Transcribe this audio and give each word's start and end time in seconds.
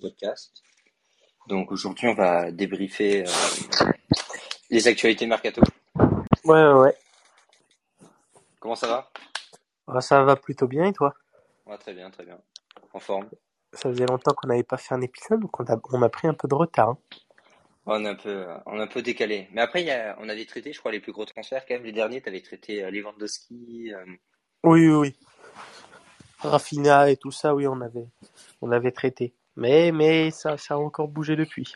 podcast. 0.00 0.62
Donc 1.48 1.72
aujourd'hui, 1.72 2.08
on 2.08 2.14
va 2.14 2.50
débriefer 2.50 3.24
euh, 3.26 3.30
les 4.70 4.88
actualités 4.88 5.26
mercato. 5.26 5.60
Ouais, 6.44 6.62
ouais, 6.62 6.72
ouais. 6.72 6.96
Comment 8.60 8.74
ça 8.76 8.86
va? 8.88 9.10
Ah, 9.88 10.00
Ça 10.00 10.22
va 10.22 10.36
plutôt 10.36 10.66
bien 10.68 10.86
et 10.86 10.92
toi? 10.92 11.14
Ouais, 11.66 11.78
très 11.78 11.94
bien, 11.94 12.10
très 12.10 12.24
bien. 12.24 12.38
En 12.92 13.00
forme? 13.00 13.28
Ça 13.72 13.88
faisait 13.90 14.06
longtemps 14.06 14.32
qu'on 14.34 14.48
n'avait 14.48 14.62
pas 14.62 14.76
fait 14.76 14.94
un 14.94 15.00
épisode, 15.00 15.40
donc 15.40 15.58
on 15.58 15.64
a, 15.64 15.80
on 15.92 16.02
a 16.02 16.08
pris 16.08 16.28
un 16.28 16.34
peu 16.34 16.46
de 16.46 16.54
retard. 16.54 16.90
hein. 16.90 16.98
On 17.86 18.04
est 18.04 18.08
un 18.08 18.14
peu, 18.14 18.46
on 18.66 18.78
est 18.78 18.82
un 18.82 18.86
peu 18.86 19.02
décalé. 19.02 19.48
Mais 19.52 19.60
après, 19.60 19.82
il 19.82 19.86
y 19.86 19.90
a, 19.90 20.16
on 20.20 20.28
avait 20.28 20.44
traité, 20.44 20.72
je 20.72 20.78
crois, 20.78 20.92
les 20.92 21.00
plus 21.00 21.10
gros 21.12 21.24
transferts 21.24 21.66
quand 21.66 21.74
même. 21.74 21.82
Les 21.84 21.90
derniers, 21.92 22.20
tu 22.22 22.28
avais 22.28 22.40
traité 22.40 22.84
euh, 22.84 22.90
Lewandowski. 22.90 23.92
euh, 23.92 24.04
Oui, 24.62 24.86
oui, 24.88 24.94
oui. 24.94 25.16
Rafinha 26.38 27.10
et 27.10 27.16
tout 27.16 27.32
ça, 27.32 27.54
oui, 27.54 27.66
on 27.66 27.80
avait, 27.80 28.06
on 28.60 28.70
avait 28.70 28.92
traité. 28.92 29.34
Mais, 29.56 29.92
mais 29.92 30.30
ça, 30.30 30.56
ça 30.56 30.74
a 30.74 30.76
encore 30.78 31.08
bougé 31.08 31.36
depuis. 31.36 31.72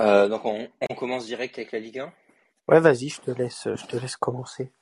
euh, 0.00 0.28
donc 0.28 0.44
on, 0.44 0.68
on 0.90 0.94
commence 0.94 1.26
direct 1.26 1.58
avec 1.58 1.72
la 1.72 1.78
Ligue 1.78 2.00
1. 2.00 2.12
Ouais, 2.68 2.80
vas-y, 2.80 3.08
je 3.08 3.20
te 3.20 3.30
laisse, 3.30 3.68
je 3.74 3.86
te 3.86 3.96
laisse 3.96 4.16
commencer. 4.16 4.72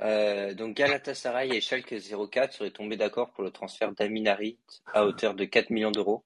Euh, 0.00 0.54
donc 0.54 0.76
Galatasaray 0.76 1.50
et 1.56 1.60
Schalke 1.60 1.94
04 2.30 2.52
seraient 2.54 2.70
tombés 2.70 2.96
d'accord 2.96 3.30
pour 3.32 3.44
le 3.44 3.50
transfert 3.50 3.92
d'Amin 3.92 4.26
Harit 4.26 4.58
à 4.94 5.04
hauteur 5.04 5.34
de 5.34 5.44
4 5.44 5.70
millions 5.70 5.90
d'euros. 5.90 6.24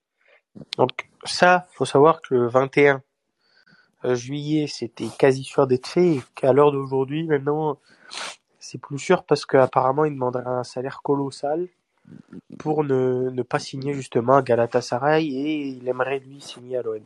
Donc 0.79 1.09
ça, 1.25 1.67
faut 1.73 1.85
savoir 1.85 2.21
que 2.21 2.35
le 2.35 2.49
21 2.49 3.03
juillet, 4.05 4.67
c'était 4.67 5.09
quasi 5.19 5.43
sûr 5.43 5.67
d'être 5.67 5.89
fait, 5.89 6.17
et 6.17 6.23
qu'à 6.35 6.53
l'heure 6.53 6.73
d'aujourd'hui, 6.73 7.25
maintenant, 7.25 7.81
c'est 8.65 8.79
plus 8.79 8.99
sûr 8.99 9.25
parce 9.25 9.45
qu'apparemment, 9.45 10.07
il 10.07 10.15
demanderait 10.15 10.47
un 10.47 10.65
salaire 10.65 11.03
colossal 11.03 11.69
pour 12.59 12.83
ne, 12.83 13.29
ne 13.29 13.43
pas 13.43 13.59
signer 13.59 13.93
justement 13.93 14.37
à 14.37 14.43
Galatasaray 14.43 15.27
et 15.27 15.67
il 15.69 15.87
aimerait 15.87 16.21
lui 16.21 16.41
signer 16.41 16.79
à 16.79 16.83
l'OM. 16.83 17.03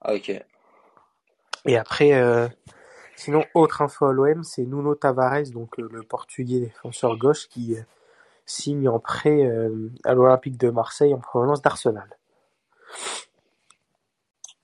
Ah 0.00 0.14
ok. 0.14 0.44
Et 1.66 1.76
après, 1.76 2.14
euh, 2.14 2.48
sinon, 3.14 3.44
autre 3.54 3.82
info 3.82 4.06
à 4.06 4.12
l'OM, 4.12 4.42
c'est 4.42 4.62
Nuno 4.62 4.96
Tavares, 4.96 5.50
donc 5.52 5.78
euh, 5.78 5.88
le 5.92 6.02
portugais 6.02 6.58
défenseur 6.58 7.16
gauche 7.16 7.48
qui 7.48 7.76
euh, 7.76 7.82
signe 8.44 8.88
en 8.88 8.98
prêt 8.98 9.48
à 10.02 10.14
l'Olympique 10.14 10.58
de 10.58 10.70
Marseille 10.70 11.14
en 11.14 11.20
provenance 11.20 11.62
d'Arsenal. 11.62 12.08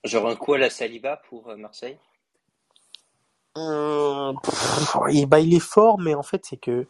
Genre 0.03 0.27
un 0.27 0.35
coup 0.35 0.53
à 0.53 0.57
la 0.57 0.69
Saliba 0.69 1.15
pour 1.29 1.55
Marseille? 1.55 1.97
Euh, 3.57 4.33
pff, 4.43 4.95
et 5.11 5.25
bah, 5.25 5.39
il 5.39 5.53
est 5.53 5.59
fort, 5.59 5.99
mais 5.99 6.13
en 6.13 6.23
fait, 6.23 6.45
c'est 6.45 6.57
que 6.57 6.87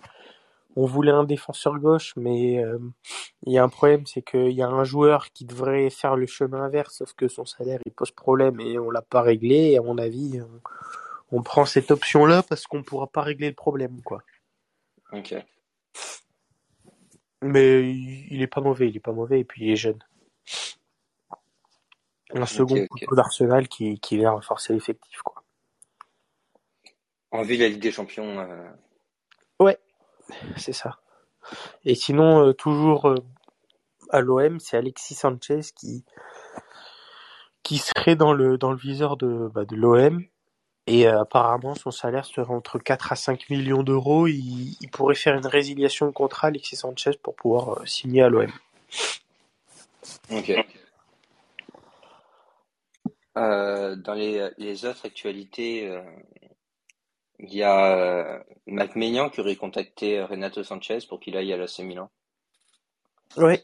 on 0.76 0.86
voulait 0.86 1.12
un 1.12 1.24
défenseur 1.24 1.80
gauche, 1.80 2.14
mais 2.16 2.64
euh, 2.64 2.78
il 3.46 3.54
y 3.54 3.58
a 3.58 3.64
un 3.64 3.70
problème, 3.70 4.06
c'est 4.06 4.22
qu'il 4.22 4.52
y 4.52 4.62
a 4.62 4.68
un 4.68 4.84
joueur 4.84 5.32
qui 5.32 5.46
devrait 5.46 5.90
faire 5.90 6.16
le 6.16 6.28
chemin 6.28 6.64
inverse, 6.64 6.98
sauf 6.98 7.14
que 7.14 7.28
son 7.28 7.46
salaire 7.46 7.80
il 7.86 7.92
pose 7.92 8.12
problème 8.12 8.60
et 8.60 8.78
on 8.78 8.92
l'a 8.92 9.02
pas 9.02 9.22
réglé. 9.22 9.72
Et 9.72 9.78
à 9.78 9.82
mon 9.82 9.98
avis, 9.98 10.40
on, 10.42 11.38
on 11.38 11.42
prend 11.42 11.66
cette 11.66 11.92
option-là 11.92 12.44
parce 12.44 12.68
qu'on 12.68 12.84
pourra 12.84 13.08
pas 13.08 13.22
régler 13.22 13.50
le 13.50 13.56
problème, 13.56 14.02
quoi. 14.04 14.22
Ok. 15.12 15.36
Mais 17.42 17.92
il 17.92 18.42
est 18.42 18.48
pas 18.48 18.62
mauvais, 18.62 18.90
il 18.90 18.98
est 18.98 19.02
pas 19.02 19.12
mauvais 19.12 19.40
et 19.40 19.44
puis 19.44 19.66
il 19.66 19.72
est 19.72 19.76
jeune. 19.76 20.00
Un 22.34 22.46
second 22.46 22.76
ok. 22.76 22.88
couteau 22.90 23.16
d'Arsenal 23.16 23.68
qui, 23.68 24.00
qui 24.00 24.18
vient 24.18 24.32
renforcer 24.32 24.74
l'effectif, 24.74 25.22
quoi. 25.24 25.44
En 27.32 27.44
vue 27.44 27.58
de 27.58 27.64
la 27.64 27.70
Ligue 27.70 27.82
des 27.82 27.92
Champions. 27.92 28.40
euh, 28.40 28.70
Ouais, 29.60 29.78
c'est 30.58 30.74
ça. 30.74 31.00
Et 31.86 31.96
sinon, 31.96 32.48
euh, 32.48 32.54
toujours 32.54 33.08
euh, 33.10 33.16
à 34.10 34.22
l'OM, 34.22 34.60
c'est 34.60 34.78
Alexis 34.78 35.16
Sanchez 35.16 35.62
qui 35.76 36.06
qui 37.64 37.78
serait 37.78 38.16
dans 38.16 38.34
le 38.34 38.58
dans 38.58 38.72
le 38.72 38.78
viseur 38.78 39.18
de 39.18 39.50
bah, 39.54 39.66
de 39.66 39.76
l'OM 39.76 40.24
et 40.88 41.08
apparemment 41.08 41.76
son 41.76 41.92
salaire 41.92 42.26
serait 42.26 42.54
entre 42.54 42.80
4 42.80 43.12
à 43.12 43.16
5 43.16 43.50
millions 43.50 43.84
d'euros. 43.84 44.28
Il, 44.28 44.78
il 44.82 44.90
pourrait 44.92 45.16
faire 45.16 45.36
une 45.36 45.48
résiliation 45.48 46.08
de 46.08 46.12
contrat 46.12 46.48
Alexis 46.48 46.78
Sanchez 46.78 47.12
pour 47.22 47.36
pouvoir 47.36 47.88
signer 47.88 48.24
à 48.24 48.30
l'OM. 48.30 48.52
Ok. 50.32 50.52
Euh, 53.38 53.96
dans 53.96 54.16
les, 54.16 54.50
les 54.58 54.86
autres 54.86 55.06
actualités, 55.06 55.88
euh, 55.88 56.02
il 57.52 57.58
y 57.58 57.64
a 57.64 57.98
euh, 57.98 58.40
Mac 58.68 58.96
Maignan 58.96 59.30
qui 59.30 59.42
aurait 59.42 59.56
contacté 59.56 60.22
Renato 60.22 60.64
Sanchez 60.64 61.00
pour 61.08 61.20
qu'il 61.20 61.36
aille 61.36 61.52
à 61.52 61.58
l'AC 61.58 61.80
Milan. 61.80 62.10
Ouais. 63.38 63.64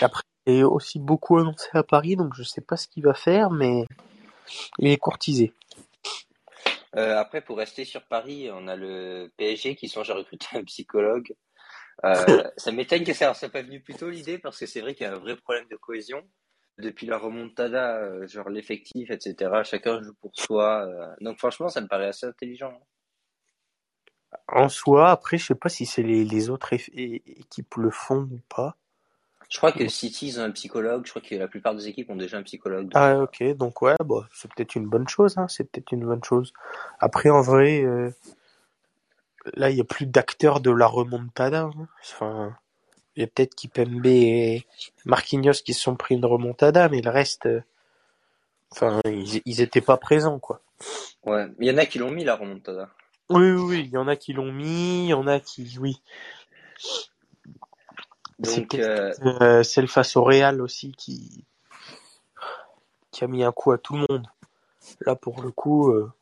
Après, 0.00 0.22
il 0.46 0.54
est 0.60 0.62
aussi 0.62 0.98
beaucoup 0.98 1.38
annoncé 1.38 1.68
à 1.72 1.82
Paris, 1.82 2.16
donc 2.16 2.34
je 2.34 2.42
sais 2.42 2.60
pas 2.60 2.76
ce 2.76 2.86
qu'il 2.86 3.02
va 3.04 3.14
faire, 3.14 3.50
mais 3.50 3.84
il 4.78 4.88
est 4.88 4.96
courtisé. 4.98 5.52
Euh, 6.96 7.18
après, 7.18 7.40
pour 7.40 7.58
rester 7.58 7.84
sur 7.84 8.04
Paris, 8.04 8.50
on 8.52 8.68
a 8.68 8.76
le 8.76 9.32
PSG 9.36 9.74
qui 9.74 9.88
songe 9.88 10.10
à 10.10 10.14
recruter 10.14 10.46
un 10.52 10.64
psychologue. 10.64 11.34
Euh, 12.04 12.14
ça 12.56 12.70
m'étonne 12.72 13.04
que 13.04 13.12
ça 13.12 13.28
ne 13.30 13.34
soit 13.34 13.48
pas 13.48 13.62
venu 13.62 13.80
plus 13.80 13.94
tôt 13.94 14.10
l'idée, 14.10 14.38
parce 14.38 14.58
que 14.58 14.66
c'est 14.66 14.80
vrai 14.80 14.94
qu'il 14.94 15.06
y 15.06 15.10
a 15.10 15.12
un 15.12 15.18
vrai 15.18 15.36
problème 15.36 15.66
de 15.70 15.76
cohésion. 15.76 16.22
Depuis 16.78 17.06
la 17.06 17.18
remontada, 17.18 17.98
euh, 17.98 18.26
genre 18.26 18.48
l'effectif, 18.48 19.10
etc., 19.10 19.62
chacun 19.64 20.02
joue 20.02 20.14
pour 20.14 20.32
soi. 20.34 20.86
euh. 20.86 21.14
Donc 21.20 21.38
franchement, 21.38 21.68
ça 21.68 21.80
me 21.80 21.86
paraît 21.86 22.08
assez 22.08 22.26
intelligent. 22.26 22.70
hein. 22.70 22.86
En 24.48 24.68
soi, 24.68 25.10
après, 25.10 25.38
je 25.38 25.46
sais 25.46 25.54
pas 25.54 25.68
si 25.68 25.86
c'est 25.86 26.02
les, 26.02 26.24
les 26.24 26.50
autres 26.50 26.72
équipes 26.72 27.74
le 27.76 27.90
font 27.90 28.28
ou 28.30 28.40
pas. 28.48 28.76
Je 29.50 29.58
crois 29.58 29.72
que 29.72 29.86
City, 29.88 30.28
ils 30.28 30.40
ont 30.40 30.44
un 30.44 30.50
psychologue. 30.50 31.04
Je 31.04 31.10
crois 31.10 31.22
que 31.22 31.34
la 31.34 31.46
plupart 31.46 31.74
des 31.74 31.86
équipes 31.86 32.10
ont 32.10 32.16
déjà 32.16 32.38
un 32.38 32.42
psychologue. 32.42 32.90
Ah, 32.94 33.20
ok, 33.20 33.42
donc 33.56 33.82
ouais, 33.82 33.94
bah, 34.04 34.26
c'est 34.32 34.52
peut-être 34.52 34.74
une 34.74 34.86
bonne 34.86 35.06
chose, 35.06 35.38
hein, 35.38 35.46
c'est 35.48 35.64
peut-être 35.70 35.92
une 35.92 36.04
bonne 36.04 36.24
chose. 36.24 36.52
Après, 36.98 37.30
en 37.30 37.40
vrai, 37.40 37.82
euh, 37.82 38.10
là, 39.54 39.70
il 39.70 39.76
y 39.76 39.80
a 39.80 39.84
plus 39.84 40.06
d'acteurs 40.06 40.60
de 40.60 40.70
la 40.70 40.86
remontada. 40.86 41.62
hein. 41.62 41.88
Enfin, 42.02 42.56
il 43.16 43.20
y 43.20 43.24
a 43.24 43.26
peut-être 43.28 43.54
Kipembe 43.54 44.06
et 44.06 44.66
Marquinhos 45.04 45.52
qui 45.64 45.72
se 45.74 45.82
sont 45.82 45.94
pris 45.94 46.16
une 46.16 46.24
remontada, 46.24 46.88
mais 46.88 47.00
le 47.00 47.10
reste, 47.10 47.46
euh, 47.46 47.60
enfin, 48.72 49.00
ils, 49.04 49.40
ils 49.44 49.60
étaient 49.60 49.80
pas 49.80 49.98
présents, 49.98 50.40
quoi. 50.40 50.60
ouais. 51.24 51.46
Il 51.60 51.68
y 51.68 51.70
en 51.70 51.78
a 51.78 51.86
qui 51.86 51.98
l'ont 51.98 52.10
mis, 52.10 52.24
la 52.24 52.34
remontada. 52.34 52.90
Oui, 53.30 53.50
oui, 53.50 53.62
oui, 53.62 53.80
il 53.86 53.90
y 53.90 53.96
en 53.96 54.08
a 54.08 54.16
qui 54.16 54.32
l'ont 54.32 54.52
mis, 54.52 55.04
il 55.04 55.08
y 55.08 55.14
en 55.14 55.26
a 55.26 55.40
qui, 55.40 55.78
oui. 55.78 56.02
C'est 58.42 58.60
Donc, 58.60 58.74
euh, 58.74 59.12
euh, 59.22 59.62
celle 59.62 59.88
face 59.88 60.16
au 60.16 60.24
Real 60.24 60.60
aussi 60.60 60.92
qui, 60.92 61.44
qui 63.10 63.24
a 63.24 63.26
mis 63.26 63.44
un 63.44 63.52
coup 63.52 63.72
à 63.72 63.78
tout 63.78 63.94
le 63.94 64.06
monde. 64.08 64.26
Là, 65.00 65.16
pour 65.16 65.42
le 65.42 65.50
coup, 65.50 65.90
euh, 65.90 66.12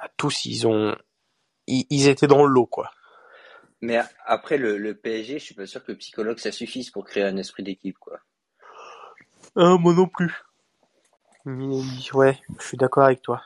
à 0.00 0.08
tous, 0.16 0.44
ils 0.46 0.66
ont, 0.66 0.96
ils, 1.66 1.86
ils 1.90 2.08
étaient 2.08 2.26
dans 2.26 2.44
le 2.44 2.52
lot, 2.52 2.66
quoi. 2.66 2.90
mais 3.80 4.00
après 4.26 4.58
le, 4.58 4.76
le 4.78 4.94
PSG, 4.94 5.38
je 5.38 5.44
suis 5.44 5.54
pas 5.54 5.66
sûr 5.66 5.84
que 5.84 5.92
le 5.92 5.98
psychologue 5.98 6.38
ça 6.38 6.52
suffise 6.52 6.90
pour 6.90 7.04
créer 7.04 7.24
un 7.24 7.36
esprit 7.36 7.62
d'équipe, 7.62 7.98
quoi. 7.98 8.20
Ah, 9.56 9.76
moi 9.78 9.94
non 9.94 10.06
plus. 10.06 10.34
Mais, 11.44 11.82
ouais, 12.14 12.38
je 12.58 12.64
suis 12.66 12.76
d'accord 12.76 13.04
avec 13.04 13.22
toi. 13.22 13.42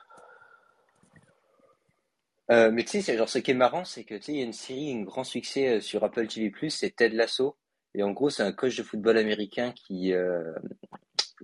Euh, 2.50 2.70
mais 2.70 2.84
tu 2.84 2.90
sais, 2.90 3.00
c'est 3.02 3.16
genre 3.16 3.28
ce 3.28 3.38
qui 3.38 3.52
est 3.52 3.54
marrant, 3.54 3.84
c'est 3.84 4.04
que 4.04 4.14
tu 4.14 4.22
sais, 4.22 4.32
il 4.32 4.38
y 4.38 4.42
a 4.42 4.44
une 4.44 4.52
série, 4.52 4.92
un 4.94 5.02
grand 5.02 5.24
succès 5.24 5.76
euh, 5.76 5.80
sur 5.80 6.04
Apple 6.04 6.26
TV+, 6.26 6.52
c'est 6.68 6.90
Ted 6.94 7.16
Lasso, 7.16 7.56
et 7.94 8.02
en 8.02 8.10
gros, 8.12 8.30
c'est 8.30 8.42
un 8.42 8.52
coach 8.52 8.76
de 8.76 8.82
football 8.82 9.16
américain 9.18 9.72
qui 9.72 10.12
euh, 10.12 10.52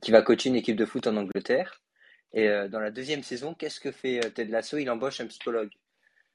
qui 0.03 0.11
va 0.11 0.23
coacher 0.23 0.49
une 0.51 0.57
équipe 0.57 0.77
de 0.77 0.87
foot 0.87 1.07
en 1.07 1.17
Angleterre. 1.17 1.83
Et 2.33 2.49
euh, 2.49 2.69
dans 2.69 2.81
la 2.81 2.91
deuxième 2.91 3.23
saison, 3.23 3.55
qu'est-ce 3.55 3.81
que 3.81 3.93
fait 3.93 4.25
euh, 4.25 4.31
Ted 4.31 4.51
Lasso? 4.51 4.79
Il 4.79 4.91
embauche 4.91 5.21
un 5.21 5.27
psychologue. 5.27 5.71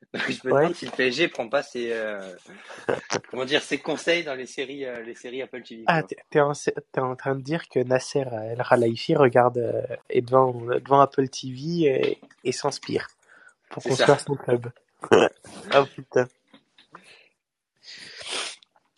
Donc, 0.13 0.23
je 0.29 0.47
me 0.47 0.53
Ouais. 0.53 0.61
demande 0.61 0.75
si 0.75 0.85
le 0.85 0.91
PSG 0.91 1.27
prend 1.29 1.47
pas 1.49 1.63
ses 1.63 1.91
euh, 1.91 2.19
comment 3.29 3.45
dire 3.45 3.61
ses 3.63 3.79
conseils 3.79 4.23
dans 4.23 4.35
les 4.35 4.45
séries 4.45 4.85
euh, 4.85 5.01
les 5.03 5.15
séries 5.15 5.41
Apple 5.41 5.63
TV. 5.63 5.83
Ah, 5.87 6.03
t'es 6.03 6.39
en, 6.39 6.53
en 6.97 7.15
train 7.15 7.35
de 7.35 7.41
dire 7.41 7.67
que 7.69 7.79
Nasser 7.79 8.23
El 8.51 8.63
Khelaifi 8.67 9.15
regarde, 9.15 9.57
euh, 9.59 9.81
est 10.09 10.21
devant, 10.21 10.51
devant 10.53 10.99
Apple 10.99 11.27
TV 11.29 11.83
et, 11.85 12.17
et 12.43 12.51
s'inspire 12.51 13.07
pour 13.75 13.83
construire 13.83 14.19
son 14.21 14.35
club. 14.35 14.71
Ah 15.71 15.83
putain. 15.83 16.27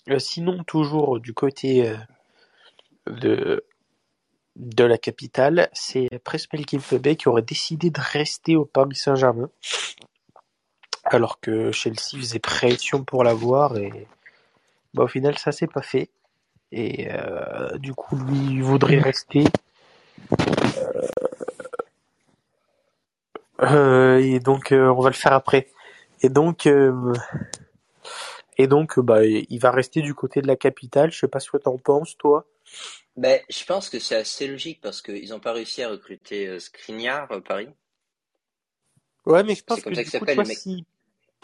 Euh, 0.09 0.19
sinon, 0.19 0.63
toujours 0.63 1.19
du 1.19 1.33
côté 1.33 1.89
euh, 1.89 1.97
de, 3.07 3.65
de 4.55 4.83
la 4.83 4.99
capitale, 4.99 5.69
c'est 5.73 6.07
Presnel 6.23 6.65
Kimpembe 6.67 7.15
qui 7.15 7.27
aurait 7.27 7.41
décidé 7.41 7.89
de 7.89 7.99
rester 7.99 8.55
au 8.55 8.65
Paris 8.65 8.95
Saint-Germain, 8.95 9.49
alors 11.05 11.39
que 11.39 11.71
Chelsea 11.71 12.19
faisait 12.19 12.37
pression 12.39 13.03
pour 13.03 13.23
l'avoir 13.23 13.77
et 13.77 14.07
bah, 14.93 15.03
au 15.03 15.07
final 15.07 15.39
ça 15.39 15.51
s'est 15.51 15.67
pas 15.67 15.81
fait. 15.81 16.09
Et 16.71 17.11
euh, 17.11 17.77
du 17.79 17.93
coup, 17.95 18.15
lui 18.15 18.37
il 18.37 18.63
voudrait 18.63 18.99
rester. 18.99 19.43
Euh, 23.59 23.96
et 24.19 24.39
donc, 24.39 24.71
euh, 24.71 24.89
on 24.89 25.01
va 25.01 25.09
le 25.09 25.15
faire 25.15 25.33
après. 25.33 25.67
Et 26.21 26.29
donc, 26.29 26.65
euh, 26.67 27.13
Et 28.57 28.67
donc, 28.67 28.99
bah, 28.99 29.25
il 29.25 29.59
va 29.59 29.71
rester 29.71 30.01
du 30.01 30.13
côté 30.13 30.41
de 30.41 30.47
la 30.47 30.55
capitale. 30.55 31.11
Je 31.11 31.19
sais 31.19 31.27
pas 31.27 31.39
ce 31.39 31.49
que 31.49 31.57
t'en 31.57 31.77
penses, 31.77 32.17
toi. 32.17 32.45
Ben, 33.17 33.41
je 33.49 33.65
pense 33.65 33.89
que 33.89 33.99
c'est 33.99 34.15
assez 34.15 34.47
logique 34.47 34.79
parce 34.79 35.01
qu'ils 35.01 35.29
n'ont 35.31 35.39
pas 35.41 35.51
réussi 35.51 35.83
à 35.83 35.89
recruter 35.89 36.47
euh, 36.47 36.59
Skriniar 36.59 37.29
à 37.31 37.41
Paris. 37.41 37.67
Ouais, 39.27 39.43
mais 39.43 39.53
je 39.53 39.63
pense 39.63 39.77
C'est 39.77 39.83
que 39.83 39.89
comme 39.89 39.95
ça 39.95 40.03
du 40.03 40.11
que 40.11 40.17
coup, 40.17 40.25
le 40.25 40.45
mec. 40.45 40.57
si, 40.57 40.85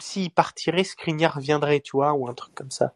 s'il 0.00 0.30
partirait, 0.32 0.84
Skriniar 0.84 1.38
viendrait, 1.40 1.80
tu 1.80 1.92
vois, 1.92 2.12
ou 2.14 2.28
un 2.28 2.34
truc 2.34 2.54
comme 2.54 2.70
ça. 2.72 2.94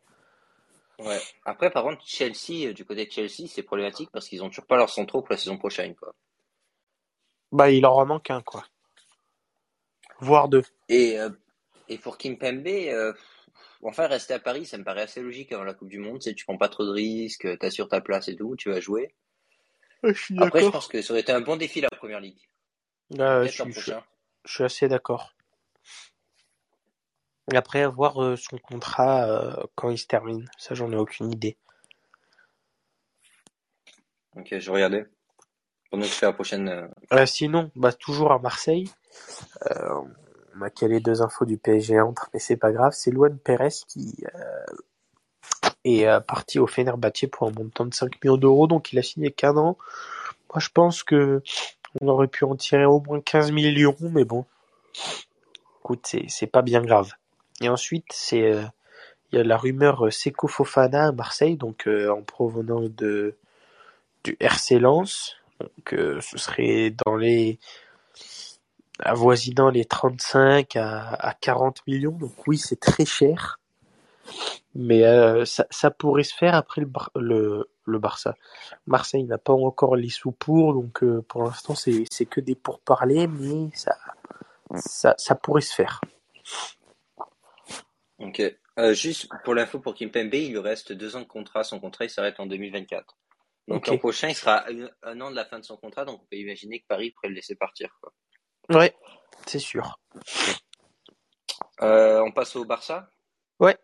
Ouais. 1.01 1.21
Après, 1.45 1.71
par 1.73 1.83
contre, 1.83 2.03
Chelsea, 2.07 2.69
euh, 2.69 2.73
du 2.73 2.85
côté 2.85 3.05
de 3.07 3.11
Chelsea, 3.11 3.49
c'est 3.49 3.65
problématique 3.65 4.11
parce 4.13 4.29
qu'ils 4.29 4.43
ont 4.45 4.49
toujours 4.49 4.67
pas 4.67 4.77
leur 4.77 4.91
centraux 4.91 5.23
pour 5.23 5.33
la 5.33 5.39
saison 5.39 5.59
prochaine, 5.59 5.97
quoi. 5.97 6.15
Bah, 7.53 7.71
il 7.71 7.85
en 7.85 8.07
manque 8.07 8.31
un, 8.31 8.41
quoi. 8.41 8.65
Voire 10.20 10.49
deux. 10.49 10.62
Et, 10.88 11.19
euh, 11.19 11.31
et 11.88 11.99
pour 11.99 12.19
Kimpembe, 12.19 12.67
euh, 12.67 13.12
enfin, 13.82 14.06
rester 14.06 14.35
à 14.35 14.38
Paris, 14.38 14.67
ça 14.67 14.79
me 14.79 14.85
paraît 14.85 15.03
assez 15.03 15.23
logique 15.23 15.53
avant 15.53 15.65
la 15.65 15.75
Coupe 15.75 15.88
du 15.88 15.99
Monde. 15.99 16.19
Tu 16.20 16.31
sais, 16.31 16.35
tu 16.35 16.44
prends 16.44 16.56
pas 16.59 16.69
trop 16.69 16.85
de 16.85 16.91
risques, 16.91 17.59
t'assures 17.59 17.88
ta 17.88 18.00
place 18.00 18.29
et 18.29 18.37
tout, 18.37 18.56
tu 18.56 18.70
vas 18.70 18.81
jouer. 18.81 19.15
Je 20.03 20.12
suis 20.12 20.37
Après, 20.41 20.62
je 20.62 20.69
pense 20.70 20.88
que 20.88 21.03
ça 21.03 21.12
aurait 21.12 21.20
été 21.23 21.32
un 21.32 21.41
bon 21.41 21.56
défi 21.56 21.81
la 21.81 21.88
Première 21.91 22.20
Ligue. 22.20 22.38
Euh, 23.19 23.44
je, 23.47 23.49
suis- 23.50 23.65
je, 23.65 23.70
prochain. 23.70 24.05
je 24.44 24.53
suis 24.53 24.65
assez 24.65 24.88
d'accord. 24.88 25.35
Et 27.50 27.56
après, 27.56 27.87
voir 27.87 28.23
euh, 28.23 28.37
son 28.37 28.59
contrat 28.59 29.25
euh, 29.29 29.65
quand 29.75 29.88
il 29.91 29.99
se 29.99 30.06
termine. 30.06 30.49
Ça, 30.59 30.75
j'en 30.75 30.93
ai 30.93 30.97
aucune 30.97 31.32
idée. 31.32 31.56
Ok, 34.37 34.59
je 34.59 34.70
regardais. 34.70 35.06
Pendant 35.91 36.03
que 36.03 36.09
je 36.09 36.15
fais 36.15 36.26
la 36.26 36.32
prochaine. 36.35 36.69
Euh, 37.12 37.26
sinon, 37.26 37.70
bah, 37.75 37.93
toujours 37.93 38.32
à 38.32 38.38
Marseille. 38.38 38.91
Euh, 39.70 40.03
on 40.59 40.62
a 40.62 40.70
calé 40.70 41.00
deux 41.00 41.23
infos 41.23 41.44
du 41.44 41.56
PSG 41.56 42.00
entre, 42.00 42.29
mais 42.32 42.41
c'est 42.41 42.56
pas 42.56 42.73
grave. 42.73 42.93
C'est 42.94 43.11
Luan 43.11 43.38
Pérez 43.38 43.69
qui 43.87 44.25
euh, 44.35 44.65
est 45.85 46.06
euh, 46.06 46.20
parti 46.20 46.59
au 46.59 46.67
Fenerbahçe 46.67 47.26
pour 47.31 47.49
un 47.49 47.53
montant 47.53 47.87
de 47.87 47.94
5 47.94 48.23
millions 48.23 48.37
d'euros, 48.37 48.67
donc 48.67 48.93
il 48.93 48.99
a 48.99 49.03
signé 49.03 49.31
qu'un 49.31 49.56
an. 49.56 49.76
Moi, 50.53 50.61
je 50.61 50.69
pense 50.70 51.03
que 51.03 51.43
on 52.00 52.09
aurait 52.09 52.29
pu 52.29 52.44
en 52.44 52.56
tirer 52.56 52.85
au 52.85 53.00
moins 53.00 53.20
15 53.20 53.53
millions, 53.53 53.97
mais 54.00 54.25
bon, 54.25 54.44
écoute, 55.81 56.15
c'est 56.29 56.47
pas 56.47 56.62
bien 56.62 56.82
grave. 56.82 57.12
Et 57.61 57.69
ensuite, 57.69 58.06
c'est 58.11 58.53
euh, 58.53 58.62
il 59.32 59.38
y 59.38 59.41
a 59.41 59.44
la 59.44 59.56
rumeur 59.56 60.12
Seko 60.12 60.49
Fofana 60.49 61.09
à 61.09 61.12
Marseille, 61.12 61.56
donc 61.56 61.87
en 61.87 62.23
provenance 62.23 62.91
de 62.91 63.37
du 64.25 64.37
RC 64.41 64.79
Lens. 64.79 65.37
Donc 65.61 65.91
ce 65.91 66.38
serait 66.38 66.94
dans 67.05 67.17
les 67.17 67.59
avoisinant 69.00 69.71
les 69.71 69.85
35 69.85 70.77
à, 70.77 71.15
à 71.15 71.35
40 71.35 71.87
millions. 71.87 72.12
Donc 72.12 72.47
oui, 72.47 72.59
c'est 72.59 72.81
très 72.81 73.05
cher. 73.05 73.61
Mais 74.75 75.05
euh, 75.05 75.45
ça, 75.45 75.67
ça 75.71 75.91
pourrait 75.91 76.23
se 76.25 76.35
faire 76.35 76.55
après 76.55 76.81
le, 76.83 76.87
Bar- 76.87 77.11
le, 77.17 77.69
le 77.85 77.99
Barça. 77.99 78.35
Marseille 78.87 79.25
n'a 79.25 79.39
pas 79.39 79.55
encore 79.55 79.97
les 79.97 80.11
sous 80.11 80.33
pour, 80.33 80.75
donc 80.75 81.03
euh, 81.03 81.23
pour 81.23 81.43
l'instant 81.43 81.75
c'est 81.75 82.27
que 82.27 82.41
des 82.41 82.55
pourparlers, 82.55 83.27
mais 83.27 83.71
ça, 83.75 83.97
ça, 84.77 85.15
ça 85.17 85.35
pourrait 85.35 85.62
se 85.62 85.75
faire. 85.75 86.01
Ok. 88.19 88.43
Euh, 88.79 88.94
juste 88.94 89.29
pour 89.44 89.55
l'info 89.55 89.81
pour 89.81 89.94
Kimpembe, 89.94 90.35
il 90.35 90.51
lui 90.53 90.59
reste 90.59 90.93
deux 90.93 91.17
ans 91.17 91.21
de 91.21 91.27
contrat. 91.27 91.65
Son 91.65 91.81
contrat, 91.81 92.05
il 92.05 92.11
s'arrête 92.11 92.39
en 92.39 92.47
2024. 92.47 93.17
Donc 93.67 93.87
l'an 93.87 93.99
prochain, 93.99 94.29
il 94.29 94.35
sera 94.35 94.65
un, 94.69 94.89
un 95.03 95.21
an 95.21 95.31
de 95.31 95.37
la 95.37 95.44
fin 95.44 95.59
de 95.59 95.65
son 95.65 95.77
contrat. 95.77 96.05
Donc 96.05 96.21
on 96.23 96.27
peut 96.27 96.37
imaginer 96.37 96.81
que 96.81 96.87
Paris 96.87 97.11
pourrait 97.11 97.29
le 97.29 97.35
laisser 97.35 97.56
partir. 97.56 97.89
Quoi. 98.01 98.12
Ouais, 98.70 98.94
c'est 99.47 99.59
sûr. 99.59 99.99
Euh, 101.82 102.20
on 102.20 102.32
passe 102.32 102.56
au 102.56 102.65
Barça? 102.65 103.11
Ouais. 103.61 103.76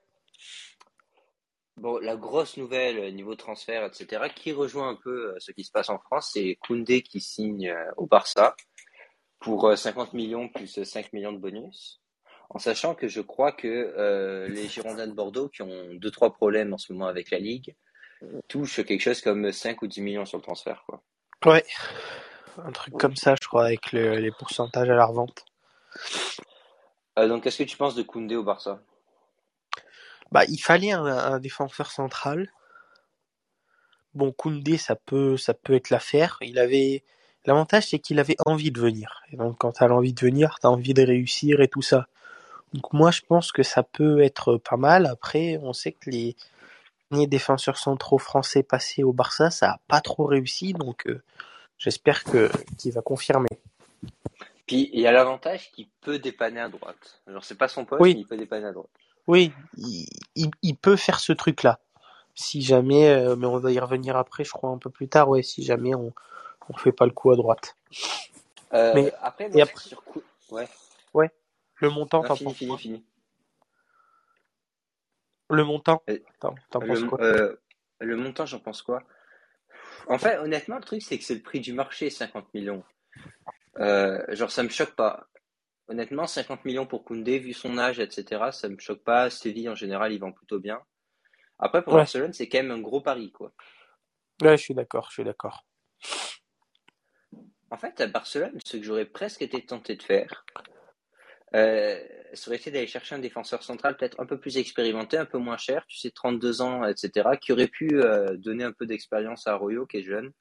Bon, 1.77 1.99
la 1.99 2.17
grosse 2.17 2.57
nouvelle 2.57 2.99
euh, 2.99 3.11
niveau 3.11 3.35
transfert, 3.35 3.85
etc., 3.85 4.25
qui 4.35 4.53
rejoint 4.53 4.89
un 4.89 4.95
peu 4.95 5.33
euh, 5.33 5.35
ce 5.39 5.53
qui 5.53 5.65
se 5.65 5.73
passe 5.73 5.89
en 5.89 5.99
France, 5.99 6.31
c'est 6.35 6.57
Koundé 6.67 7.03
qui 7.03 7.21
signe 7.21 7.75
au 7.97 8.07
Barça 8.07 8.55
pour 9.41 9.69
euh, 9.69 9.77
50 9.77 10.13
millions 10.13 10.49
plus 10.49 10.79
euh, 10.79 10.85
5 10.85 11.13
millions 11.13 11.33
de 11.33 11.39
bonus. 11.39 12.01
En 12.51 12.59
sachant 12.59 12.95
que 12.95 13.09
je 13.09 13.21
crois 13.21 13.53
que 13.53 13.69
euh, 13.69 14.49
les 14.49 14.69
Girondins 14.69 15.07
de 15.07 15.13
Bordeaux, 15.13 15.49
qui 15.49 15.63
ont 15.63 15.95
deux 15.95 16.11
trois 16.11 16.33
problèmes 16.33 16.73
en 16.73 16.79
ce 16.79 16.93
moment 16.93 17.07
avec 17.07 17.31
la 17.31 17.39
Ligue, 17.39 17.75
touchent 18.49 18.85
quelque 18.85 19.01
chose 19.01 19.21
comme 19.21 19.51
5 19.51 19.83
ou 19.83 19.87
10 19.87 20.01
millions 20.01 20.25
sur 20.25 20.39
le 20.39 20.43
transfert. 20.43 20.85
Quoi. 20.87 21.03
Ouais, 21.45 21.65
un 22.65 22.73
truc 22.73 22.95
comme 22.97 23.17
ça, 23.17 23.35
je 23.41 23.47
crois, 23.47 23.67
avec 23.67 23.93
le- 23.93 24.17
les 24.17 24.31
pourcentages 24.31 24.91
à 24.91 24.95
la 24.95 25.07
revente. 25.07 25.45
Euh, 27.19 27.29
donc, 27.29 27.45
qu'est-ce 27.45 27.59
que 27.59 27.69
tu 27.69 27.77
penses 27.77 27.95
de 27.95 28.03
Koundé 28.03 28.37
au 28.37 28.43
Barça? 28.43 28.81
Bah, 30.33 30.45
il 30.49 30.59
fallait 30.59 30.93
un, 30.93 31.05
un 31.05 31.39
défenseur 31.39 31.91
central. 31.91 32.51
Bon, 34.15 34.33
Koundé, 34.33 34.79
ça 34.79 34.97
peut, 34.97 35.37
ça 35.37 35.55
peut 35.55 35.75
être 35.75 35.91
l'affaire. 35.91 36.39
Il 36.41 36.59
avait, 36.59 37.05
l'avantage, 37.47 37.89
c'est 37.89 37.99
qu'il 37.99 38.19
avait 38.19 38.37
envie 38.47 38.71
de 38.71 38.81
venir. 38.81 39.23
Et 39.33 39.37
donc, 39.37 39.59
quand 39.59 39.73
t'as 39.73 39.89
envie 39.89 40.13
de 40.13 40.21
venir, 40.21 40.57
t'as 40.61 40.69
envie 40.69 40.95
de 40.95 41.03
réussir 41.03 41.61
et 41.61 41.69
tout 41.69 41.83
ça. 41.83 42.07
Donc, 42.73 42.93
moi, 42.93 43.11
je 43.11 43.23
pense 43.23 43.53
que 43.53 43.63
ça 43.63 43.83
peut 43.83 44.21
être 44.21 44.57
pas 44.57 44.77
mal. 44.77 45.07
Après, 45.07 45.59
on 45.63 45.73
sait 45.73 45.93
que 45.93 46.11
les 46.11 46.37
derniers 47.11 47.27
défenseurs 47.29 47.79
centraux 47.79 48.19
français 48.19 48.63
passés 48.65 49.05
au 49.05 49.13
Barça, 49.13 49.51
ça 49.51 49.73
a 49.73 49.81
pas 49.89 50.01
trop 50.01 50.25
réussi. 50.27 50.73
Donc, 50.73 51.07
euh, 51.07 51.23
j'espère 51.79 52.25
que, 52.25 52.51
qu'il 52.79 52.93
va 52.93 53.03
confirmer. 53.03 53.49
Puis, 54.67 54.91
il 54.93 55.01
y 55.01 55.07
a 55.07 55.13
l'avantage 55.13 55.71
qu'il 55.73 55.89
peut 56.01 56.19
dépanner 56.19 56.61
à 56.61 56.69
droite. 56.69 57.21
Genre, 57.27 57.45
c'est 57.45 57.57
pas 57.59 57.69
son 57.69 57.85
poste, 57.85 58.01
Oui. 58.03 58.15
mais 58.15 58.21
il 58.21 58.27
peut 58.27 58.37
dépanner 58.37 58.67
à 58.67 58.73
droite. 58.73 58.89
Oui, 59.27 59.53
il, 59.77 60.07
il, 60.35 60.51
il 60.63 60.77
peut 60.77 60.97
faire 60.97 61.21
ce 61.21 61.33
truc-là. 61.33 61.81
Si 62.35 62.63
jamais, 62.63 63.09
euh, 63.11 63.37
mais 63.37 63.47
on 63.47 63.59
va 63.59 63.71
y 63.73 63.79
revenir 63.79 64.17
après, 64.17 64.43
je 64.45 64.51
crois 64.51 64.71
un 64.71 64.79
peu 64.79 64.91
plus 64.91 65.09
tard, 65.09 65.29
ouais, 65.29 65.43
si 65.43 65.63
jamais 65.63 65.95
on, 65.95 66.13
on 66.69 66.77
fait 66.77 66.93
pas 66.93 67.05
le 67.07 67.13
coup 67.13 67.31
à 67.31 67.37
droite. 67.37 67.77
Euh, 68.73 68.93
Mais- 68.95 69.13
après, 69.21 69.45
et 69.47 69.51
moi, 69.51 69.63
après- 69.63 69.89
sur 69.89 70.03
Kou- 70.05 70.23
Ouais, 71.13 71.31
Le 71.77 71.91
montant, 71.91 72.23
t'en 72.23 72.35
fini, 72.37 72.49
penses 72.51 72.57
fini, 72.59 72.69
quoi 72.71 72.79
fini. 72.79 73.05
Le 75.51 75.65
montant, 75.65 76.03
Et- 76.09 76.23
t'en 76.41 76.55
penses 76.71 77.05
quoi 77.05 77.21
euh, 77.21 77.57
le 78.01 78.17
montant, 78.17 78.47
j'en 78.47 78.59
pense 78.61 78.83
quoi? 78.83 79.03
En 80.09 80.19
fait, 80.19 80.39
honnêtement, 80.39 80.77
le 80.77 80.83
truc, 80.83 81.03
c'est 81.03 81.19
que 81.19 81.25
c'est 81.25 81.35
le 81.35 81.43
prix 81.43 81.61
du 81.61 81.73
marché, 81.73 82.11
50 82.11 82.53
millions. 82.55 82.85
Euh, 83.79 84.23
genre, 84.35 84.51
ça 84.51 84.63
me 84.63 84.69
choque 84.69 84.95
pas. 84.95 85.29
Honnêtement, 85.89 86.27
50 86.27 86.65
millions 86.65 86.87
pour 86.87 87.05
Koundé, 87.05 87.39
vu 87.39 87.53
son 87.53 87.79
âge, 87.79 88.01
etc., 88.01 88.51
ça 88.53 88.69
me 88.69 88.79
choque 88.79 89.03
pas. 89.03 89.31
Séville, 89.31 89.69
en 89.69 89.75
général, 89.75 90.13
il 90.13 90.19
vend 90.19 90.33
plutôt 90.33 90.59
bien. 90.61 90.81
Après, 91.59 91.83
pour 91.83 91.95
Ouais. 91.95 92.01
Barcelone, 92.01 92.33
c'est 92.33 92.49
quand 92.49 92.59
même 92.59 92.71
un 92.71 92.81
gros 92.81 93.01
pari, 93.01 93.33
quoi. 93.33 93.53
Ouais, 94.43 94.57
je 94.57 94.63
suis 94.63 94.75
d'accord, 94.75 95.07
je 95.09 95.15
suis 95.15 95.25
d'accord. 95.25 95.65
En 97.71 97.77
fait, 97.77 98.01
à 98.01 98.07
Barcelone, 98.07 98.59
ce 98.65 98.77
que 98.77 98.83
j'aurais 98.83 99.05
presque 99.07 99.43
été 99.43 99.65
tenté 99.65 99.97
de 99.97 100.03
faire, 100.03 100.45
euh, 101.55 101.99
aurait 102.47 102.57
été 102.57 102.71
d'aller 102.71 102.87
chercher 102.87 103.15
un 103.15 103.19
défenseur 103.19 103.63
central 103.63 103.97
peut-être 103.97 104.21
un 104.21 104.27
peu 104.27 104.39
plus 104.39 104.59
expérimenté, 104.59 105.17
un 105.17 105.25
peu 105.25 105.39
moins 105.39 105.57
cher, 105.57 105.85
tu 105.87 105.99
sais, 105.99 106.11
32 106.11 106.63
ans, 106.63 106.85
etc., 106.85 107.31
qui 107.41 107.53
aurait 107.53 107.69
pu 107.69 108.01
euh, 108.01 108.37
donner 108.37 108.65
un 108.65 108.73
peu 108.73 108.87
d'expérience 108.87 109.47
à 109.47 109.53
Arroyo, 109.53 109.87
qui 109.87 109.99
est 109.99 110.03
jeune, 110.03 110.33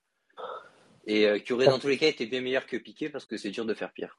et 1.06 1.28
euh, 1.28 1.40
qui 1.40 1.54
aurait 1.54 1.68
dans 1.68 1.80
tous 1.80 1.88
les 1.88 1.98
cas 1.98 2.08
été 2.08 2.26
bien 2.26 2.42
meilleur 2.42 2.66
que 2.66 2.78
Piqué, 2.78 3.10
parce 3.10 3.26
que 3.26 3.38
c'est 3.38 3.52
dur 3.52 3.66
de 3.66 3.74
faire 3.74 3.92
pire. 3.92 4.18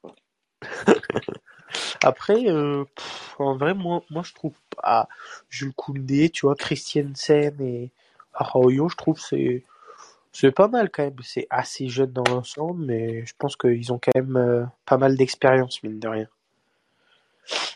Après, 2.02 2.46
euh, 2.46 2.84
en 3.38 3.56
vrai, 3.56 3.74
moi, 3.74 4.02
moi, 4.10 4.22
je 4.24 4.32
trouve 4.34 4.56
pas 4.76 5.08
Jules 5.48 5.74
Koundé, 5.74 6.30
tu 6.30 6.46
vois, 6.46 6.54
Christiansen 6.54 7.60
et 7.60 7.90
Arroyo, 8.32 8.88
je 8.88 8.96
trouve 8.96 9.18
c'est 9.18 9.64
c'est 10.32 10.50
pas 10.50 10.68
mal 10.68 10.90
quand 10.90 11.04
même. 11.04 11.16
C'est 11.22 11.46
assez 11.48 11.88
jeune 11.88 12.12
dans 12.12 12.24
l'ensemble, 12.28 12.84
mais 12.84 13.24
je 13.24 13.32
pense 13.38 13.56
qu'ils 13.56 13.92
ont 13.92 14.00
quand 14.00 14.14
même 14.14 14.68
pas 14.84 14.98
mal 14.98 15.16
d'expérience, 15.16 15.82
mine 15.82 16.00
de 16.00 16.08
rien. 16.08 16.28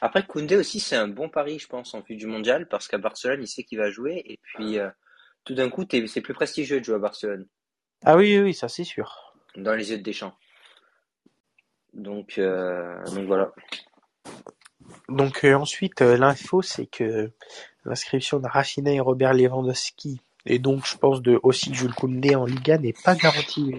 Après, 0.01 0.25
Koundé 0.27 0.57
aussi, 0.57 0.81
c'est 0.81 0.97
un 0.97 1.09
bon 1.09 1.29
pari, 1.29 1.59
je 1.59 1.67
pense, 1.67 1.95
en 1.95 2.01
vue 2.01 2.17
du 2.17 2.27
mondial, 2.27 2.69
parce 2.69 2.89
qu'à 2.89 2.99
Barcelone, 2.99 3.43
il 3.43 3.47
sait 3.49 3.65
qu'il 3.65 3.79
va 3.79 3.91
jouer, 3.91 4.23
et 4.25 4.39
puis 4.43 4.79
euh, 4.79 4.89
tout 5.45 5.55
d'un 5.55 5.69
coup, 5.71 5.85
t'es- 5.85 6.07
c'est 6.07 6.21
plus 6.21 6.35
prestigieux 6.35 6.81
de 6.81 6.85
jouer 6.85 6.95
à 6.97 6.99
Barcelone, 6.99 7.47
Ah 8.05 8.17
oui, 8.17 8.37
oui, 8.39 8.45
oui, 8.45 8.55
ça 8.55 8.69
c'est 8.69 8.85
sûr. 8.85 9.35
dans 9.57 9.75
les 9.75 9.91
yeux 9.91 9.99
de 9.99 10.03
Deschamps. 10.03 10.35
Donc, 11.95 12.39
euh, 12.39 13.03
donc 13.15 13.27
voilà. 13.27 13.53
Donc 15.09 15.45
euh, 15.45 15.55
ensuite, 15.55 16.01
euh, 16.03 16.17
l'info, 16.17 16.63
c'est 16.63 16.87
que 16.87 17.31
l'inscription 17.85 18.39
de 18.41 18.47
Rafinha 18.47 18.93
et 18.93 19.01
Robert 19.01 19.35
Lewandowski, 19.35 20.21
et 20.47 20.59
donc 20.59 20.87
je 20.87 20.97
pense 20.97 21.21
de 21.23 21.39
aussi 21.43 21.75
Jules 21.75 21.95
Koundé 21.95 22.35
en 22.35 22.45
Liga, 22.45 22.79
n'est 22.79 22.95
pas 23.05 23.15
garantie 23.17 23.73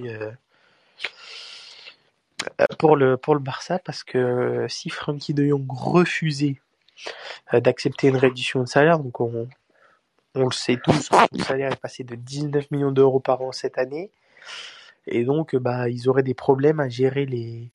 pour 2.78 2.96
le 2.96 3.18
pour 3.18 3.34
le 3.34 3.40
Barça 3.40 3.80
parce 3.80 4.04
que 4.04 4.18
euh, 4.18 4.68
si 4.68 4.90
Frankie 4.90 5.34
de 5.34 5.46
Jong 5.46 5.66
refusait 5.70 6.62
euh, 7.54 7.60
d'accepter 7.60 8.08
une 8.08 8.18
réduction 8.18 8.62
de 8.62 8.68
salaire, 8.68 9.00
donc 9.00 9.20
on 9.20 9.48
le 10.36 10.52
sait 10.52 10.78
tous, 10.84 11.10
le 11.32 11.44
salaire 11.44 11.72
est 11.72 11.82
passé 11.82 12.04
de 12.04 12.16
19 12.16 12.72
millions 12.72 12.92
d'euros 12.92 13.20
par 13.20 13.42
an 13.42 13.52
cette 13.52 13.78
année, 13.78 14.12
et 15.08 15.24
donc 15.24 15.56
euh, 15.56 15.60
bah 15.60 15.90
ils 15.90 16.10
auraient 16.10 16.24
des 16.24 16.34
problèmes 16.34 16.80
à 16.80 16.90
gérer 16.90 17.26
les 17.26 17.72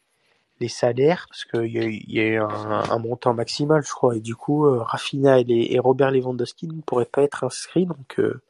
les 0.60 0.68
salaires, 0.68 1.26
parce 1.28 1.44
qu'il 1.44 1.66
y 2.08 2.36
a, 2.36 2.44
un, 2.44 2.98
montant 2.98 3.34
maximal, 3.34 3.82
je 3.84 3.90
crois, 3.90 4.16
et 4.16 4.20
du 4.20 4.36
coup, 4.36 4.66
euh, 4.66 4.82
Rafinha 4.82 5.40
et, 5.40 5.78
Robert 5.78 6.10
Lewandowski 6.10 6.68
ne 6.68 6.80
pourraient 6.80 7.04
pas 7.06 7.22
être 7.22 7.44
inscrits, 7.44 7.86
donc 7.86 8.18
euh, 8.18 8.40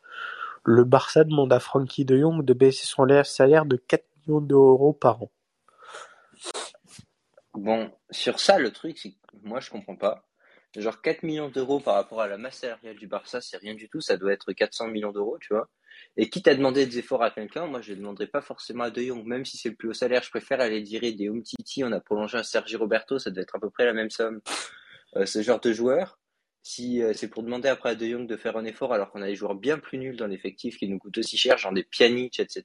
le 0.64 0.84
Barça 0.84 1.24
demande 1.24 1.52
à 1.52 1.60
Frankie 1.60 2.04
de 2.04 2.18
Jong 2.18 2.44
de 2.44 2.54
baisser 2.54 2.86
son 2.86 3.04
la- 3.04 3.24
salaire 3.24 3.64
de 3.66 3.76
4 3.76 4.04
millions 4.26 4.40
d'euros 4.40 4.92
par 4.92 5.22
an. 5.22 5.30
Bon, 7.54 7.90
sur 8.10 8.40
ça, 8.40 8.58
le 8.58 8.72
truc, 8.72 8.98
c'est 8.98 9.10
que 9.12 9.16
moi, 9.42 9.60
je 9.60 9.70
comprends 9.70 9.96
pas. 9.96 10.26
Genre 10.76 11.00
4 11.00 11.22
millions 11.22 11.48
d'euros 11.50 11.78
par 11.78 11.94
rapport 11.94 12.20
à 12.20 12.26
la 12.26 12.36
masse 12.36 12.58
salariale 12.58 12.96
du 12.96 13.06
Barça, 13.06 13.40
c'est 13.40 13.56
rien 13.58 13.74
du 13.74 13.88
tout. 13.88 14.00
Ça 14.00 14.16
doit 14.16 14.32
être 14.32 14.52
400 14.52 14.88
millions 14.88 15.12
d'euros, 15.12 15.38
tu 15.40 15.54
vois. 15.54 15.68
Et 16.16 16.28
quitte 16.28 16.48
à 16.48 16.54
demander 16.56 16.84
des 16.84 16.98
efforts 16.98 17.22
à 17.22 17.30
quelqu'un, 17.30 17.66
moi, 17.66 17.80
je 17.80 17.92
ne 17.92 17.98
demanderais 17.98 18.26
pas 18.26 18.40
forcément 18.40 18.82
à 18.84 18.90
De 18.90 19.00
Jong, 19.00 19.24
même 19.24 19.44
si 19.44 19.56
c'est 19.56 19.68
le 19.68 19.76
plus 19.76 19.90
haut 19.90 19.94
salaire. 19.94 20.24
Je 20.24 20.30
préfère 20.30 20.60
aller 20.60 20.82
dire 20.82 21.00
des 21.02 21.28
Umtiti. 21.28 21.84
On 21.84 21.92
a 21.92 22.00
prolongé 22.00 22.38
un 22.38 22.42
Sergi 22.42 22.74
Roberto, 22.74 23.20
ça 23.20 23.30
doit 23.30 23.42
être 23.44 23.54
à 23.54 23.60
peu 23.60 23.70
près 23.70 23.84
la 23.84 23.92
même 23.92 24.10
somme. 24.10 24.40
Euh, 25.16 25.26
ce 25.26 25.42
genre 25.42 25.60
de 25.60 25.72
joueur, 25.72 26.18
si 26.64 27.00
euh, 27.02 27.12
c'est 27.14 27.28
pour 27.28 27.44
demander 27.44 27.68
après 27.68 27.90
à 27.90 27.94
De 27.94 28.06
Jong 28.06 28.26
de 28.26 28.36
faire 28.36 28.56
un 28.56 28.64
effort, 28.64 28.92
alors 28.92 29.12
qu'on 29.12 29.22
a 29.22 29.26
des 29.26 29.36
joueurs 29.36 29.54
bien 29.54 29.78
plus 29.78 29.98
nuls 29.98 30.16
dans 30.16 30.26
l'effectif 30.26 30.76
qui 30.78 30.88
nous 30.88 30.98
coûtent 30.98 31.18
aussi 31.18 31.36
cher, 31.36 31.56
genre 31.56 31.72
des 31.72 31.84
Pjanic, 31.84 32.40
etc. 32.40 32.64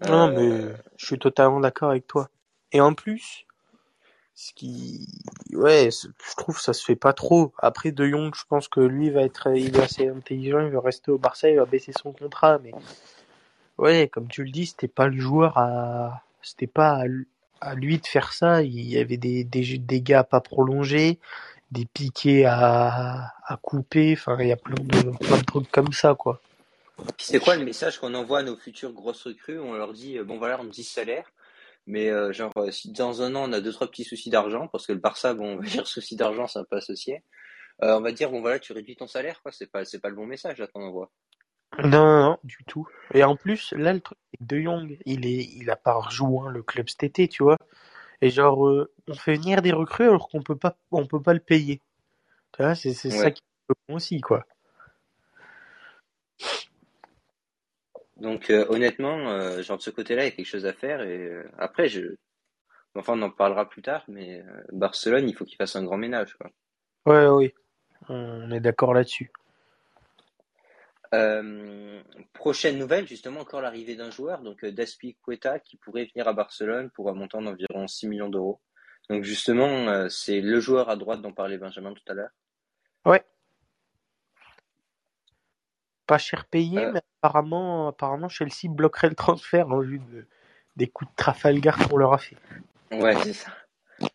Non, 0.00 0.28
Euh, 0.28 0.72
mais 0.72 0.74
je 0.96 1.06
suis 1.06 1.18
totalement 1.18 1.60
d'accord 1.60 1.90
avec 1.90 2.06
toi. 2.06 2.28
Et 2.72 2.80
en 2.80 2.94
plus, 2.94 3.46
ce 4.34 4.52
qui, 4.52 5.08
ouais, 5.52 5.88
je 5.92 6.36
trouve 6.36 6.56
que 6.56 6.62
ça 6.62 6.74
se 6.74 6.84
fait 6.84 6.96
pas 6.96 7.14
trop. 7.14 7.52
Après 7.58 7.90
De 7.90 8.06
Jong, 8.06 8.34
je 8.34 8.44
pense 8.48 8.68
que 8.68 8.80
lui 8.80 9.10
va 9.10 9.22
être, 9.22 9.48
il 9.56 9.76
est 9.76 9.82
assez 9.82 10.08
intelligent, 10.08 10.60
il 10.60 10.72
va 10.72 10.80
rester 10.80 11.10
au 11.10 11.18
Barça, 11.18 11.48
il 11.48 11.56
va 11.56 11.64
baisser 11.64 11.92
son 11.92 12.12
contrat, 12.12 12.58
mais 12.62 12.72
ouais, 13.78 14.08
comme 14.08 14.28
tu 14.28 14.44
le 14.44 14.50
dis, 14.50 14.66
c'était 14.66 14.88
pas 14.88 15.08
le 15.08 15.18
joueur 15.18 15.56
à, 15.56 16.22
c'était 16.42 16.66
pas 16.66 17.02
à, 17.60 17.74
lui- 17.74 17.98
de 17.98 18.06
faire 18.06 18.32
ça. 18.32 18.62
Il 18.62 18.80
y 18.80 18.98
avait 18.98 19.16
des, 19.16 19.44
des, 19.44 19.78
des 19.78 20.00
gars 20.02 20.20
à 20.20 20.24
pas 20.24 20.40
prolonger, 20.40 21.18
des 21.70 21.86
piquets 21.86 22.44
à, 22.44 23.32
à 23.46 23.56
couper, 23.56 24.14
enfin, 24.18 24.36
il 24.40 24.48
y 24.48 24.52
a 24.52 24.56
plein 24.56 24.82
de, 24.82 25.16
plein 25.16 25.38
de 25.38 25.44
trucs 25.44 25.70
comme 25.70 25.92
ça, 25.92 26.14
quoi. 26.14 26.40
C'est 27.18 27.40
quoi 27.40 27.56
le 27.56 27.64
message 27.64 27.98
qu'on 27.98 28.14
envoie 28.14 28.40
à 28.40 28.42
nos 28.42 28.56
futures 28.56 28.92
grosses 28.92 29.24
recrues? 29.24 29.58
On 29.60 29.74
leur 29.74 29.92
dit, 29.92 30.18
euh, 30.18 30.24
bon 30.24 30.38
voilà, 30.38 30.58
on 30.60 30.64
me 30.64 30.70
dit 30.70 30.84
salaire, 30.84 31.30
mais 31.86 32.08
euh, 32.10 32.32
genre 32.32 32.52
euh, 32.56 32.70
si 32.70 32.92
dans 32.92 33.22
un 33.22 33.34
an 33.34 33.48
on 33.48 33.52
a 33.52 33.60
deux 33.60 33.72
trois 33.72 33.90
petits 33.90 34.04
soucis 34.04 34.30
d'argent, 34.30 34.68
parce 34.68 34.86
que 34.86 34.92
le 34.92 34.98
Barça, 34.98 35.34
bon, 35.34 35.54
on 35.54 35.56
va 35.56 35.66
dire 35.66 35.86
soucis 35.86 36.16
d'argent, 36.16 36.46
c'est 36.46 36.58
un 36.58 36.64
peu 36.64 36.76
associé, 36.76 37.22
euh, 37.82 37.96
on 37.98 38.00
va 38.00 38.12
dire 38.12 38.30
bon 38.30 38.40
voilà, 38.40 38.58
tu 38.58 38.72
réduis 38.72 38.96
ton 38.96 39.06
salaire, 39.06 39.42
quoi. 39.42 39.52
C'est 39.52 39.70
pas 39.70 39.84
c'est 39.84 40.00
pas 40.00 40.08
le 40.08 40.16
bon 40.16 40.26
message 40.26 40.58
là 40.58 40.66
qu'on 40.66 40.82
envoie. 40.82 41.10
Non, 41.78 41.90
non, 41.90 42.22
non, 42.22 42.38
du 42.44 42.58
tout. 42.66 42.86
Et 43.12 43.22
en 43.24 43.36
plus, 43.36 43.72
là, 43.72 43.92
le 43.92 44.00
truc, 44.00 44.18
De 44.40 44.58
Jong, 44.58 44.98
il 45.04 45.26
est, 45.26 45.44
il 45.56 45.68
a 45.70 45.76
pas 45.76 45.94
rejoint 45.94 46.50
le 46.50 46.62
club 46.62 46.88
cet 46.88 47.04
été, 47.04 47.28
tu 47.28 47.42
vois. 47.42 47.58
Et 48.22 48.30
genre, 48.30 48.66
euh, 48.66 48.90
on 49.08 49.14
fait 49.14 49.34
venir 49.34 49.60
des 49.60 49.72
recrues 49.72 50.08
alors 50.08 50.28
qu'on 50.28 50.42
peut 50.42 50.56
pas, 50.56 50.76
on 50.90 51.06
peut 51.06 51.20
pas 51.20 51.34
le 51.34 51.40
payer. 51.40 51.82
Tu 52.52 52.62
vois, 52.62 52.74
c'est, 52.74 52.94
c'est 52.94 53.10
ça 53.10 53.30
qui 53.30 53.42
est 53.42 53.74
bon 53.88 53.96
aussi, 53.96 54.20
quoi. 54.20 54.46
Donc 58.16 58.48
euh, 58.50 58.64
honnêtement, 58.68 59.30
euh, 59.30 59.62
genre 59.62 59.76
de 59.76 59.82
ce 59.82 59.90
côté-là, 59.90 60.22
il 60.22 60.24
y 60.26 60.28
a 60.28 60.34
quelque 60.34 60.46
chose 60.46 60.66
à 60.66 60.72
faire. 60.72 61.02
Et 61.02 61.18
euh, 61.18 61.44
après, 61.58 61.88
je, 61.88 62.16
enfin, 62.94 63.14
on 63.18 63.22
en 63.22 63.30
parlera 63.30 63.68
plus 63.68 63.82
tard, 63.82 64.04
mais 64.08 64.42
Barcelone, 64.72 65.28
il 65.28 65.34
faut 65.34 65.44
qu'il 65.44 65.56
fasse 65.56 65.76
un 65.76 65.84
grand 65.84 65.98
ménage, 65.98 66.34
quoi. 66.34 66.50
Ouais, 67.04 67.26
oui. 67.28 67.54
On 68.08 68.50
est 68.50 68.60
d'accord 68.60 68.94
là-dessus. 68.94 69.30
Prochaine 72.34 72.78
nouvelle, 72.78 73.06
justement, 73.06 73.40
encore 73.40 73.62
l'arrivée 73.62 73.96
d'un 73.96 74.10
joueur, 74.10 74.42
donc 74.42 74.64
euh, 74.64 74.72
D'Azpilicueta, 74.72 75.60
qui 75.60 75.76
pourrait 75.76 76.08
venir 76.12 76.28
à 76.28 76.32
Barcelone 76.32 76.90
pour 76.90 77.08
un 77.08 77.14
montant 77.14 77.40
d'environ 77.40 77.86
6 77.86 78.08
millions 78.08 78.28
d'euros. 78.28 78.60
Donc 79.08 79.22
justement, 79.22 80.08
c'est 80.10 80.40
le 80.40 80.58
joueur 80.58 80.90
à 80.90 80.96
droite 80.96 81.22
dont 81.22 81.32
parlait 81.32 81.58
Benjamin 81.58 81.94
tout 81.94 82.02
à 82.08 82.14
l'heure. 82.14 82.30
Ouais. 83.04 83.24
Pas 86.06 86.18
cher 86.18 86.44
payé, 86.46 86.78
Euh, 86.78 86.92
mais 86.92 87.00
apparemment, 87.22 87.88
apparemment, 87.88 88.28
Chelsea 88.28 88.68
bloquerait 88.68 89.08
le 89.08 89.14
transfert 89.16 89.70
en 89.70 89.80
vue 89.80 89.98
de, 90.00 90.26
des 90.76 90.88
coups 90.88 91.10
de 91.10 91.16
Trafalgar 91.16 91.78
qu'on 91.88 91.96
leur 91.96 92.12
a 92.12 92.18
fait. 92.18 92.36
ouais, 92.92 93.16
c'est 93.22 93.32
ça. 93.32 93.52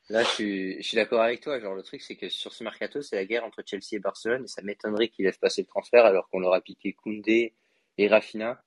Là, 0.10 0.24
je 0.24 0.30
suis, 0.30 0.78
je 0.82 0.88
suis 0.88 0.96
d'accord 0.98 1.22
avec 1.22 1.42
toi. 1.42 1.60
Genre, 1.60 1.74
le 1.76 1.84
truc, 1.84 2.02
c'est 2.02 2.16
que 2.16 2.30
sur 2.30 2.54
ce 2.54 2.64
mercato, 2.64 3.02
c'est 3.02 3.16
la 3.16 3.26
guerre 3.26 3.46
entre 3.46 3.64
Chelsea 3.66 3.94
et 3.94 4.00
Barcelone, 4.00 4.44
et 4.44 4.48
ça 4.48 4.62
m'étonnerait 4.62 5.10
qu'ils 5.10 5.26
laissent 5.26 5.38
passer 5.38 5.62
le 5.62 5.68
transfert 5.68 6.06
alors 6.06 6.30
qu'on 6.30 6.40
leur 6.40 6.54
a 6.54 6.62
piqué 6.62 6.94
Koundé 6.94 7.56
et 7.98 8.08
Rafinha. 8.08 8.64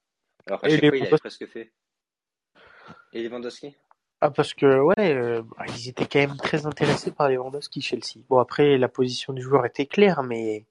Alors 0.46 0.60
qu'à 0.60 0.68
Et 0.68 0.70
chaque 0.70 0.84
les 0.84 0.88
fois, 0.88 0.96
il 0.96 1.02
avait 1.04 1.14
Lewandowski. 1.14 1.16
presque 1.16 1.46
fait. 1.46 1.72
Et 3.12 3.22
Lewandowski? 3.22 3.74
Ah, 4.20 4.30
parce 4.30 4.54
que, 4.54 4.80
ouais, 4.80 5.14
euh, 5.14 5.42
bah, 5.42 5.64
ils 5.68 5.88
étaient 5.88 6.06
quand 6.06 6.18
même 6.18 6.36
très 6.36 6.66
intéressés 6.66 7.12
par 7.12 7.28
Lewandowski, 7.28 7.80
Chelsea. 7.82 8.20
Bon, 8.28 8.38
après, 8.38 8.78
la 8.78 8.88
position 8.88 9.32
du 9.32 9.42
joueur 9.42 9.66
était 9.66 9.86
claire, 9.86 10.22
mais 10.22 10.64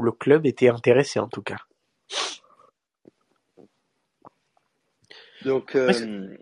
le 0.00 0.12
club 0.12 0.46
était 0.46 0.68
intéressé, 0.68 1.20
en 1.20 1.28
tout 1.28 1.42
cas. 1.42 1.58
Donc, 5.42 5.74
Ouais, 5.88 5.94
euh, 5.96 6.36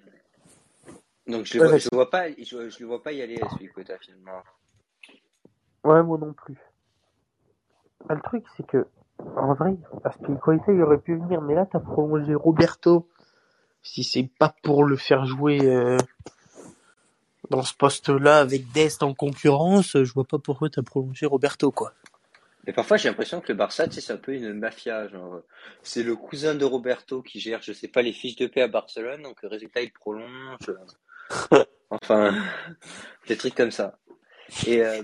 donc 1.27 1.47
je 1.47 1.59
ouais, 1.59 1.79
vois, 1.93 2.11
pas, 2.11 2.31
je, 2.31 2.71
je 2.71 2.81
le 2.81 2.87
vois 2.87 3.03
pas 3.03 3.13
y 3.13 3.23
aller 3.23 3.41
à 3.41 3.47
Azpilicueta 3.47 3.99
finalement. 3.99 4.43
Ouais, 5.85 6.03
moi 6.03 6.19
non 6.19 6.33
plus. 6.35 6.59
Ah, 8.09 8.15
Le 8.15 8.23
truc, 8.23 8.45
c'est 8.57 8.67
que, 8.67 8.87
en 9.37 9.55
vrai, 9.55 9.77
Aspilicueta, 10.05 10.73
il 10.73 10.83
aurait 10.83 11.01
pu 11.01 11.17
venir, 11.17 11.41
mais 11.43 11.55
là, 11.55 11.67
t'as 11.67 11.81
prolongé 11.81 12.35
Roberto. 12.35 13.09
Si 13.83 14.05
c'est 14.05 14.31
pas 14.39 14.55
pour 14.63 14.85
le 14.85 14.97
faire 14.97 15.27
jouer 15.27 15.61
euh, 15.67 15.99
dans 17.51 17.63
ce 17.63 17.75
poste-là 17.75 18.41
avec 18.41 18.71
Dest 18.73 19.03
en 19.03 19.15
concurrence, 19.15 19.93
je 20.03 20.13
vois 20.13 20.25
pas 20.25 20.39
pourquoi 20.39 20.71
t'as 20.71 20.83
prolongé 20.83 21.27
Roberto, 21.27 21.71
quoi. 21.73 21.93
Mais 22.67 22.73
parfois, 22.73 22.97
j'ai 22.97 23.09
l'impression 23.09 23.41
que 23.41 23.49
le 23.53 23.59
Barça, 23.59 23.87
tu 23.89 23.95
sais, 23.95 24.01
c'est 24.01 24.13
un 24.13 24.17
peu 24.19 24.33
une 24.35 24.53
mafia. 24.55 25.09
Genre, 25.09 25.35
euh, 25.35 25.47
c'est 25.83 26.03
le 26.03 26.17
cousin 26.17 26.55
de 26.55 26.65
Roberto 26.65 27.23
qui 27.23 27.41
gère, 27.41 27.61
je 27.63 27.73
sais 27.73 27.89
pas, 27.89 28.03
les 28.03 28.13
fiches 28.13 28.37
de 28.37 28.47
paix 28.47 28.63
à 28.63 28.69
Barcelone. 28.69 29.23
Donc, 29.23 29.43
le 29.43 29.49
résultat, 29.49 29.83
il 29.83 29.93
prolonge. 29.93 30.59
euh, 30.69 31.65
Enfin, 31.91 32.35
des 33.29 33.37
trucs 33.37 33.55
comme 33.55 33.71
ça. 33.71 33.99
Et, 34.67 34.83
euh, 34.83 35.03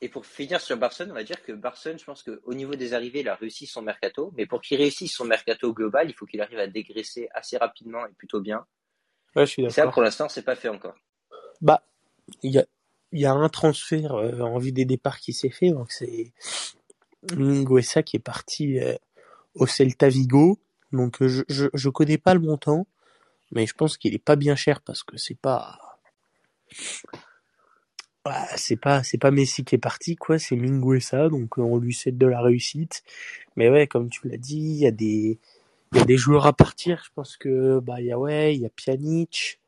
et 0.00 0.08
pour 0.08 0.24
finir 0.24 0.60
sur 0.60 0.76
Barcelone, 0.76 1.10
on 1.10 1.14
va 1.14 1.24
dire 1.24 1.42
que 1.42 1.52
Barcelone, 1.52 1.98
je 1.98 2.04
pense 2.04 2.22
qu'au 2.22 2.54
niveau 2.54 2.74
des 2.74 2.94
arrivées, 2.94 3.20
il 3.20 3.28
a 3.28 3.34
réussi 3.34 3.66
son 3.66 3.82
mercato. 3.82 4.32
Mais 4.36 4.46
pour 4.46 4.60
qu'il 4.62 4.78
réussisse 4.78 5.12
son 5.14 5.24
mercato 5.24 5.74
global, 5.74 6.08
il 6.08 6.14
faut 6.14 6.24
qu'il 6.26 6.40
arrive 6.40 6.58
à 6.58 6.66
dégraisser 6.68 7.28
assez 7.34 7.58
rapidement 7.58 8.06
et 8.06 8.12
plutôt 8.12 8.40
bien. 8.40 8.64
Ouais, 9.36 9.44
je 9.46 9.50
suis 9.50 9.64
Et 9.64 9.70
ça, 9.70 9.82
d'accord. 9.82 9.92
pour 9.94 10.02
l'instant, 10.02 10.28
c'est 10.28 10.42
pas 10.42 10.56
fait 10.56 10.68
encore. 10.68 10.94
Bah, 11.60 11.82
il 12.42 12.52
y 12.52 12.58
a, 12.58 12.64
il 13.12 13.20
y 13.20 13.26
a 13.26 13.32
un 13.32 13.48
transfert 13.48 14.14
euh, 14.14 14.40
en 14.40 14.58
vue 14.58 14.72
des 14.72 14.84
départs 14.84 15.18
qui 15.18 15.32
s'est 15.32 15.50
fait, 15.50 15.70
donc 15.70 15.92
c'est 15.92 16.32
Minguesa 17.36 18.02
qui 18.02 18.16
est 18.16 18.20
parti 18.20 18.78
euh, 18.78 18.94
au 19.54 19.66
Celta 19.66 20.08
Vigo. 20.08 20.58
Donc 20.92 21.22
euh, 21.22 21.28
je, 21.28 21.42
je, 21.48 21.66
je 21.72 21.88
connais 21.88 22.18
pas 22.18 22.34
le 22.34 22.40
montant, 22.40 22.86
mais 23.52 23.66
je 23.66 23.74
pense 23.74 23.96
qu'il 23.96 24.14
est 24.14 24.18
pas 24.18 24.36
bien 24.36 24.56
cher 24.56 24.80
parce 24.80 25.02
que 25.02 25.16
c'est 25.16 25.38
pas 25.38 25.78
c'est 28.56 28.76
pas 28.76 29.02
c'est 29.02 29.18
pas 29.18 29.30
Messi 29.30 29.64
qui 29.64 29.74
est 29.76 29.78
parti 29.78 30.14
quoi, 30.16 30.38
c'est 30.38 30.56
Minguesa 30.56 31.28
donc 31.28 31.58
on 31.58 31.78
lui 31.78 31.94
souhaite 31.94 32.18
de 32.18 32.26
la 32.26 32.40
réussite. 32.40 33.02
Mais 33.56 33.68
ouais, 33.70 33.86
comme 33.86 34.10
tu 34.10 34.28
l'as 34.28 34.36
dit, 34.36 34.58
il 34.58 34.76
y 34.76 34.86
a 34.86 34.90
des 34.90 35.38
il 35.92 35.98
y 35.98 36.00
a 36.02 36.04
des 36.04 36.16
joueurs 36.16 36.46
à 36.46 36.52
partir, 36.52 37.02
je 37.04 37.10
pense 37.14 37.36
que 37.36 37.80
bah 37.80 38.00
il 38.00 38.06
y 38.06 38.12
a 38.12 38.18
ouais, 38.18 38.54
il 38.54 38.62
y 38.62 38.66
a 38.66 38.70
Pjanic, 38.70 39.59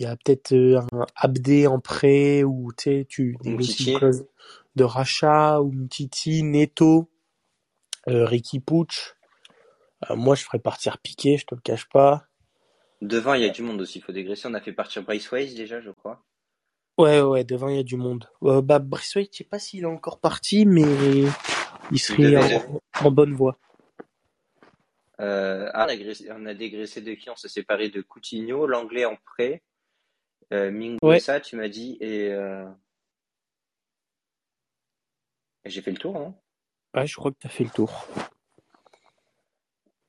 il 0.00 0.04
y 0.04 0.06
a 0.06 0.16
peut-être 0.16 0.52
euh, 0.52 0.80
un 0.92 1.06
Abdé 1.14 1.66
en 1.66 1.78
prêt 1.78 2.42
ou 2.42 2.72
tu 2.72 2.84
sais 2.84 3.06
tu 3.06 3.36
négocies 3.44 3.72
Umtiti. 3.72 3.90
une 3.92 3.98
clause 3.98 4.24
de 4.74 4.84
rachat 4.84 5.60
ou 5.60 5.72
Titi, 5.88 6.42
Neto, 6.42 7.10
euh, 8.08 8.24
Ricky 8.24 8.60
Puch. 8.60 9.14
Euh, 10.08 10.16
moi 10.16 10.34
je 10.36 10.44
ferais 10.44 10.58
partir 10.58 10.96
Piqué, 10.98 11.36
je 11.36 11.44
te 11.44 11.54
le 11.54 11.60
cache 11.60 11.86
pas. 11.90 12.24
Devant, 13.02 13.34
il 13.34 13.42
y 13.42 13.44
a 13.44 13.50
du 13.50 13.62
monde 13.62 13.80
aussi, 13.82 13.98
il 13.98 14.02
faut 14.02 14.12
dégraisser. 14.12 14.48
On 14.48 14.54
a 14.54 14.60
fait 14.62 14.72
partir 14.72 15.02
Bryce 15.02 15.30
Weiss 15.30 15.54
déjà, 15.54 15.82
je 15.82 15.90
crois. 15.90 16.24
Ouais, 16.96 17.20
ouais, 17.20 17.44
devant, 17.44 17.68
il 17.68 17.76
y 17.76 17.80
a 17.80 17.82
du 17.82 17.96
monde. 17.96 18.26
Euh, 18.42 18.62
bah, 18.62 18.78
Braithwaite, 18.78 19.30
je 19.32 19.38
sais 19.38 19.44
pas 19.44 19.58
s'il 19.58 19.82
est 19.82 19.86
encore 19.86 20.18
parti, 20.18 20.64
mais 20.66 20.84
il 21.92 21.98
serait 21.98 22.36
en, 22.36 22.80
en 23.06 23.10
bonne 23.10 23.34
voie. 23.34 23.58
Ah, 25.18 25.86
on 25.86 25.90
a, 25.90 25.96
dégraissé, 25.96 26.28
on 26.30 26.46
a 26.46 26.54
dégraissé 26.54 27.02
de 27.02 27.12
qui? 27.12 27.28
On 27.28 27.36
s'est 27.36 27.48
séparé 27.48 27.90
de 27.90 28.00
Coutinho, 28.00 28.66
l'anglais 28.66 29.04
en 29.04 29.16
prêt, 29.16 29.62
euh, 30.52 30.70
Ouais, 30.70 30.96
Minguesa, 31.02 31.40
tu 31.40 31.56
m'as 31.56 31.68
dit, 31.68 31.96
et, 32.00 32.28
euh, 32.32 32.66
et 35.64 35.70
j'ai 35.70 35.82
fait 35.82 35.90
le 35.92 35.98
tour, 35.98 36.16
hein. 36.16 36.34
ouais, 36.94 37.06
je 37.06 37.14
crois 37.16 37.30
que 37.30 37.36
t'as 37.40 37.48
fait 37.48 37.64
le 37.64 37.70
tour. 37.70 38.06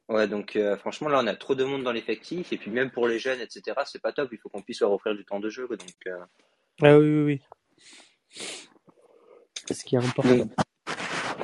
Ouais, 0.10 0.28
donc 0.28 0.56
euh, 0.58 0.76
franchement, 0.78 1.08
là, 1.10 1.22
on 1.24 1.28
a 1.28 1.36
trop 1.36 1.56
de 1.56 1.64
monde 1.64 1.84
dans 1.84 1.92
l'effectif, 1.94 2.52
et 2.52 2.58
puis 2.58 2.70
même 2.70 2.92
pour 2.92 3.08
les 3.08 3.18
jeunes, 3.20 3.40
etc., 3.40 3.80
c'est 3.86 4.02
pas 4.02 4.12
top, 4.12 4.30
il 4.32 4.38
faut 4.40 4.50
qu'on 4.50 4.62
puisse 4.62 4.82
leur 4.82 4.92
offrir 4.92 5.16
du 5.16 5.24
temps 5.24 5.40
de 5.40 5.50
jeu, 5.50 5.68
donc, 5.70 5.94
euh, 6.08 6.26
Ah 6.82 6.98
oui, 6.98 7.08
oui, 7.08 7.24
oui. 7.24 7.42
C'est 9.68 9.74
ce 9.74 9.86
qui 9.86 9.96
est 9.96 10.00
important. 10.00 10.36
donc, 10.36 10.52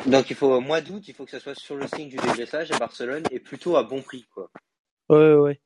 donc 0.06 0.30
il 0.30 0.36
faut, 0.36 0.54
au 0.54 0.60
mois 0.60 0.82
d'août, 0.82 1.08
il 1.08 1.14
faut 1.14 1.24
que 1.24 1.32
ça 1.32 1.40
soit 1.40 1.56
sur 1.56 1.76
le 1.76 1.88
signe 1.88 2.10
du 2.10 2.18
dégraissage 2.18 2.72
à 2.72 2.78
Barcelone, 2.78 3.24
et 3.32 3.40
plutôt 3.40 3.78
à 3.78 3.84
bon 3.84 4.02
prix, 4.02 4.26
quoi. 4.34 4.50
Ouais, 5.10 5.34
ouais. 5.36 5.62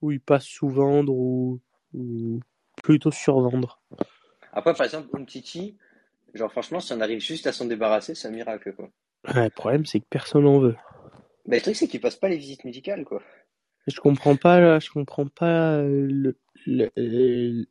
Ou 0.00 0.12
il 0.12 0.20
passe 0.20 0.46
sous 0.46 0.70
vendre 0.70 1.12
ou, 1.12 1.60
ou 1.94 2.40
plutôt 2.82 3.10
survendre 3.10 3.80
Après, 4.52 4.74
par 4.74 4.84
exemple, 4.84 5.08
Umtiti, 5.16 5.76
genre 6.34 6.50
franchement, 6.50 6.80
si 6.80 6.92
on 6.92 7.00
arrive 7.00 7.20
juste 7.20 7.46
à 7.46 7.52
s'en 7.52 7.66
débarrasser, 7.66 8.14
c'est 8.14 8.28
un 8.28 8.32
miracle, 8.32 8.72
quoi. 8.74 8.90
Ouais, 9.34 9.44
Le 9.44 9.50
problème, 9.50 9.86
c'est 9.86 10.00
que 10.00 10.06
personne 10.10 10.44
n'en 10.44 10.58
veut. 10.58 10.76
Bah, 11.46 11.56
le 11.56 11.60
truc, 11.62 11.76
c'est 11.76 11.88
qu'il 11.88 12.00
passe 12.00 12.16
pas 12.16 12.28
les 12.28 12.36
visites 12.36 12.64
médicales, 12.64 13.04
quoi. 13.04 13.22
Je 13.86 13.98
comprends 14.00 14.36
pas, 14.36 14.60
là, 14.60 14.78
je 14.78 14.90
comprends 14.90 15.26
pas 15.26 15.76
euh, 15.78 16.06
le, 16.08 16.38
le, 16.66 16.90
euh, 16.98 17.64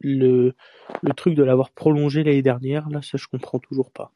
le, 0.00 0.54
le 1.02 1.12
truc 1.14 1.34
de 1.34 1.42
l'avoir 1.42 1.70
prolongé 1.70 2.22
l'année 2.24 2.42
dernière. 2.42 2.88
Là, 2.90 3.00
ça, 3.02 3.16
je 3.16 3.26
comprends 3.26 3.58
toujours 3.58 3.90
pas. 3.90 4.12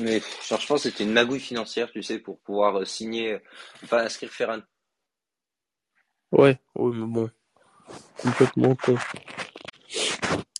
Mais 0.00 0.20
genre, 0.48 0.60
je 0.60 0.66
pense 0.66 0.82
que 0.84 0.90
c'était 0.90 1.04
une 1.04 1.12
magouille 1.12 1.40
financière, 1.40 1.90
tu 1.90 2.02
sais, 2.02 2.18
pour 2.18 2.38
pouvoir 2.40 2.76
euh, 2.80 2.84
signer, 2.84 3.38
enfin 3.82 3.98
inscrire 3.98 4.30
faire 4.30 4.50
un. 4.50 4.62
Ouais, 6.30 6.58
ouais, 6.76 6.96
mais 6.96 7.06
bon, 7.06 7.30
complètement 8.22 8.74
con. 8.74 8.96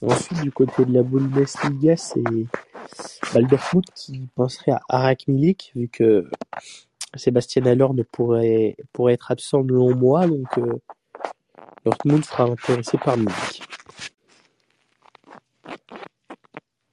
Ensuite, 0.02 0.40
du 0.42 0.50
côté 0.50 0.84
de 0.84 0.92
la 0.92 1.02
Bundesliga, 1.02 1.96
c'est 1.96 2.22
bah, 2.22 3.40
le 3.40 3.46
Dortmund 3.46 3.84
qui 3.94 4.28
penserait 4.34 4.72
à 4.72 4.80
Arak 4.88 5.28
Milik, 5.28 5.72
vu 5.76 5.88
que 5.88 6.28
Sébastien 7.14 7.64
Haller 7.66 7.88
ne 7.94 8.02
pourrait, 8.02 8.76
pourrait 8.92 9.14
être 9.14 9.30
absent 9.30 9.62
de 9.62 9.72
longs 9.72 9.94
mois, 9.94 10.26
donc 10.26 10.46
euh, 10.58 10.80
Dortmund 11.84 12.24
sera 12.24 12.44
intéressé 12.44 12.98
par 12.98 13.16
Milik. 13.16 13.62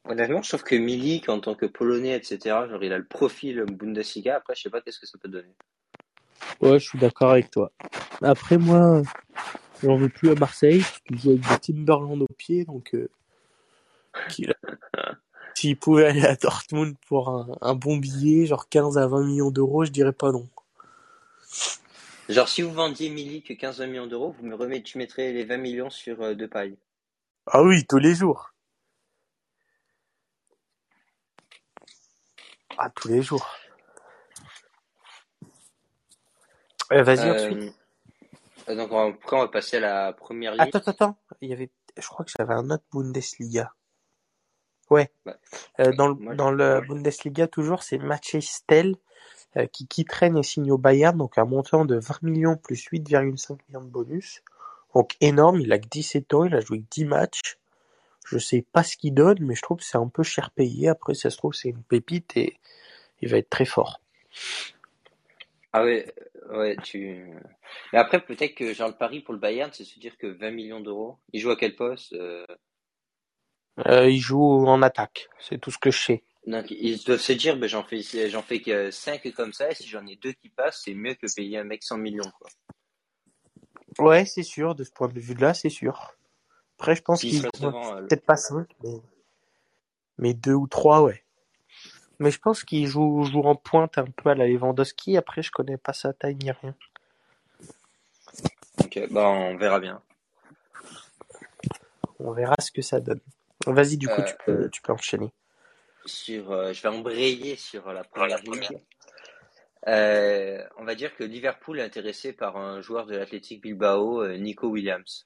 Honnêtement, 0.05 0.41
je 0.41 0.49
trouve 0.49 0.63
que 0.63 0.75
Milik, 0.75 1.29
en 1.29 1.39
tant 1.39 1.55
que 1.55 1.67
Polonais, 1.67 2.15
etc., 2.15 2.37
genre, 2.69 2.83
il 2.83 2.91
a 2.91 2.97
le 2.97 3.05
profil 3.05 3.63
Bundesliga. 3.63 4.37
Après, 4.37 4.55
je 4.55 4.63
sais 4.63 4.69
pas 4.69 4.81
qu'est-ce 4.81 4.99
que 4.99 5.05
ça 5.05 5.17
peut 5.19 5.29
donner. 5.29 5.53
Ouais, 6.61 6.79
je 6.79 6.89
suis 6.89 6.97
d'accord 6.97 7.31
avec 7.31 7.51
toi. 7.51 7.71
Après, 8.21 8.57
moi, 8.57 9.03
j'en 9.83 9.97
veux 9.97 10.09
plus 10.09 10.31
à 10.31 10.35
Marseille, 10.35 10.83
qu'il 11.05 11.19
joue 11.19 11.31
avec 11.31 11.47
des 11.47 11.73
Timberland 11.73 12.21
au 12.21 12.33
pied, 12.37 12.65
donc 12.65 12.93
euh, 12.95 13.09
s'il 15.55 15.77
pouvait 15.77 16.05
aller 16.05 16.25
à 16.25 16.35
Dortmund 16.35 16.95
pour 17.07 17.29
un, 17.29 17.57
un 17.61 17.75
bon 17.75 17.97
billet, 17.97 18.45
genre 18.45 18.69
15 18.69 18.97
à 18.97 19.07
20 19.07 19.23
millions 19.25 19.51
d'euros, 19.51 19.85
je 19.85 19.91
dirais 19.91 20.13
pas 20.13 20.31
non. 20.31 20.47
Genre, 22.29 22.47
si 22.47 22.61
vous 22.61 22.71
vendiez 22.71 23.09
Milik 23.09 23.49
15-20 23.49 23.87
millions 23.87 24.07
d'euros, 24.07 24.35
vous 24.37 24.45
me 24.45 24.53
remettez, 24.53 24.83
tu 24.83 24.97
mettrais 24.99 25.33
les 25.33 25.45
20 25.45 25.57
millions 25.57 25.89
sur 25.89 26.21
euh, 26.21 26.35
Depay. 26.35 26.77
Ah 27.47 27.63
oui, 27.63 27.85
tous 27.87 27.97
les 27.97 28.13
jours. 28.13 28.51
Ah, 32.77 32.91
tous 32.95 33.07
les 33.07 33.23
jours. 33.23 33.49
Euh, 36.91 37.01
Vas-y, 37.01 37.31
ensuite. 37.31 37.78
Euh, 38.69 38.75
donc, 38.75 38.91
on- 38.91 39.13
après, 39.13 39.35
on 39.35 39.39
va 39.39 39.47
passer 39.47 39.77
à 39.77 39.79
la 39.79 40.13
première 40.13 40.51
ligue. 40.53 40.61
Attends, 40.61 40.79
attends, 40.79 40.91
attends. 40.91 41.17
Il 41.41 41.49
y 41.49 41.53
avait, 41.53 41.69
je 41.97 42.07
crois 42.07 42.25
que 42.25 42.31
j'avais 42.37 42.53
un 42.53 42.69
autre 42.69 42.83
Bundesliga. 42.93 43.73
Ouais. 44.89 45.11
Bah, 45.25 45.37
Euh, 45.79 45.91
dans 45.93 46.07
le, 46.07 46.13
moi, 46.15 46.35
dans 46.35 46.51
le 46.51 46.81
Bundesliga, 46.81 47.47
toujours, 47.47 47.83
c'est 47.83 47.97
Mathieu 47.97 48.41
Stel 48.41 48.95
euh, 49.57 49.65
qui 49.67 49.87
quitterait 49.87 50.31
et 50.35 50.43
signe 50.43 50.71
au 50.71 50.77
Bayern, 50.77 51.17
donc 51.17 51.37
un 51.37 51.45
montant 51.45 51.85
de 51.85 51.95
20 51.97 52.21
millions 52.23 52.55
plus 52.57 52.85
8,5 52.91 53.57
millions 53.67 53.81
de 53.81 53.89
bonus. 53.89 54.43
Donc 54.95 55.15
énorme, 55.21 55.59
il 55.59 55.71
a 55.71 55.79
que 55.79 55.87
17 55.87 56.33
ans, 56.33 56.45
il 56.45 56.55
a 56.55 56.59
joué 56.59 56.79
que 56.81 56.87
10 56.89 57.05
matchs. 57.05 57.57
Je 58.25 58.37
sais 58.37 58.63
pas 58.71 58.83
ce 58.83 58.97
qu'il 58.97 59.13
donne, 59.13 59.37
mais 59.41 59.55
je 59.55 59.61
trouve 59.61 59.77
que 59.77 59.83
c'est 59.83 59.97
un 59.97 60.07
peu 60.07 60.23
cher 60.23 60.51
payé. 60.51 60.89
Après, 60.89 61.13
ça 61.15 61.29
se 61.29 61.37
trouve, 61.37 61.53
c'est 61.53 61.69
une 61.69 61.81
pépite 61.83 62.35
et 62.37 62.57
il 63.21 63.29
va 63.29 63.37
être 63.37 63.49
très 63.49 63.65
fort. 63.65 64.01
Ah 65.73 65.83
ouais, 65.83 66.13
ouais, 66.49 66.75
tu. 66.83 67.25
Mais 67.93 67.99
après, 67.99 68.19
peut-être 68.23 68.55
que 68.55 68.73
genre 68.73 68.89
le 68.89 68.97
pari 68.97 69.21
pour 69.21 69.33
le 69.33 69.39
Bayern, 69.39 69.71
c'est 69.73 69.83
se 69.85 69.99
dire 69.99 70.17
que 70.17 70.27
20 70.27 70.51
millions 70.51 70.79
d'euros. 70.81 71.17
Il 71.33 71.39
joue 71.41 71.51
à 71.51 71.55
quel 71.55 71.75
poste 71.75 72.13
euh, 72.13 72.45
Euh, 73.87 74.09
il 74.09 74.19
joue 74.19 74.43
en 74.67 74.81
attaque, 74.81 75.29
c'est 75.39 75.59
tout 75.59 75.71
ce 75.71 75.77
que 75.77 75.91
je 75.91 75.99
sais. 75.99 76.23
Donc, 76.45 76.71
ils 76.71 77.01
doivent 77.03 77.19
se 77.19 77.33
dire, 77.33 77.57
ben, 77.57 77.67
j'en 77.67 77.83
fais, 77.83 78.01
j'en 78.29 78.41
fais 78.41 78.61
que 78.61 78.91
5 78.91 79.31
comme 79.35 79.53
ça, 79.53 79.71
et 79.71 79.75
si 79.75 79.87
j'en 79.87 80.05
ai 80.07 80.15
deux 80.15 80.33
qui 80.33 80.49
passent, 80.49 80.81
c'est 80.83 80.93
mieux 80.93 81.13
que 81.13 81.33
payer 81.33 81.57
un 81.59 81.63
mec 81.63 81.83
100 81.83 81.97
millions, 81.97 82.31
quoi. 82.39 82.49
Ouais, 83.99 84.25
c'est 84.25 84.43
sûr, 84.43 84.75
de 84.75 84.83
ce 84.83 84.91
point 84.91 85.07
de 85.09 85.19
vue-là, 85.19 85.53
c'est 85.53 85.69
sûr. 85.69 86.13
Après, 86.77 86.95
je 86.95 87.01
pense 87.01 87.21
qu'il 87.21 87.45
euh, 87.45 87.49
le- 88.01 88.07
peut-être 88.07 88.25
pas 88.25 88.37
5, 88.37 88.67
mais... 88.83 89.01
mais 90.17 90.33
2 90.33 90.53
ou 90.53 90.67
3, 90.67 91.01
ouais. 91.03 91.23
Mais 92.19 92.31
je 92.31 92.39
pense 92.39 92.63
qu'il 92.63 92.85
joue, 92.85 93.23
joue 93.23 93.41
en 93.41 93.55
pointe 93.55 93.97
un 93.97 94.05
peu 94.05 94.29
à 94.29 94.35
la 94.35 94.47
Lewandowski. 94.47 95.17
Après, 95.17 95.41
je 95.41 95.51
connais 95.51 95.77
pas 95.77 95.93
sa 95.93 96.13
taille 96.13 96.35
ni 96.35 96.51
rien. 96.51 96.75
Ok, 98.83 98.99
bah, 99.11 99.27
on 99.27 99.55
verra 99.57 99.79
bien. 99.79 100.01
On 102.19 102.31
verra 102.31 102.55
ce 102.59 102.71
que 102.71 102.81
ça 102.81 102.99
donne. 102.99 103.21
Vas-y, 103.65 103.97
du 103.97 104.07
coup, 104.07 104.21
Euh, 104.21 104.25
tu, 104.25 104.33
peux, 104.45 104.69
tu 104.69 104.81
peux 104.81 104.91
enchaîner. 104.91 105.31
Sur, 106.05 106.51
euh, 106.51 106.73
je 106.73 106.81
vais 106.81 106.89
embrayer 106.89 107.55
sur 107.55 107.91
la 107.93 108.03
première 108.03 108.41
ligue. 108.43 108.81
Euh, 109.87 110.61
on 110.77 110.83
va 110.83 110.95
dire 110.95 111.15
que 111.15 111.23
Liverpool 111.23 111.79
est 111.79 111.83
intéressé 111.83 112.33
par 112.33 112.57
un 112.57 112.81
joueur 112.81 113.05
de 113.05 113.15
l'Athletic 113.15 113.61
Bilbao, 113.61 114.23
euh, 114.23 114.35
Nico 114.37 114.67
Williams. 114.67 115.25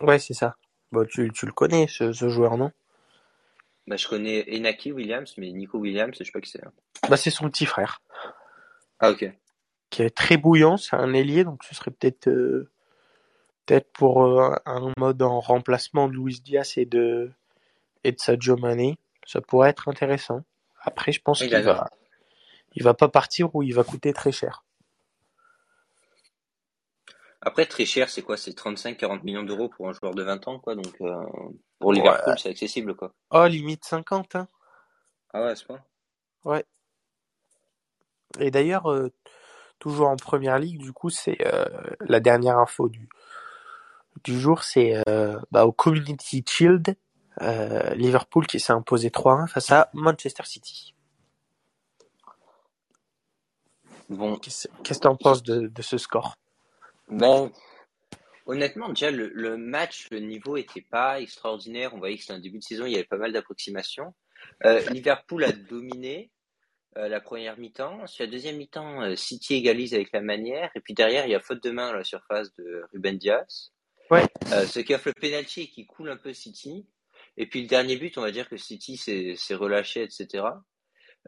Ouais, 0.00 0.18
c'est 0.18 0.34
ça. 0.34 0.56
Bon, 0.90 1.06
tu, 1.06 1.30
tu 1.32 1.44
le 1.44 1.52
connais, 1.52 1.86
ce, 1.86 2.12
ce 2.12 2.28
joueur, 2.30 2.56
non? 2.56 2.72
Bah, 3.88 3.96
je 3.96 4.06
connais 4.06 4.44
Enaki 4.54 4.92
Williams, 4.92 5.32
mais 5.38 5.50
Nico 5.50 5.78
Williams, 5.78 6.14
je 6.18 6.24
sais 6.24 6.30
pas 6.30 6.42
qui 6.42 6.50
c'est. 6.50 6.60
Bah, 7.08 7.16
c'est 7.16 7.30
son 7.30 7.48
petit 7.48 7.64
frère, 7.64 8.02
Ah, 8.98 9.10
ok. 9.10 9.32
qui 9.88 10.02
est 10.02 10.10
très 10.14 10.36
bouillant. 10.36 10.76
C'est 10.76 10.94
un 10.96 11.14
ailier, 11.14 11.42
donc 11.44 11.64
ce 11.64 11.74
serait 11.74 11.90
peut-être 11.90 12.28
euh, 12.28 12.70
peut-être 13.64 13.90
pour 13.92 14.24
euh, 14.26 14.54
un 14.66 14.92
mode 14.98 15.22
en 15.22 15.40
remplacement 15.40 16.06
de 16.06 16.12
Luis 16.12 16.42
Diaz 16.42 16.74
et 16.76 16.84
de, 16.84 17.32
et 18.04 18.12
de 18.12 18.20
Sadio. 18.20 18.58
Ça 19.26 19.40
pourrait 19.40 19.70
être 19.70 19.88
intéressant. 19.88 20.44
Après, 20.82 21.10
je 21.10 21.22
pense 21.22 21.40
Il 21.40 21.48
qu'il 21.48 21.62
va, 21.62 21.88
il 22.74 22.82
va 22.82 22.92
pas 22.92 23.08
partir 23.08 23.54
ou 23.56 23.62
il 23.62 23.74
va 23.74 23.84
coûter 23.84 24.12
très 24.12 24.32
cher. 24.32 24.64
Après, 27.40 27.64
très 27.64 27.86
cher, 27.86 28.10
c'est 28.10 28.20
quoi? 28.22 28.36
C'est 28.36 28.50
35-40 28.50 29.22
millions 29.22 29.44
d'euros 29.44 29.70
pour 29.70 29.88
un 29.88 29.92
joueur 29.94 30.14
de 30.14 30.22
20 30.22 30.46
ans, 30.48 30.58
quoi. 30.58 30.74
Donc, 30.74 30.94
euh, 31.00 31.24
pour 31.78 31.92
Liverpool, 31.92 32.38
c'est 32.38 32.50
accessible, 32.50 32.94
quoi. 32.94 33.12
Oh, 33.30 33.46
limite 33.46 33.84
50, 33.84 34.36
hein. 34.36 34.48
Ah 35.32 35.42
ouais, 35.44 35.56
c'est 35.56 35.66
pas. 35.66 35.80
Ouais. 36.44 36.64
Et 38.40 38.50
d'ailleurs, 38.50 38.90
euh, 38.90 39.12
toujours 39.78 40.08
en 40.08 40.16
première 40.16 40.58
ligue, 40.58 40.78
du 40.78 40.92
coup, 40.92 41.10
c'est 41.10 41.38
euh, 41.46 41.64
la 42.00 42.20
dernière 42.20 42.58
info 42.58 42.88
du, 42.88 43.08
du 44.24 44.38
jour, 44.38 44.62
c'est 44.62 45.02
euh, 45.08 45.38
bah, 45.50 45.66
au 45.66 45.72
Community 45.72 46.44
Shield, 46.46 46.96
euh, 47.42 47.94
Liverpool 47.94 48.46
qui 48.46 48.60
s'est 48.60 48.72
imposé 48.72 49.10
3-1 49.10 49.46
face 49.48 49.70
à 49.70 49.90
Manchester 49.92 50.44
City. 50.44 50.94
Bon, 54.08 54.38
Qu'est-ce 54.38 54.68
qu'est-ce 54.82 54.98
que 55.00 55.04
t'en 55.04 55.16
penses 55.16 55.42
de, 55.42 55.68
de 55.68 55.82
ce 55.82 55.98
score? 55.98 56.34
ben, 57.08 57.50
honnêtement, 58.48 58.88
déjà, 58.88 59.10
le, 59.10 59.30
le 59.32 59.56
match, 59.56 60.08
le 60.10 60.18
niveau 60.18 60.56
était 60.56 60.80
pas 60.80 61.20
extraordinaire. 61.20 61.94
On 61.94 61.98
voyait 61.98 62.16
que 62.16 62.22
c'était 62.22 62.32
un 62.32 62.40
début 62.40 62.58
de 62.58 62.64
saison, 62.64 62.86
il 62.86 62.92
y 62.92 62.96
avait 62.96 63.04
pas 63.04 63.18
mal 63.18 63.32
d'approximations. 63.32 64.14
Euh, 64.64 64.80
Liverpool 64.90 65.44
a 65.44 65.52
dominé 65.52 66.32
euh, 66.96 67.08
la 67.08 67.20
première 67.20 67.58
mi-temps. 67.58 68.06
Sur 68.06 68.24
la 68.24 68.30
deuxième 68.30 68.56
mi-temps, 68.56 69.02
euh, 69.02 69.16
City 69.16 69.54
égalise 69.54 69.94
avec 69.94 70.10
la 70.12 70.22
manière. 70.22 70.70
Et 70.74 70.80
puis 70.80 70.94
derrière, 70.94 71.26
il 71.26 71.30
y 71.30 71.34
a 71.34 71.40
faute 71.40 71.62
de 71.62 71.70
main 71.70 71.88
à 71.88 71.96
la 71.96 72.04
surface 72.04 72.52
de 72.56 72.84
Ruben 72.92 73.18
Diaz. 73.18 73.72
Ouais. 74.10 74.24
Ce 74.46 74.80
qui 74.80 74.94
offre 74.94 75.08
le 75.08 75.20
penalty 75.20 75.62
et 75.62 75.68
qui 75.68 75.86
coule 75.86 76.08
un 76.08 76.16
peu 76.16 76.32
City. 76.32 76.88
Et 77.36 77.46
puis 77.46 77.60
le 77.60 77.68
dernier 77.68 77.96
but, 77.96 78.16
on 78.16 78.22
va 78.22 78.30
dire 78.30 78.48
que 78.48 78.56
City 78.56 78.96
s'est 78.96 79.54
relâché, 79.54 80.02
etc. 80.02 80.44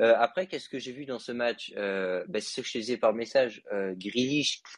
Euh, 0.01 0.15
après, 0.19 0.47
qu'est-ce 0.47 0.69
que 0.69 0.79
j'ai 0.79 0.93
vu 0.93 1.05
dans 1.05 1.19
ce 1.19 1.31
match 1.33 1.73
euh, 1.77 2.25
ben, 2.29 2.41
C'est 2.41 2.51
ce 2.51 2.61
que 2.63 2.67
je 2.67 2.73
te 2.73 2.79
disais 2.79 2.97
par 2.97 3.13
message. 3.13 3.63
Euh, 3.73 3.95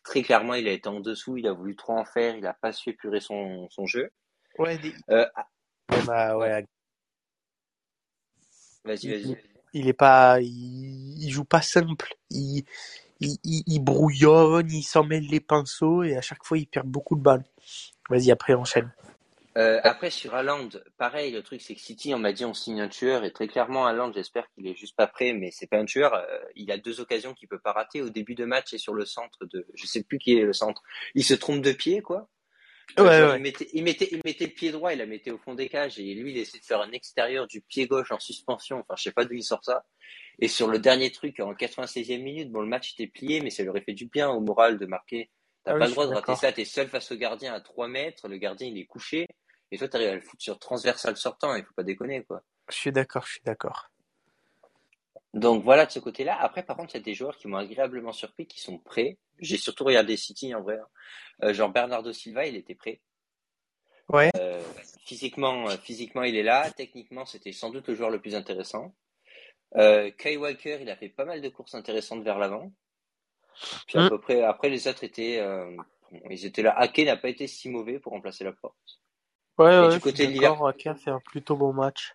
très 0.05 0.23
clairement, 0.23 0.55
il 0.55 0.67
a 0.67 0.73
été 0.73 0.89
en 0.89 1.01
dessous, 1.01 1.37
il 1.37 1.47
a 1.47 1.53
voulu 1.53 1.77
trop 1.77 1.97
en 1.97 2.05
faire, 2.05 2.37
il 2.37 2.45
a 2.47 2.55
pas 2.55 2.73
su 2.73 2.91
épurer 2.91 3.21
son, 3.21 3.69
son 3.71 3.87
jeu. 3.87 4.11
Ouais, 4.59 4.79
des- 4.79 4.95
Euh, 5.11 5.27
bah, 6.07 6.37
ouais, 6.37 6.65
vas-y, 8.85 9.09
vas-y. 9.09 9.37
il 9.73 9.89
est 9.89 9.93
pas, 9.93 10.41
il, 10.41 11.23
il 11.23 11.31
joue 11.31 11.45
pas 11.45 11.63
simple. 11.63 12.15
Il, 12.31 12.65
il, 13.21 13.37
il, 13.45 13.63
il 13.67 13.79
brouillonne, 13.81 14.71
il 14.71 14.83
s'en 14.83 15.05
mêle 15.05 15.27
les 15.27 15.41
pinceaux 15.41 16.03
et 16.03 16.17
à 16.17 16.21
chaque 16.21 16.45
fois 16.45 16.59
il 16.59 16.67
perd 16.67 16.89
beaucoup 16.89 17.15
de 17.15 17.23
balles. 17.23 17.45
Vas-y, 18.11 18.31
après 18.33 18.55
enchaîne. 18.55 18.93
Euh, 19.59 19.81
après, 19.85 20.11
sur 20.11 20.35
Haaland, 20.35 20.71
pareil, 20.97 21.33
le 21.33 21.43
truc, 21.43 21.61
c'est 21.61 21.75
que 21.75 21.81
City, 21.81 22.15
on 22.15 22.19
m'a 22.19 22.33
dit, 22.33 22.45
on 22.45 22.55
signe 22.55 22.81
un 22.81 22.88
tueur, 22.88 23.25
et 23.25 23.33
très 23.33 23.49
clairement, 23.49 23.87
Haaland, 23.87 24.12
j'espère 24.12 24.51
qu'il 24.53 24.67
est 24.67 24.75
juste 24.75 24.97
pas 24.97 25.07
prêt, 25.07 25.35
mais 25.35 25.51
c'est 25.51 25.67
pas 25.67 25.77
un 25.77 25.85
tueur. 25.85 26.15
Euh, 26.15 26.38
il 26.55 26.71
a 26.73 26.79
deux 26.79 27.01
occasions 27.01 27.35
qu'il 27.35 27.49
peut 27.49 27.59
pas 27.59 27.73
rater. 27.73 28.01
Au 28.01 28.09
début 28.09 28.35
de 28.35 28.45
match 28.45 28.73
et 28.73 28.79
sur 28.79 28.95
le 28.95 29.05
centre 29.05 29.45
de, 29.45 29.67
je 29.75 29.87
sais 29.87 30.03
plus 30.03 30.19
qui 30.19 30.38
est 30.38 30.43
le 30.43 30.55
centre. 30.55 30.83
Il 31.15 31.25
se 31.25 31.35
trompe 31.35 31.61
de 31.61 31.73
pied, 31.73 32.01
quoi. 32.01 32.29
Euh, 32.99 33.05
Ouais, 33.05 33.19
genre, 33.19 33.31
ouais. 33.33 33.38
Il 33.38 33.43
mettait, 33.43 33.69
il 33.73 33.85
mettait, 33.85 34.09
il 34.11 34.21
mettait 34.25 34.47
le 34.47 34.53
pied 34.53 34.71
droit, 34.73 34.93
il 34.93 34.99
la 34.99 35.07
mettait 35.07 35.31
au 35.31 35.38
fond 35.38 35.55
des 35.55 35.69
cages, 35.69 35.99
et 35.99 36.15
lui, 36.15 36.33
il 36.33 36.38
essaie 36.38 36.59
de 36.59 36.65
faire 36.65 36.81
un 36.81 36.93
extérieur 36.93 37.47
du 37.47 37.61
pied 37.61 37.87
gauche 37.87 38.11
en 38.11 38.19
suspension. 38.19 38.81
Enfin, 38.81 38.95
je 38.97 39.03
sais 39.03 39.12
pas 39.12 39.25
d'où 39.25 39.35
il 39.35 39.45
sort 39.45 39.65
ça. 39.65 39.85
Et 40.38 40.49
sur 40.49 40.67
le 40.67 40.79
dernier 40.79 41.11
truc, 41.11 41.41
en 41.41 41.53
96e 41.53 42.23
minute, 42.23 42.51
bon, 42.51 42.62
le 42.62 42.69
match 42.69 42.95
était 42.95 43.07
plié, 43.07 43.41
mais 43.43 43.51
ça 43.51 43.62
lui 43.62 43.69
aurait 43.69 43.83
fait 43.83 43.93
du 43.93 44.07
bien 44.07 44.31
au 44.31 44.41
moral 44.41 44.79
de 44.79 44.87
marquer 44.87 45.31
T'as 45.65 45.75
Ah 45.75 45.79
pas 45.79 45.87
le 45.87 45.93
droit 45.93 46.07
de 46.07 46.15
rater 46.15 46.35
ça, 46.35 46.53
t'es 46.53 46.65
seul 46.65 46.88
face 46.88 47.12
au 47.12 47.17
gardien 47.17 47.55
à 47.55 47.61
3 47.61 47.87
mètres, 47.87 48.27
le 48.27 48.37
gardien 48.37 48.67
il 48.67 48.79
est 48.79 48.87
couché, 48.87 49.29
et 49.73 49.79
toi 49.79 49.89
t'arrives 49.89 50.09
à 50.11 50.15
le 50.15 50.21
foutre 50.21 50.43
sur 50.43 50.59
transversal 50.61 51.17
sortant, 51.17 51.55
il 51.57 51.65
faut 51.65 51.75
pas 51.75 51.83
déconner 51.83 52.23
quoi. 52.25 52.43
Je 52.71 52.77
suis 52.77 52.93
d'accord, 52.93 53.27
je 53.27 53.33
suis 53.33 53.43
d'accord. 53.45 53.89
Donc 55.35 55.65
voilà 55.65 55.87
de 55.87 55.91
ce 55.91 55.99
côté-là. 55.99 56.37
Après, 56.41 56.63
par 56.63 56.77
contre, 56.77 56.95
il 56.95 56.99
y 56.99 57.01
a 57.01 57.05
des 57.05 57.15
joueurs 57.15 57.37
qui 57.39 57.49
m'ont 57.49 57.57
agréablement 57.57 58.13
surpris, 58.13 58.47
qui 58.47 58.61
sont 58.61 58.79
prêts. 58.79 59.17
J'ai 59.39 59.57
surtout 59.57 59.85
regardé 59.85 60.17
City 60.17 60.55
en 60.55 60.61
vrai. 60.63 60.77
hein. 60.79 60.87
Euh, 61.45 61.55
genre 61.55 61.71
Bernardo 61.71 62.13
Silva, 62.13 62.47
il 62.47 62.55
était 62.55 62.75
prêt. 62.75 63.01
Ouais. 64.11 64.31
Euh, 64.37 64.63
physiquement, 65.07 65.71
euh, 65.71 65.77
physiquement, 65.79 66.23
il 66.23 66.37
est 66.37 66.43
là. 66.43 66.71
Techniquement, 66.71 67.25
c'était 67.25 67.53
sans 67.53 67.71
doute 67.71 67.89
le 67.89 67.95
joueur 67.95 68.11
le 68.11 68.21
plus 68.21 68.35
intéressant. 68.35 68.95
Euh, 69.77 70.11
Kyle 70.11 70.37
Walker, 70.39 70.79
il 70.83 70.91
a 70.91 70.97
fait 70.97 71.09
pas 71.09 71.25
mal 71.25 71.41
de 71.41 71.49
courses 71.49 71.75
intéressantes 71.75 72.23
vers 72.23 72.39
l'avant. 72.39 72.71
Puis 73.87 73.99
à 73.99 74.03
Mm. 74.03 74.09
peu 74.11 74.21
près, 74.21 74.43
après 74.43 74.69
les 74.69 74.87
autres 74.87 75.03
étaient, 75.05 75.41
bon, 76.11 76.21
ils 76.31 76.45
étaient 76.45 76.63
là. 76.63 76.79
Ake 76.79 76.99
n'a 76.99 77.17
pas 77.17 77.31
été 77.31 77.47
si 77.47 77.71
mauvais 77.71 77.99
pour 77.99 78.13
remplacer 78.13 78.45
la 78.45 78.53
porte. 78.53 79.01
Ouais, 79.59 79.75
Et 79.77 79.81
ouais, 79.81 79.95
du 79.95 80.01
côté 80.01 80.27
de 80.27 80.45
a 80.88 80.95
fait 80.95 81.11
un 81.11 81.21
plutôt 81.21 81.57
bon 81.57 81.73
match. 81.73 82.15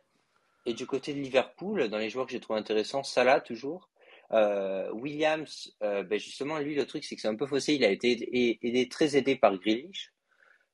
Et 0.66 0.74
du 0.74 0.86
côté 0.86 1.14
de 1.14 1.20
Liverpool, 1.20 1.88
dans 1.88 1.98
les 1.98 2.10
joueurs 2.10 2.26
que 2.26 2.32
j'ai 2.32 2.40
trouvé 2.40 2.60
intéressants, 2.60 3.04
Salah 3.04 3.40
toujours. 3.40 3.90
Euh, 4.32 4.92
Williams, 4.92 5.74
euh, 5.82 6.04
ben 6.04 6.20
justement, 6.20 6.58
lui, 6.60 6.76
le 6.76 6.86
truc, 6.86 7.06
c'est 7.06 7.16
que 7.16 7.22
c'est 7.22 7.28
un 7.30 7.36
peu 7.36 7.48
faussé. 7.48 7.76
Il 7.76 7.86
a 7.86 7.90
été 7.90 8.12
aidé, 8.12 8.60
aidé- 8.62 8.90
très 8.90 9.16
aidé 9.16 9.36
par 9.38 9.56
Grealish. 9.58 10.12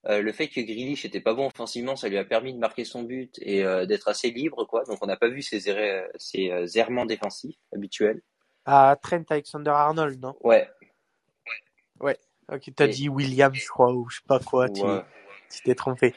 Euh, 0.08 0.22
le 0.22 0.32
fait 0.32 0.48
que 0.48 0.60
Grealish 0.60 1.06
était 1.06 1.22
pas 1.22 1.34
bon 1.34 1.48
offensivement, 1.48 1.96
ça 1.96 2.10
lui 2.10 2.18
a 2.18 2.26
permis 2.26 2.54
de 2.54 2.58
marquer 2.60 2.84
son 2.86 3.04
but 3.04 3.38
et 3.42 3.64
d'être 3.86 4.08
assez 4.08 4.32
libre, 4.32 4.66
quoi. 4.66 4.84
Donc 4.86 4.98
on 5.02 5.06
n'a 5.06 5.18
pas 5.18 5.30
vu 5.30 5.42
ses, 5.42 5.70
erreurs- 5.70 6.10
ses 6.16 6.52
errements 6.80 7.06
défensifs 7.06 7.56
habituels. 7.74 8.22
À 8.66 8.98
Trent 9.02 9.24
Alexander-Arnold, 9.30 10.20
non? 10.20 10.36
Ouais, 10.42 10.68
Ok, 12.52 12.72
t'as 12.76 12.88
Et- 12.88 12.90
dit 12.90 13.08
William, 13.10 13.54
je 13.54 13.68
crois, 13.68 13.94
ou 13.94 14.10
je 14.10 14.18
sais 14.18 14.24
pas 14.28 14.40
quoi. 14.40 14.68
Ouais. 14.70 15.02
tu 15.50 15.62
t'es 15.64 15.76
trompé. 15.76 16.14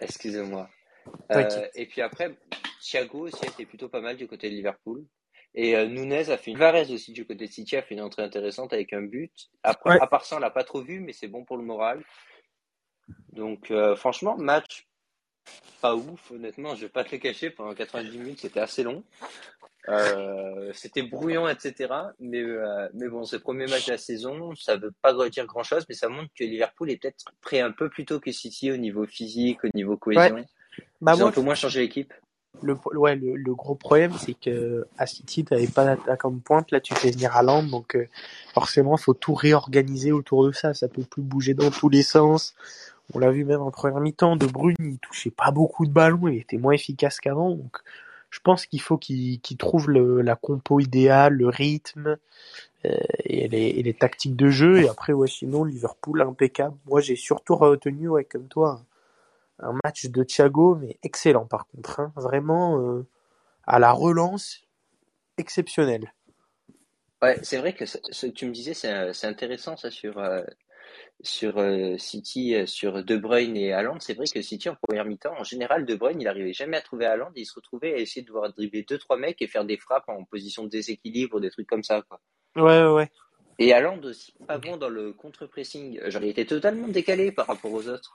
Excusez-moi. 0.00 0.68
Euh, 1.32 1.66
et 1.74 1.86
puis 1.86 2.00
après, 2.02 2.36
Thiago 2.80 3.28
aussi 3.28 3.44
a 3.44 3.48
été 3.48 3.64
plutôt 3.66 3.88
pas 3.88 4.00
mal 4.00 4.16
du 4.16 4.26
côté 4.26 4.48
de 4.50 4.54
Liverpool. 4.54 5.04
Et 5.54 5.74
euh, 5.76 5.86
Nunez 5.86 6.30
a 6.30 6.36
fait 6.36 6.50
une 6.50 6.58
Varese 6.58 6.92
aussi 6.92 7.12
du 7.12 7.26
côté 7.26 7.46
de 7.46 7.50
City 7.50 7.76
a 7.76 7.82
fait 7.82 7.94
une 7.94 8.02
entrée 8.02 8.22
intéressante 8.22 8.72
avec 8.72 8.92
un 8.92 9.02
but. 9.02 9.32
Après, 9.62 9.90
Ouais. 9.94 10.00
à 10.00 10.06
part 10.06 10.24
ça, 10.24 10.36
on 10.36 10.38
l'a 10.40 10.50
pas 10.50 10.64
trop 10.64 10.82
vu, 10.82 11.00
mais 11.00 11.12
c'est 11.12 11.28
bon 11.28 11.44
pour 11.44 11.56
le 11.56 11.64
moral. 11.64 12.04
Donc 13.32 13.70
euh, 13.70 13.96
franchement, 13.96 14.36
match 14.36 14.86
pas 15.80 15.94
ouf, 15.94 16.30
honnêtement, 16.32 16.74
je 16.74 16.82
vais 16.82 16.88
pas 16.88 17.04
te 17.04 17.12
le 17.12 17.18
cacher. 17.18 17.50
Pendant 17.50 17.74
90 17.74 18.18
minutes, 18.18 18.40
c'était 18.40 18.60
assez 18.60 18.82
long. 18.82 19.02
Euh, 19.88 20.70
c'était 20.74 21.02
brouillon, 21.02 21.48
etc. 21.48 21.92
Mais, 22.20 22.42
euh, 22.42 22.88
mais 22.94 23.08
bon, 23.08 23.24
c'est 23.24 23.36
le 23.36 23.42
premier 23.42 23.66
match 23.66 23.86
de 23.86 23.92
la 23.92 23.98
saison. 23.98 24.54
Ça 24.54 24.76
veut 24.76 24.92
pas 25.02 25.14
dire 25.30 25.46
grand 25.46 25.62
chose, 25.62 25.86
mais 25.88 25.94
ça 25.94 26.08
montre 26.08 26.30
que 26.38 26.44
Liverpool 26.44 26.90
est 26.90 26.96
peut-être 27.00 27.24
prêt 27.40 27.60
un 27.60 27.70
peu 27.70 27.88
plus 27.88 28.04
tôt 28.04 28.20
que 28.20 28.30
City 28.32 28.70
au 28.70 28.76
niveau 28.76 29.06
physique, 29.06 29.64
au 29.64 29.68
niveau 29.74 29.96
cohésion. 29.96 30.44
Bah, 31.00 31.14
Ils 31.14 31.16
ont 31.16 31.18
moi, 31.20 31.28
un 31.28 31.32
peu 31.32 31.40
moins 31.40 31.54
changé 31.54 31.80
l'équipe. 31.80 32.12
le, 32.60 32.74
ouais, 32.96 33.16
le, 33.16 33.36
le 33.36 33.54
gros 33.54 33.76
problème, 33.76 34.12
c'est 34.18 34.34
que 34.34 34.86
à 34.98 35.06
City, 35.06 35.44
t'avais 35.44 35.68
pas 35.68 35.84
d'attaquant 35.84 36.30
de 36.32 36.40
pointe. 36.40 36.70
Là, 36.70 36.80
tu 36.80 36.94
fais 36.94 37.10
venir 37.10 37.34
Haaland, 37.34 37.62
donc 37.62 37.96
euh, 37.96 38.08
forcément, 38.52 38.96
faut 38.96 39.14
tout 39.14 39.34
réorganiser 39.34 40.12
autour 40.12 40.46
de 40.46 40.52
ça. 40.52 40.74
Ça 40.74 40.88
peut 40.88 41.04
plus 41.04 41.22
bouger 41.22 41.54
dans 41.54 41.70
tous 41.70 41.88
les 41.88 42.02
sens. 42.02 42.54
On 43.14 43.18
l'a 43.18 43.30
vu 43.30 43.44
même 43.44 43.62
en 43.62 43.70
première 43.70 44.00
mi-temps. 44.00 44.36
De 44.36 44.46
Bruyne, 44.46 44.76
il 44.80 44.98
touchait 44.98 45.30
pas 45.30 45.50
beaucoup 45.50 45.86
de 45.86 45.92
ballons. 45.92 46.28
Il 46.28 46.38
était 46.38 46.58
moins 46.58 46.72
efficace 46.74 47.20
qu'avant. 47.20 47.58
Je 48.30 48.40
pense 48.40 48.66
qu'il 48.66 48.80
faut 48.80 48.98
qu'il 48.98 49.40
trouve 49.58 49.90
la 49.90 50.36
compo 50.36 50.80
idéale, 50.80 51.34
le 51.34 51.48
rythme 51.48 52.18
euh, 52.84 52.96
et, 53.24 53.48
les, 53.48 53.94
tactiques 53.94 54.36
de 54.36 54.50
jeu. 54.50 54.82
Et 54.82 54.88
après, 54.88 55.12
ouais, 55.12 55.28
sinon, 55.28 55.64
Liverpool 55.64 56.20
impeccable. 56.20 56.76
Moi, 56.86 57.00
j'ai 57.00 57.16
surtout 57.16 57.56
retenu, 57.56 58.08
ouais, 58.08 58.24
comme 58.24 58.48
toi, 58.48 58.82
un, 59.58 59.72
match 59.84 60.06
de 60.06 60.22
Thiago, 60.22 60.76
mais 60.76 60.98
excellent 61.02 61.46
par 61.46 61.66
contre. 61.66 62.00
hein. 62.00 62.12
Vraiment, 62.16 62.78
euh, 62.80 63.06
à 63.66 63.78
la 63.78 63.92
relance, 63.92 64.62
exceptionnel. 65.38 66.12
Ouais, 67.20 67.38
c'est 67.42 67.56
vrai 67.56 67.72
que 67.72 67.84
que 67.84 68.26
tu 68.28 68.46
me 68.46 68.52
disais, 68.52 68.74
c'est 68.74 69.12
c'est 69.12 69.26
intéressant 69.26 69.76
ça 69.76 69.90
sur 69.90 70.18
euh, 70.18 70.42
sur 71.22 71.58
euh, 71.58 71.98
City, 71.98 72.54
euh, 72.54 72.66
sur 72.66 73.04
De 73.04 73.16
Bruyne 73.16 73.56
et 73.56 73.72
Haaland. 73.72 73.98
C'est 74.00 74.14
vrai 74.14 74.26
que 74.32 74.40
City 74.40 74.68
en 74.68 74.76
première 74.76 75.04
mi-temps, 75.04 75.34
en 75.38 75.44
général, 75.44 75.84
De 75.84 75.94
Bruyne, 75.94 76.20
il 76.20 76.28
arrivait 76.28 76.52
jamais 76.52 76.76
à 76.76 76.80
trouver 76.80 77.06
Haaland, 77.06 77.30
et 77.34 77.40
il 77.40 77.46
se 77.46 77.54
retrouvait 77.54 77.94
à 77.94 77.98
essayer 77.98 78.22
de 78.22 78.28
devoir 78.28 78.52
dribbler 78.52 78.84
deux 78.84 78.98
trois 78.98 79.16
mecs 79.16 79.42
et 79.42 79.46
faire 79.46 79.64
des 79.64 79.76
frappes 79.76 80.08
en 80.08 80.24
position 80.24 80.64
de 80.64 80.68
déséquilibre, 80.68 81.40
des 81.40 81.50
trucs 81.50 81.66
comme 81.66 81.82
ça 81.82 82.02
quoi. 82.02 82.20
Ouais, 82.56 82.82
ouais, 82.84 82.92
ouais. 82.92 83.10
Et 83.58 83.72
Haaland 83.72 84.00
aussi 84.04 84.32
pas 84.46 84.58
bon 84.58 84.76
dans 84.76 84.88
le 84.88 85.12
contre-pressing. 85.12 86.00
Genre 86.08 86.22
il 86.22 86.28
était 86.28 86.44
totalement 86.44 86.88
décalé 86.88 87.32
par 87.32 87.48
rapport 87.48 87.72
aux 87.72 87.88
autres. 87.88 88.14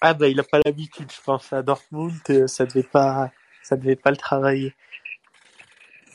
Ah 0.00 0.14
bah, 0.14 0.28
il 0.28 0.38
a 0.40 0.44
pas 0.44 0.60
l'habitude, 0.64 1.10
je 1.12 1.20
pense. 1.20 1.52
À 1.52 1.62
Dortmund, 1.62 2.14
euh, 2.30 2.46
ça 2.46 2.64
devait 2.64 2.84
pas, 2.84 3.30
ça 3.62 3.76
devait 3.76 3.96
pas 3.96 4.10
le 4.10 4.16
travailler. 4.16 4.74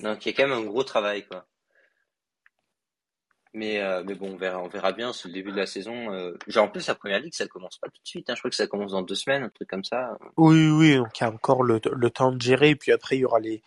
Donc 0.02 0.26
il 0.26 0.30
y 0.30 0.34
a 0.34 0.36
quand 0.36 0.48
même 0.48 0.58
un 0.58 0.66
gros 0.66 0.84
travail 0.84 1.26
quoi. 1.26 1.46
Mais, 3.58 3.82
euh, 3.82 4.04
mais 4.06 4.16
bon, 4.16 4.34
on 4.34 4.36
verra, 4.36 4.62
on 4.62 4.68
verra 4.68 4.92
bien. 4.92 5.14
C'est 5.14 5.30
le 5.30 5.34
début 5.34 5.52
de 5.52 5.58
la 5.58 5.66
saison. 5.66 6.12
euh, 6.14 6.34
Genre, 6.48 6.66
en 6.66 6.68
plus, 6.68 6.86
la 6.88 6.96
première 6.96 7.22
ligue, 7.22 7.34
ça 7.34 7.48
commence 7.48 7.78
pas 7.78 7.88
tout 7.88 8.02
de 8.04 8.08
suite. 8.08 8.30
Hein. 8.30 8.36
Je 8.36 8.42
crois 8.42 8.50
que 8.50 8.56
ça 8.58 8.68
commence 8.68 8.92
dans 8.92 9.02
deux 9.02 9.16
semaines, 9.16 9.44
un 9.44 9.50
truc 9.50 9.70
comme 9.70 9.84
ça. 9.86 10.18
Oui, 10.36 10.70
oui, 10.70 10.98
donc 10.98 11.18
il 11.20 11.24
y 11.24 11.28
a 11.28 11.32
encore 11.32 11.64
le, 11.64 11.80
le 11.90 12.10
temps 12.10 12.34
de 12.34 12.42
gérer. 12.42 12.72
Et 12.72 12.76
puis 12.76 12.92
après, 12.92 13.16
il 13.16 13.22
y 13.22 13.26
aura 13.26 13.40
les, 13.40 13.64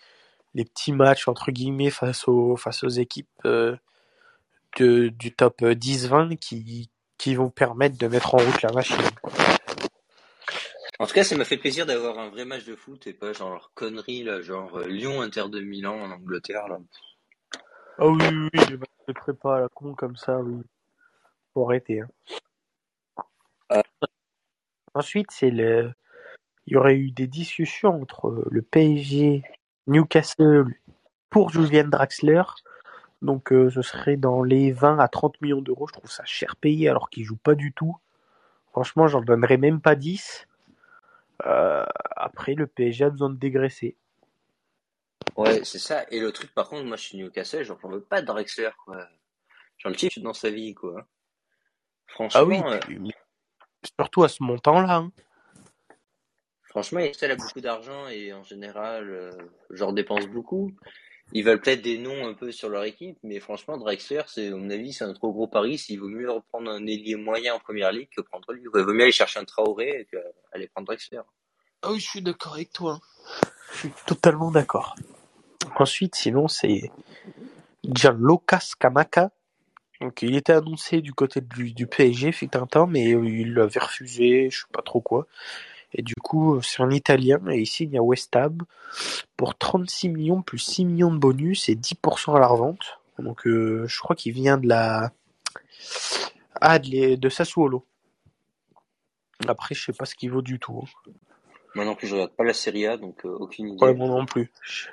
les 0.54 0.66
petits 0.66 0.92
matchs, 0.92 1.26
entre 1.26 1.50
guillemets, 1.52 1.90
face 1.90 2.28
aux, 2.28 2.56
face 2.56 2.84
aux 2.84 2.88
équipes 2.90 3.28
euh, 3.46 3.76
de, 4.78 5.08
du 5.08 5.32
top 5.34 5.62
10-20 5.62 6.36
qui, 6.36 6.90
qui 7.16 7.34
vont 7.34 7.48
permettre 7.48 7.96
de 7.96 8.08
mettre 8.08 8.34
en 8.34 8.38
route 8.38 8.60
la 8.62 8.72
machine. 8.72 8.96
En 10.98 11.06
tout 11.06 11.14
cas, 11.14 11.24
ça 11.24 11.36
m'a 11.36 11.44
fait 11.44 11.56
plaisir 11.56 11.86
d'avoir 11.86 12.18
un 12.18 12.28
vrai 12.28 12.44
match 12.44 12.64
de 12.64 12.74
foot 12.74 13.06
et 13.06 13.12
pas 13.14 13.32
genre 13.32 13.70
connerie, 13.74 14.24
là, 14.24 14.42
genre 14.42 14.78
euh, 14.78 14.86
Lyon 14.86 15.22
Inter 15.22 15.44
de 15.48 15.60
Milan 15.60 15.94
en 15.94 16.10
Angleterre. 16.10 16.66
Là. 16.68 16.78
Ah 17.98 18.06
oui, 18.06 18.18
oui, 18.22 18.50
oui, 18.54 18.76
les 19.08 19.14
matchs 19.14 19.18
de 19.26 19.32
prépa 19.32 19.56
à 19.56 19.60
la 19.60 19.68
con 19.68 19.94
comme 19.94 20.16
ça, 20.16 20.38
oui. 20.40 20.62
Faut 21.54 21.64
arrêter. 21.64 22.00
Hein. 22.00 22.08
Euh. 23.72 23.82
Ensuite, 24.94 25.30
c'est 25.30 25.50
le. 25.50 25.92
Il 26.66 26.74
y 26.74 26.76
aurait 26.76 26.96
eu 26.96 27.10
des 27.10 27.26
discussions 27.26 28.02
entre 28.02 28.28
euh, 28.28 28.46
le 28.50 28.62
PSG, 28.62 29.42
Newcastle 29.86 30.66
pour 31.30 31.50
Julian 31.50 31.88
Draxler. 31.88 32.42
Donc, 33.22 33.52
euh, 33.52 33.70
ce 33.70 33.82
serait 33.82 34.16
dans 34.16 34.42
les 34.42 34.70
20 34.72 34.98
à 34.98 35.08
30 35.08 35.40
millions 35.40 35.62
d'euros. 35.62 35.86
Je 35.88 35.94
trouve 35.94 36.10
ça 36.10 36.24
cher 36.24 36.56
payé 36.56 36.88
alors 36.88 37.10
qu'il 37.10 37.24
joue 37.24 37.36
pas 37.36 37.54
du 37.54 37.72
tout. 37.72 37.96
Franchement, 38.70 39.08
j'en 39.08 39.22
donnerais 39.22 39.56
même 39.56 39.80
pas 39.80 39.94
10. 39.94 40.46
Euh, 41.46 41.86
après, 42.16 42.54
le 42.54 42.66
PSG 42.66 43.06
a 43.06 43.10
besoin 43.10 43.30
de 43.30 43.36
dégraisser. 43.36 43.96
Ouais, 45.36 45.64
c'est 45.64 45.78
ça. 45.78 46.04
Et 46.10 46.20
le 46.20 46.32
truc, 46.32 46.52
par 46.54 46.68
contre, 46.68 46.84
moi, 46.84 46.96
je 46.96 47.02
suis 47.02 47.18
Newcastle, 47.18 47.64
j'en 47.64 47.76
veux 47.84 48.02
pas 48.02 48.20
de 48.20 48.26
Drexler, 48.26 48.70
quoi. 48.84 49.08
Genre, 49.78 49.92
le 49.92 50.20
dans 50.22 50.34
sa 50.34 50.50
vie, 50.50 50.74
quoi. 50.74 51.06
Franchement, 52.08 52.40
Ah 52.40 52.44
oui, 52.44 52.60
euh, 52.64 52.78
puis- 52.80 53.12
surtout 53.98 54.24
à 54.24 54.28
ce 54.28 54.42
montant-là. 54.42 54.96
hein. 54.96 55.12
franchement, 56.64 57.00
Excel 57.00 57.30
a 57.30 57.36
beaucoup 57.36 57.60
d'argent 57.60 58.08
et 58.08 58.32
en 58.32 58.42
général, 58.42 59.10
euh, 59.10 59.30
genre, 59.70 59.92
dépense 59.92 60.26
beaucoup. 60.26 60.72
Ils 61.32 61.44
veulent 61.44 61.60
peut-être 61.60 61.82
des 61.82 61.98
noms 61.98 62.26
un 62.26 62.34
peu 62.34 62.52
sur 62.52 62.68
leur 62.68 62.84
équipe, 62.84 63.18
mais 63.22 63.38
franchement, 63.40 63.76
Drexler, 63.76 64.22
c'est, 64.26 64.48
à 64.48 64.56
mon 64.56 64.70
avis, 64.70 64.92
c'est 64.92 65.04
un 65.04 65.12
trop 65.12 65.32
gros 65.32 65.46
pari. 65.46 65.76
S'il 65.78 66.00
vaut 66.00 66.08
mieux 66.08 66.30
reprendre 66.30 66.70
un 66.70 66.86
ailier 66.86 67.16
moyen 67.16 67.54
en 67.54 67.58
première 67.60 67.92
ligue 67.92 68.08
que 68.14 68.22
prendre 68.22 68.52
lui. 68.52 68.62
Il 68.62 68.68
vaut 68.70 68.92
mieux 68.94 69.02
aller 69.02 69.12
chercher 69.12 69.38
un 69.40 69.44
Traoré 69.44 70.06
qu'aller 70.10 70.68
prendre 70.68 70.86
Drexler. 70.86 71.20
Ah 71.82 71.92
oui, 71.92 72.00
je 72.00 72.08
suis 72.08 72.22
d'accord 72.22 72.54
avec 72.54 72.72
toi. 72.72 72.98
Je 73.72 73.78
suis 73.78 73.92
totalement 74.06 74.50
d'accord. 74.50 74.96
Ensuite, 75.76 76.14
sinon, 76.14 76.48
c'est 76.48 76.90
Gianluca 77.84 78.60
Scamacca. 78.60 79.30
Donc, 80.00 80.22
il 80.22 80.36
était 80.36 80.52
annoncé 80.52 81.00
du 81.00 81.12
côté 81.12 81.40
du, 81.40 81.72
du 81.72 81.86
PSG, 81.86 82.32
fut 82.32 82.56
un 82.56 82.66
temps, 82.66 82.86
mais 82.86 83.10
il 83.10 83.54
l'avait 83.54 83.80
refusé, 83.80 84.48
je 84.50 84.60
sais 84.60 84.66
pas 84.72 84.82
trop 84.82 85.00
quoi. 85.00 85.26
Et 85.94 86.02
du 86.02 86.14
coup, 86.14 86.60
c'est 86.62 86.82
un 86.82 86.90
Italien 86.90 87.40
et 87.48 87.60
il 87.60 87.66
signe 87.66 87.98
à 87.98 88.02
West 88.02 88.36
Ham 88.36 88.58
pour 89.36 89.56
36 89.56 90.10
millions 90.10 90.42
plus 90.42 90.58
6 90.58 90.84
millions 90.84 91.12
de 91.12 91.18
bonus 91.18 91.68
et 91.68 91.74
10% 91.74 92.36
à 92.36 92.38
la 92.38 92.46
revente. 92.46 92.98
Donc, 93.18 93.46
euh, 93.46 93.86
je 93.88 93.98
crois 94.00 94.14
qu'il 94.14 94.32
vient 94.32 94.58
de 94.58 94.68
la 94.68 95.10
ah 96.60 96.78
de 96.78 97.28
Sassuolo. 97.28 97.86
Après, 99.46 99.74
je 99.74 99.84
sais 99.84 99.92
pas 99.92 100.04
ce 100.04 100.14
qu'il 100.14 100.30
vaut 100.30 100.42
du 100.42 100.58
tout. 100.58 100.84
hein. 100.84 101.12
Moi 101.78 101.84
non 101.84 101.94
plus, 101.94 102.08
je 102.08 102.14
regarde 102.14 102.32
pas 102.32 102.42
la 102.42 102.54
Serie 102.54 102.88
A, 102.88 102.96
donc 102.96 103.24
euh, 103.24 103.28
aucune 103.28 103.68
idée. 103.68 103.84
Ouais, 103.84 103.94
moi 103.94 104.08
non 104.08 104.26
plus. 104.26 104.50
Je- 104.64 104.88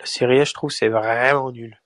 La 0.00 0.06
série 0.06 0.40
A, 0.40 0.44
je 0.44 0.52
trouve, 0.52 0.72
c'est 0.72 0.88
vraiment 0.88 1.52
nul. 1.52 1.80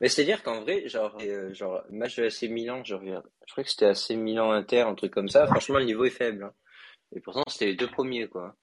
Mais 0.00 0.08
c'est-à-dire 0.08 0.42
qu'en 0.42 0.62
vrai, 0.62 0.88
genre, 0.88 1.16
euh, 1.20 1.54
genre, 1.54 1.80
match 1.90 2.16
de 2.16 2.24
AC 2.24 2.48
Milan, 2.50 2.82
je 2.84 2.96
regarde. 2.96 3.24
Je 3.46 3.52
crois 3.52 3.62
que 3.62 3.70
c'était 3.70 3.86
AC 3.86 4.16
Milan 4.16 4.50
Inter, 4.50 4.80
un 4.80 4.96
truc 4.96 5.12
comme 5.12 5.28
ça. 5.28 5.46
Franchement, 5.46 5.78
le 5.78 5.84
niveau 5.84 6.06
est 6.06 6.10
faible. 6.10 6.42
hein. 6.42 6.52
Et 7.14 7.20
pourtant, 7.20 7.44
c'était 7.46 7.66
les 7.66 7.76
deux 7.76 7.86
premiers, 7.88 8.26
quoi. 8.26 8.56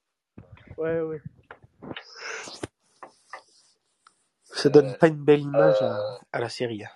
Ouais, 0.77 0.99
ouais. 0.99 1.21
Ça 4.43 4.67
donne 4.67 4.89
Euh, 4.89 4.97
pas 4.97 5.07
une 5.07 5.23
belle 5.23 5.43
image 5.43 5.81
euh, 5.81 5.85
à, 5.85 6.19
à 6.33 6.39
la 6.41 6.49
série 6.49 6.83
A. 6.83 6.91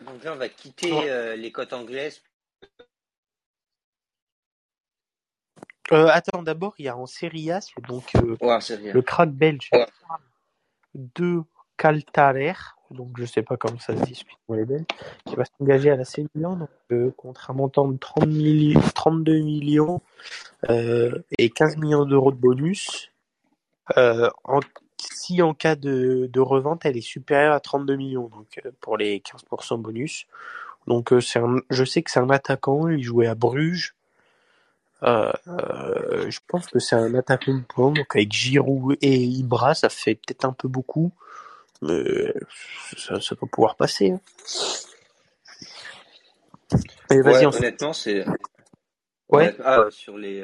Donc 0.00 0.24
là, 0.24 0.32
on 0.32 0.36
va 0.36 0.48
quitter 0.48 1.36
les 1.36 1.52
côtes 1.52 1.74
anglaises. 1.74 2.22
Attends, 5.90 6.42
d'abord, 6.42 6.74
il 6.78 6.86
y 6.86 6.88
a 6.88 6.96
en 6.96 7.06
Serie 7.06 7.50
A, 7.50 7.60
donc 7.88 8.12
le 8.14 9.02
crack 9.02 9.30
belge 9.30 9.70
de 10.94 11.42
Caltarer, 11.76 12.54
donc 12.90 13.10
je 13.18 13.24
sais 13.24 13.42
pas 13.42 13.56
comment 13.56 13.78
ça 13.78 13.96
se 13.96 14.02
dit, 14.02 14.24
les 14.50 14.64
Belges, 14.64 14.84
qui 15.24 15.36
va 15.36 15.44
s'engager 15.44 15.90
à 15.90 15.96
la 15.96 16.04
Milan 16.34 16.68
donc, 16.90 17.16
contre 17.16 17.50
un 17.50 17.54
montant 17.54 17.88
de 17.88 17.96
30 17.96 18.28
32 18.94 19.40
millions 19.40 20.00
et 20.68 21.50
15 21.50 21.76
millions 21.76 22.04
d'euros 22.04 22.32
de 22.32 22.36
bonus. 22.36 23.10
en 23.96 24.60
si 25.00 25.42
en 25.42 25.54
cas 25.54 25.76
de, 25.76 26.28
de, 26.32 26.40
revente, 26.40 26.84
elle 26.84 26.96
est 26.96 27.02
supérieure 27.02 27.54
à 27.54 27.60
32 27.60 27.96
millions, 27.96 28.28
donc 28.28 28.60
euh, 28.64 28.70
pour 28.80 28.96
les 28.96 29.20
15% 29.20 29.80
bonus. 29.80 30.26
Donc 30.86 31.12
euh, 31.12 31.20
c'est 31.20 31.38
un, 31.38 31.56
je 31.70 31.84
sais 31.84 32.02
que 32.02 32.10
c'est 32.10 32.20
un 32.20 32.30
attaquant, 32.30 32.88
il 32.88 33.02
jouait 33.02 33.26
à 33.26 33.34
Bruges. 33.34 33.94
Euh, 35.02 35.32
je 36.28 36.38
pense 36.46 36.66
que 36.66 36.78
c'est 36.78 36.96
un 36.96 37.14
attaquant 37.14 37.54
de 37.54 37.62
poing, 37.62 37.92
donc 37.92 38.14
avec 38.14 38.32
Giroud 38.32 38.96
et 39.00 39.16
Ibra, 39.16 39.74
ça 39.74 39.88
fait 39.88 40.14
peut-être 40.14 40.44
un 40.44 40.52
peu 40.52 40.68
beaucoup, 40.68 41.12
mais 41.80 42.34
ça, 42.96 43.20
ça 43.20 43.34
peut 43.34 43.46
pouvoir 43.46 43.76
passer. 43.76 44.10
Hein. 44.10 44.20
honnêtement, 47.10 47.92
c'est 47.92 48.24
ouais. 49.30 49.56
Ah, 49.64 49.86
sur 49.90 50.18
les 50.18 50.42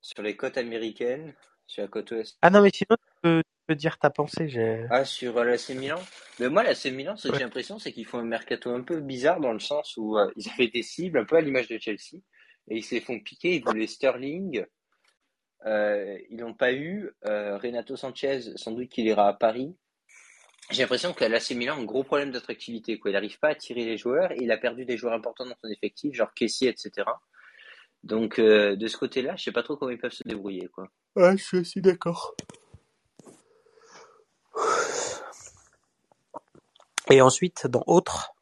sur 0.00 0.22
les 0.22 0.36
côtes 0.36 0.56
américaines, 0.56 1.34
sur 1.66 1.82
la 1.82 1.88
côte 1.88 2.10
ouest. 2.12 2.38
Ah 2.42 2.50
non, 2.50 2.62
mais 2.62 2.70
sinon, 2.72 2.96
tu 2.96 3.42
peux, 3.66 3.74
dire 3.74 3.98
ta 3.98 4.08
pensée. 4.08 4.48
J'ai... 4.48 4.86
Ah, 4.90 5.04
sur 5.04 5.36
euh, 5.36 5.44
l'AC 5.44 5.68
Milan 5.70 6.00
Mais 6.40 6.48
moi, 6.48 6.62
l'AC 6.62 6.86
Milan, 6.86 7.16
ce 7.16 7.28
que 7.28 7.34
j'ai 7.34 7.44
l'impression, 7.44 7.78
c'est 7.78 7.92
qu'ils 7.92 8.06
font 8.06 8.18
un 8.18 8.24
mercato 8.24 8.70
un 8.70 8.80
peu 8.80 9.00
bizarre 9.00 9.40
dans 9.40 9.52
le 9.52 9.58
sens 9.58 9.96
où 9.98 10.16
euh, 10.16 10.30
ils 10.36 10.48
avaient 10.50 10.68
des 10.68 10.82
cibles, 10.82 11.18
un 11.18 11.24
peu 11.24 11.36
à 11.36 11.42
l'image 11.42 11.68
de 11.68 11.78
Chelsea, 11.78 12.22
et 12.68 12.76
ils 12.76 12.82
se 12.82 12.94
les 12.94 13.00
font 13.00 13.18
piquer. 13.20 13.56
Ils 13.56 13.64
voulaient 13.64 13.86
Sterling. 13.86 14.64
Euh, 15.66 16.18
ils 16.30 16.38
n'ont 16.38 16.54
pas 16.54 16.72
eu. 16.72 17.10
Renato 17.22 17.96
Sanchez, 17.96 18.40
sans 18.56 18.72
doute 18.72 18.88
qu'il 18.88 19.06
ira 19.06 19.28
à 19.28 19.32
Paris. 19.32 19.76
J'ai 20.70 20.82
l'impression 20.82 21.14
que 21.14 21.24
l'AC 21.24 21.50
Milan 21.52 21.76
a 21.76 21.80
un 21.80 21.84
gros 21.84 22.04
problème 22.04 22.30
d'attractivité. 22.30 22.98
Quoi. 22.98 23.10
Il 23.10 23.14
n'arrive 23.14 23.38
pas 23.38 23.48
à 23.48 23.54
tirer 23.54 23.84
les 23.84 23.96
joueurs 23.96 24.32
et 24.32 24.38
il 24.40 24.52
a 24.52 24.58
perdu 24.58 24.84
des 24.84 24.98
joueurs 24.98 25.14
importants 25.14 25.46
dans 25.46 25.56
son 25.62 25.70
effectif, 25.70 26.14
genre 26.14 26.34
Kessie, 26.34 26.66
etc. 26.66 27.08
Donc, 28.04 28.38
de 28.38 28.86
ce 28.86 28.96
côté-là, 28.98 29.34
je 29.36 29.44
sais 29.44 29.52
pas 29.52 29.62
trop 29.62 29.76
comment 29.76 29.90
ils 29.90 29.98
peuvent 29.98 30.12
se 30.12 30.28
débrouiller. 30.28 30.68
Quoi. 30.68 30.88
Ouais, 31.16 31.36
je 31.36 31.42
suis 31.42 31.58
aussi 31.58 31.80
d'accord. 31.80 32.34
Et 37.10 37.22
ensuite, 37.22 37.66
dans 37.66 37.82
autre 37.86 38.34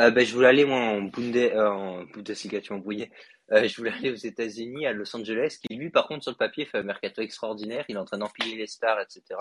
euh, 0.00 0.10
ben, 0.10 0.24
Je 0.24 0.34
voulais 0.34 0.48
aller 0.48 0.64
moi, 0.64 0.78
en, 0.78 1.02
Bunde, 1.02 1.36
euh, 1.36 1.68
en 1.68 2.04
Bundesliga. 2.04 2.60
Euh, 3.50 3.66
je 3.66 3.76
voulais 3.76 3.92
aller 3.92 4.10
aux 4.10 4.16
États-Unis, 4.16 4.86
à 4.86 4.92
Los 4.92 5.16
Angeles, 5.16 5.58
qui 5.62 5.74
lui, 5.74 5.90
par 5.90 6.06
contre, 6.06 6.22
sur 6.22 6.32
le 6.32 6.36
papier, 6.36 6.66
fait 6.66 6.78
un 6.78 6.82
mercato 6.82 7.22
extraordinaire. 7.22 7.84
Il 7.88 7.96
est 7.96 7.98
en 7.98 8.04
train 8.04 8.18
d'empiler 8.18 8.56
les 8.56 8.66
stars, 8.66 9.00
etc. 9.00 9.40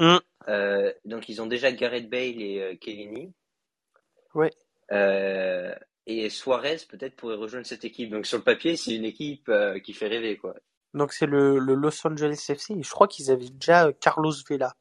Mm. 0.00 0.16
Euh, 0.48 0.92
donc, 1.04 1.28
ils 1.28 1.40
ont 1.40 1.46
déjà 1.46 1.72
Gareth 1.72 2.10
Bale 2.10 2.40
et 2.40 2.78
Kellini. 2.80 3.32
Ouais. 4.34 4.50
et 6.06 6.28
Suarez, 6.30 6.78
peut-être, 6.88 7.16
pourrait 7.16 7.36
rejoindre 7.36 7.66
cette 7.66 7.84
équipe. 7.84 8.10
Donc, 8.10 8.26
sur 8.26 8.38
le 8.38 8.44
papier, 8.44 8.76
c'est 8.76 8.94
une 8.94 9.04
équipe 9.04 9.50
qui 9.84 9.92
fait 9.92 10.08
rêver, 10.08 10.36
quoi. 10.36 10.54
Donc, 10.92 11.12
c'est 11.12 11.26
le, 11.26 11.58
le, 11.58 11.74
Los 11.74 12.06
Angeles 12.06 12.44
FC. 12.48 12.74
Je 12.80 12.90
crois 12.90 13.08
qu'ils 13.08 13.30
avaient 13.30 13.48
déjà 13.48 13.92
Carlos 13.92 14.32
Vela. 14.48 14.74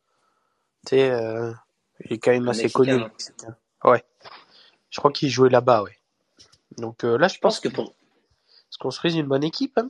Tu 0.87 0.95
sais, 0.97 1.11
il 2.05 2.13
est 2.13 2.17
quand 2.17 2.31
même 2.31 2.49
assez 2.49 2.69
connu. 2.69 3.01
Ouais. 3.83 4.03
Je 4.93 4.99
crois 4.99 5.11
qu'il 5.11 5.29
jouait 5.29 5.49
là-bas, 5.49 5.81
ouais. 5.81 5.97
Donc 6.77 7.03
euh, 7.03 7.17
là, 7.17 7.27
je 7.27 7.39
pense, 7.39 7.59
que 7.59 7.67
pour. 7.67 7.95
Est-ce 8.47 8.77
qu'on 8.77 8.91
serait 8.91 9.11
une 9.11 9.25
bonne 9.25 9.43
équipe 9.43 9.75
hein 9.79 9.89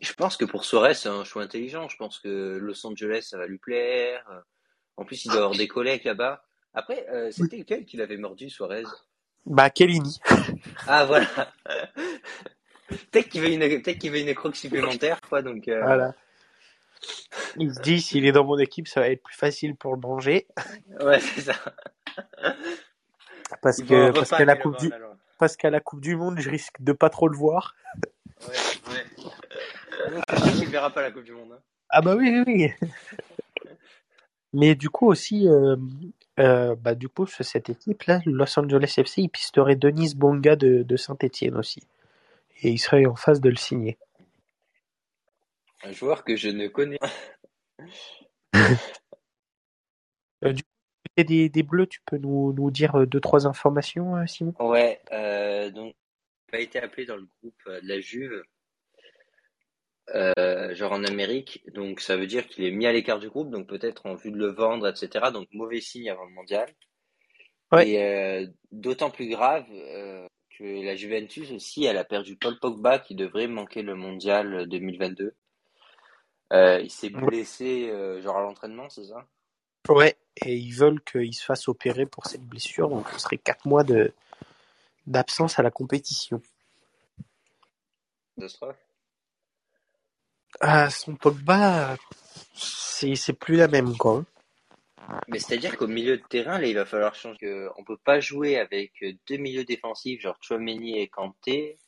Je 0.00 0.12
pense 0.12 0.36
que 0.36 0.44
pour 0.44 0.64
Suarez, 0.64 0.94
c'est 0.94 1.08
un 1.08 1.24
choix 1.24 1.42
intelligent. 1.42 1.88
Je 1.88 1.96
pense 1.96 2.20
que 2.20 2.56
Los 2.56 2.86
Angeles, 2.86 3.26
ça 3.28 3.36
va 3.36 3.48
lui 3.48 3.58
plaire. 3.58 4.24
En 4.96 5.04
plus, 5.04 5.24
il 5.24 5.32
doit 5.32 5.38
avoir 5.38 5.56
des 5.56 5.66
collègues 5.66 6.04
là-bas. 6.04 6.44
Après, 6.72 7.04
euh, 7.10 7.32
c'était 7.32 7.56
lequel 7.56 7.84
qui 7.84 7.96
l'avait 7.96 8.16
mordu, 8.16 8.48
Suarez? 8.48 8.84
Bah, 9.44 9.70
Kellini. 9.70 10.20
ah, 10.86 11.04
voilà. 11.04 11.26
peut-être 13.10 13.28
qu'il 13.28 13.40
veut 13.40 13.50
une, 13.50 13.58
peut-être 13.82 13.98
qu'il 13.98 14.12
veut 14.12 14.20
une 14.20 14.28
écroque 14.28 14.54
supplémentaire, 14.54 15.20
quoi. 15.20 15.42
Donc. 15.42 15.66
Euh, 15.66 15.82
voilà. 15.82 16.14
Il 17.56 17.74
se 17.74 17.80
dit, 17.80 18.00
s'il 18.00 18.24
est 18.24 18.32
dans 18.32 18.44
mon 18.44 18.58
équipe, 18.58 18.86
ça 18.86 19.00
va 19.00 19.08
être 19.08 19.22
plus 19.22 19.36
facile 19.36 19.74
pour 19.74 19.96
le 19.96 20.00
manger. 20.00 20.46
Ouais, 21.00 21.18
c'est 21.18 21.40
ça. 21.40 21.54
Parce 23.62 23.82
que, 23.82 24.10
parce 24.12 24.30
qu'à 24.30 24.44
la 24.44 24.56
coupe 24.56 24.78
du, 24.78 24.90
parce 25.38 25.56
qu'à 25.56 25.70
la 25.70 25.80
Coupe 25.80 26.00
du 26.00 26.16
Monde, 26.16 26.38
je 26.38 26.50
risque 26.50 26.80
de 26.80 26.92
pas 26.92 27.10
trop 27.10 27.28
le 27.28 27.36
voir. 27.36 27.74
Ouais, 28.48 28.54
ouais. 28.90 30.20
Je 30.28 30.58
qu'il 30.58 30.68
verra 30.68 30.90
pas 30.90 31.02
la 31.02 31.10
Coupe 31.10 31.24
du 31.24 31.32
Monde. 31.32 31.52
Hein. 31.52 31.60
Ah 31.88 32.00
bah 32.00 32.16
oui, 32.16 32.42
oui, 32.46 32.70
oui. 32.82 32.88
Mais 34.52 34.74
du 34.74 34.88
coup 34.88 35.06
aussi, 35.08 35.48
euh, 35.48 35.76
euh, 36.38 36.74
bah 36.76 36.94
du 36.94 37.08
coup, 37.08 37.26
cette 37.26 37.68
équipe-là, 37.68 38.20
Los 38.24 38.58
Angeles 38.58 38.94
FC, 38.96 39.22
il 39.22 39.28
pisterait 39.28 39.76
Denis 39.76 40.14
Bonga 40.14 40.56
de, 40.56 40.82
de 40.82 40.96
Saint-Etienne 40.96 41.56
aussi. 41.56 41.82
Et 42.62 42.70
il 42.70 42.78
serait 42.78 43.04
en 43.06 43.16
phase 43.16 43.40
de 43.40 43.50
le 43.50 43.56
signer. 43.56 43.98
Un 45.82 45.92
joueur 45.92 46.24
que 46.24 46.36
je 46.36 46.48
ne 46.48 46.68
connais 46.68 46.98
pas. 46.98 47.10
Euh, 50.44 50.52
du 50.52 50.62
des, 51.24 51.48
des 51.48 51.62
bleus, 51.62 51.86
tu 51.86 52.00
peux 52.04 52.18
nous, 52.18 52.52
nous 52.52 52.70
dire 52.70 52.94
euh, 52.96 53.06
deux, 53.06 53.20
trois 53.20 53.46
informations, 53.46 54.16
euh, 54.16 54.26
Simon? 54.26 54.54
Ouais, 54.60 55.00
donc, 55.70 55.94
il 56.52 56.56
a 56.56 56.60
été 56.60 56.78
appelé 56.78 57.06
dans 57.06 57.16
le 57.16 57.26
groupe 57.40 57.62
de 57.66 57.88
la 57.88 58.00
Juve, 58.00 58.42
genre 60.74 60.92
en 60.92 61.04
Amérique, 61.04 61.62
donc 61.74 62.00
ça 62.00 62.16
veut 62.16 62.26
dire 62.26 62.46
qu'il 62.46 62.64
est 62.64 62.70
mis 62.70 62.86
à 62.86 62.92
l'écart 62.92 63.18
du 63.18 63.28
groupe, 63.28 63.50
donc 63.50 63.66
peut-être 63.66 64.06
en 64.06 64.14
vue 64.14 64.30
de 64.30 64.38
le 64.38 64.52
vendre, 64.52 64.88
etc. 64.88 65.26
Donc 65.32 65.48
mauvais 65.52 65.80
signe 65.80 66.10
avant 66.10 66.24
le 66.24 66.32
mondial. 66.32 66.68
Ouais. 67.72 67.88
Et 67.88 68.48
d'autant 68.70 69.10
plus 69.10 69.28
grave 69.28 69.64
que 70.58 70.84
la 70.84 70.94
Juventus 70.94 71.50
aussi, 71.50 71.84
elle 71.84 71.98
a 71.98 72.04
perdu 72.04 72.36
Paul 72.36 72.58
Pogba 72.60 72.98
qui 72.98 73.14
devrait 73.14 73.48
manquer 73.48 73.82
le 73.82 73.94
mondial 73.94 74.68
2022. 74.68 75.34
Euh, 76.52 76.80
il 76.80 76.90
s'est 76.90 77.10
blessé 77.10 77.88
euh, 77.90 78.20
genre 78.20 78.36
à 78.36 78.42
l'entraînement, 78.42 78.88
c'est 78.88 79.04
ça? 79.04 79.26
Ouais, 79.88 80.16
et 80.44 80.56
ils 80.56 80.72
veulent 80.72 81.02
qu'il 81.02 81.34
se 81.34 81.44
fasse 81.44 81.68
opérer 81.68 82.06
pour 82.06 82.26
cette 82.26 82.42
blessure, 82.42 82.88
donc 82.88 83.08
ce 83.10 83.18
serait 83.20 83.38
4 83.38 83.66
mois 83.66 83.84
de 83.84 84.12
d'absence 85.06 85.58
à 85.58 85.62
la 85.62 85.70
compétition. 85.70 86.42
Catastrophe. 88.36 88.76
Ah, 90.60 90.90
son 90.90 91.14
Pogba, 91.14 91.96
c'est 92.54 93.32
plus 93.32 93.56
la 93.56 93.68
même 93.68 93.96
quoi. 93.96 94.24
Mais 95.28 95.38
c'est-à-dire 95.38 95.76
qu'au 95.76 95.86
milieu 95.86 96.16
de 96.18 96.22
terrain, 96.24 96.58
là, 96.58 96.66
il 96.66 96.74
va 96.74 96.84
falloir 96.84 97.14
changer. 97.14 97.68
On 97.76 97.84
peut 97.84 97.96
pas 97.96 98.18
jouer 98.18 98.58
avec 98.58 99.04
deux 99.28 99.36
milieux 99.36 99.64
défensifs, 99.64 100.20
genre 100.20 100.36
Chouameni 100.40 100.98
et 100.98 101.06
Kanté, 101.06 101.78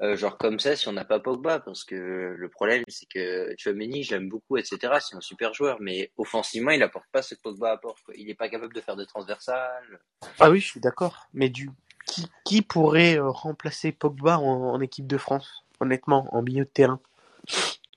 euh, 0.00 0.16
genre 0.16 0.38
comme 0.38 0.58
ça 0.58 0.74
si 0.74 0.88
on 0.88 0.92
n'a 0.92 1.04
pas 1.04 1.20
Pogba 1.20 1.60
parce 1.60 1.84
que 1.84 2.34
le 2.36 2.48
problème 2.48 2.82
c'est 2.88 3.06
que 3.08 3.54
Chouameni 3.58 4.02
j'aime 4.02 4.28
beaucoup 4.28 4.56
etc 4.56 4.94
c'est 5.00 5.16
un 5.16 5.20
super 5.20 5.52
joueur 5.52 5.78
mais 5.80 6.10
offensivement 6.16 6.70
il 6.70 6.82
apporte 6.82 7.06
pas 7.12 7.22
ce 7.22 7.34
que 7.34 7.40
Pogba 7.40 7.72
apporte 7.72 8.02
il 8.14 8.30
est 8.30 8.34
pas 8.34 8.48
capable 8.48 8.74
de 8.74 8.80
faire 8.80 8.96
de 8.96 9.04
transversales 9.04 10.00
ah 10.38 10.50
oui 10.50 10.60
je 10.60 10.66
suis 10.66 10.80
d'accord. 10.80 11.28
Mais 11.32 11.48
du 11.48 11.70
qui, 12.06 12.26
qui 12.44 12.62
pourrait 12.62 13.18
euh, 13.18 13.30
remplacer 13.30 13.92
Pogba 13.92 14.38
en, 14.38 14.80
équipe 14.80 15.06
de 15.06 15.18
France? 15.18 15.64
Honnêtement 15.80 16.28
en 16.34 16.42
milieu 16.42 16.64
de 16.64 16.70
terrain. 16.70 17.00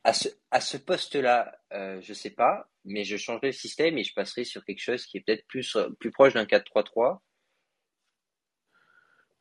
À 0.03 0.13
ce, 0.13 0.27
à 0.51 0.61
ce 0.61 0.77
poste 0.77 1.15
là 1.15 1.51
euh, 1.73 1.99
je 2.01 2.13
sais 2.13 2.29
pas 2.29 2.69
mais 2.83 3.03
je 3.03 3.17
changerai 3.17 3.47
le 3.47 3.53
système 3.53 3.97
et 3.97 4.03
je 4.03 4.13
passerai 4.13 4.43
sur 4.43 4.63
quelque 4.63 4.81
chose 4.81 5.05
qui 5.05 5.17
est 5.17 5.21
peut-être 5.21 5.47
plus 5.47 5.77
plus 5.99 6.11
proche 6.11 6.33
d'un 6.33 6.45
4-3-3 6.45 7.19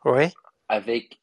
ouais. 0.06 0.32
Avec 0.68 1.20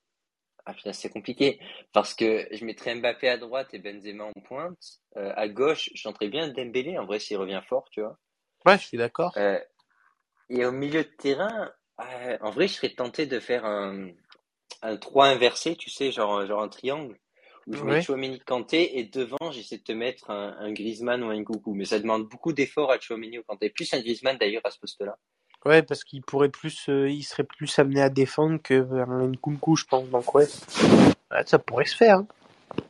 ah 0.65 0.74
c'est 0.93 1.10
compliqué 1.10 1.60
parce 1.93 2.13
que 2.13 2.47
je 2.52 2.65
mettrais 2.65 2.95
Mbappé 2.95 3.30
à 3.30 3.38
droite 3.38 3.74
et 3.74 3.80
Benzema 3.80 4.26
en 4.26 4.41
pointe. 4.41 5.00
Euh, 5.17 5.34
à 5.36 5.47
gauche, 5.47 5.89
j'entrais 5.93 6.28
bien 6.28 6.50
Dembélé 6.50 6.97
en 6.97 7.06
vrai 7.06 7.19
s'il 7.19 7.38
revient 7.38 7.62
fort, 7.67 7.89
tu 7.91 8.02
vois. 8.02 8.17
Ouais, 8.65 8.78
je 8.78 8.86
suis 8.86 8.97
d'accord. 8.97 9.34
Euh, 9.38 9.60
et 10.50 10.65
au 10.65 10.71
milieu 10.71 11.04
de 11.04 11.10
terrain, 11.17 11.71
euh, 12.00 12.38
en 12.41 12.52
vrai, 12.52 12.67
je 12.67 12.74
serais 12.74 12.93
tenté 12.93 13.26
de 13.26 13.39
faire 13.39 13.65
un, 13.65 14.10
un 14.82 14.97
3 14.97 15.28
inversé, 15.28 15.76
tu 15.76 15.89
sais, 15.89 16.12
genre, 16.12 16.45
genre 16.45 16.62
un 16.62 16.69
triangle. 16.69 17.17
Où 17.67 17.76
je 17.76 17.84
mets 17.84 18.02
Chouameni 18.02 18.39
Kanté 18.39 18.97
et 18.97 19.04
devant, 19.04 19.52
j'essaie 19.52 19.78
de 19.78 19.84
te 19.84 19.91
mettre 19.91 20.32
un, 20.32 20.58
un 20.60 20.74
Griezmann 20.74 21.24
ou 21.24 21.30
un 21.30 21.43
Coucou. 21.43 21.76
Mais 21.76 21.86
ça 21.86 22.00
demande 22.00 22.28
beaucoup 22.28 22.54
d'efforts 22.54 22.91
à 22.91 23.00
Chouameni 23.00 23.38
ou 23.38 23.43
Kanté. 23.43 23.69
Plus 23.69 23.93
un 23.93 24.00
Griezmann 24.00 24.38
d'ailleurs 24.38 24.63
à 24.65 24.71
ce 24.71 24.80
poste-là. 24.80 25.17
Ouais, 25.65 25.84
parce 25.84 26.04
qu'il 26.04 26.24
pourrait 26.24 26.50
plus, 26.50 26.89
euh, 26.89 27.10
il 27.10 27.24
serait 27.24 27.43
plus 27.43 27.78
amené 27.78 28.02
à 28.02 28.10
défendre 28.10 28.60
que 28.62 28.74
vers 28.74 29.12
une 29.12 29.38
Kunku, 29.38 29.76
je 29.76 29.86
pense. 29.86 30.10
Donc 30.10 30.34
ouais, 30.34 30.47
ça 31.45 31.60
pourrait 31.60 31.86
se 31.86 31.95
faire. 31.95 32.24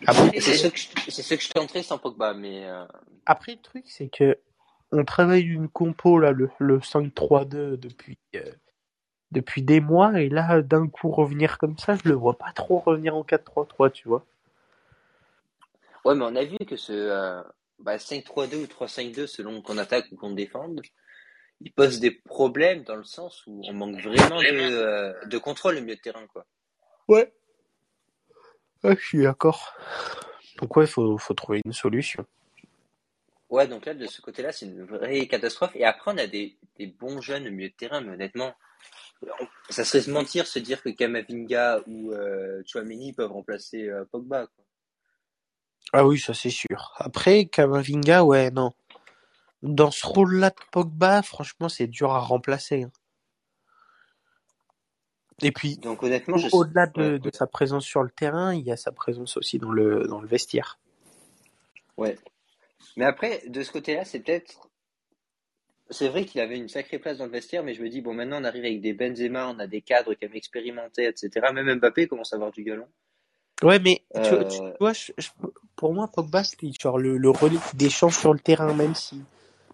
Hein. 0.07 0.31
c'est 0.33 0.53
ce 0.53 0.67
que 0.67 0.77
je, 0.77 1.11
c'est 1.11 1.21
ce 1.21 1.35
que 1.35 1.41
je 1.41 1.49
tenterais 1.49 1.83
sans 1.83 1.97
Pogba, 1.97 2.33
mais. 2.33 2.65
Euh... 2.65 2.85
Après, 3.25 3.53
le 3.53 3.61
truc, 3.61 3.83
c'est 3.87 4.07
que 4.07 4.37
on 4.93 5.03
travaille 5.03 5.43
une 5.43 5.67
compo 5.67 6.17
là, 6.17 6.31
le, 6.31 6.49
le 6.59 6.79
5-3-2 6.79 7.77
depuis 7.77 8.17
euh, 8.35 8.51
depuis 9.31 9.61
des 9.61 9.79
mois, 9.79 10.19
et 10.19 10.29
là, 10.29 10.61
d'un 10.61 10.87
coup, 10.87 11.09
revenir 11.09 11.57
comme 11.57 11.77
ça, 11.77 11.95
je 11.95 12.09
le 12.09 12.15
vois 12.15 12.37
pas 12.37 12.51
trop 12.53 12.79
revenir 12.79 13.15
en 13.15 13.23
4-3-3, 13.23 13.91
tu 13.91 14.07
vois. 14.07 14.25
Ouais, 16.03 16.15
mais 16.15 16.25
on 16.25 16.35
a 16.35 16.43
vu 16.43 16.57
que 16.67 16.75
ce 16.75 16.91
euh, 16.91 17.41
bah, 17.79 17.97
5-3-2 17.97 18.63
ou 18.63 18.65
3-5-2, 18.65 19.27
selon 19.27 19.61
qu'on 19.61 19.77
attaque 19.77 20.07
ou 20.11 20.15
qu'on 20.17 20.31
défende, 20.31 20.81
il 21.63 21.71
pose 21.71 21.99
des 21.99 22.11
problèmes 22.11 22.83
dans 22.83 22.95
le 22.95 23.03
sens 23.03 23.43
où 23.47 23.61
on 23.67 23.73
manque 23.73 24.01
vraiment 24.01 24.41
de, 24.41 24.47
euh, 24.47 25.25
de 25.25 25.37
contrôle 25.37 25.77
au 25.77 25.81
milieu 25.81 25.95
de 25.95 26.01
terrain, 26.01 26.25
quoi. 26.27 26.45
Ouais. 27.07 27.31
je 28.83 28.95
suis 28.95 29.21
d'accord. 29.21 29.73
Donc 30.59 30.75
ouais, 30.75 30.85
il 30.85 30.91
faut, 30.91 31.17
faut 31.17 31.33
trouver 31.33 31.61
une 31.65 31.73
solution. 31.73 32.25
Ouais, 33.49 33.67
donc 33.67 33.85
là, 33.85 33.93
de 33.93 34.07
ce 34.07 34.21
côté-là, 34.21 34.51
c'est 34.51 34.65
une 34.65 34.85
vraie 34.85 35.27
catastrophe. 35.27 35.75
Et 35.75 35.83
après, 35.83 36.11
on 36.11 36.17
a 36.17 36.27
des, 36.27 36.57
des 36.77 36.87
bons 36.87 37.19
jeunes 37.21 37.47
au 37.47 37.51
milieu 37.51 37.69
de 37.69 37.75
terrain, 37.75 38.01
mais 38.01 38.13
honnêtement, 38.13 38.53
ça 39.69 39.83
serait 39.83 40.01
se 40.01 40.09
mentir 40.09 40.47
se 40.47 40.59
dire 40.59 40.81
que 40.81 40.89
Kamavinga 40.89 41.81
ou 41.85 42.11
euh, 42.11 42.61
Chouameni 42.65 43.13
peuvent 43.13 43.31
remplacer 43.31 43.89
euh, 43.89 44.05
Pogba. 44.11 44.47
Quoi. 44.47 44.65
Ah 45.93 46.05
oui, 46.07 46.17
ça 46.17 46.33
c'est 46.33 46.49
sûr. 46.49 46.93
Après, 46.97 47.45
Kamavinga, 47.45 48.23
ouais, 48.23 48.51
non. 48.51 48.71
Dans 49.63 49.91
ce 49.91 50.05
rôle-là 50.07 50.51
de 50.51 50.55
Pogba, 50.71 51.21
franchement, 51.23 51.69
c'est 51.69 51.87
dur 51.87 52.11
à 52.11 52.19
remplacer. 52.19 52.83
hein. 52.83 52.91
Et 55.41 55.51
puis, 55.51 55.79
Donc 55.79 56.03
honnêtement, 56.03 56.37
je 56.37 56.47
au-delà 56.51 56.87
de, 56.87 57.19
sa 57.33 57.47
présence 57.47 57.85
sur 57.85 58.03
le 58.03 58.09
terrain, 58.11 58.53
il 58.53 58.63
y 58.65 58.71
a 58.71 58.77
sa 58.77 58.91
présence 58.91 59.37
aussi 59.37 59.59
dans 59.59 59.71
le, 59.71 60.07
dans 60.07 60.21
le 60.21 60.27
vestiaire. 60.27 60.79
ouais. 61.97 62.17
Mais 62.97 63.05
après, 63.05 63.43
de 63.47 63.63
ce 63.63 63.71
côté-là, 63.71 64.05
c'est 64.05 64.19
peut-être. 64.21 64.69
C'est 65.89 66.09
vrai 66.09 66.25
qu'il 66.25 66.41
avait 66.41 66.57
une 66.57 66.69
sacrée 66.69 66.99
place 66.99 67.17
dans 67.19 67.25
le 67.25 67.31
vestiaire, 67.31 67.63
mais 67.63 67.73
je 67.73 67.83
me 67.83 67.89
dis, 67.89 68.01
bon, 68.01 68.13
maintenant 68.13 68.41
on 68.41 68.45
arrive 68.45 68.65
avec 68.65 68.81
des 68.81 68.93
Benzema, 68.93 69.47
on 69.49 69.59
a 69.59 69.67
des 69.67 69.81
cadres 69.81 70.13
qui 70.13 70.25
avaient 70.25 70.37
expérimenté, 70.37 71.05
etc. 71.05 71.51
Même 71.53 71.79
Mbappé 71.79 72.07
commence 72.07 72.33
à 72.33 72.37
avoir 72.37 72.51
du 72.51 72.63
galon. 72.63 72.87
Ouais, 73.63 73.79
mais 73.79 74.03
tu, 74.23 74.35
Euh, 74.35 74.43
tu 74.45 74.61
vois, 74.79 74.93
je- 74.93 75.11
je- 75.17 75.29
pour 75.75 75.93
moi, 75.93 76.09
Pogba, 76.09 76.43
c'était 76.43 76.71
genre 76.79 76.97
le, 76.99 77.17
le 77.17 77.29
relais 77.29 77.59
des 77.75 77.89
chances 77.89 78.17
sur 78.17 78.33
le 78.33 78.39
terrain, 78.39 78.73
même 78.73 78.95
si 78.95 79.21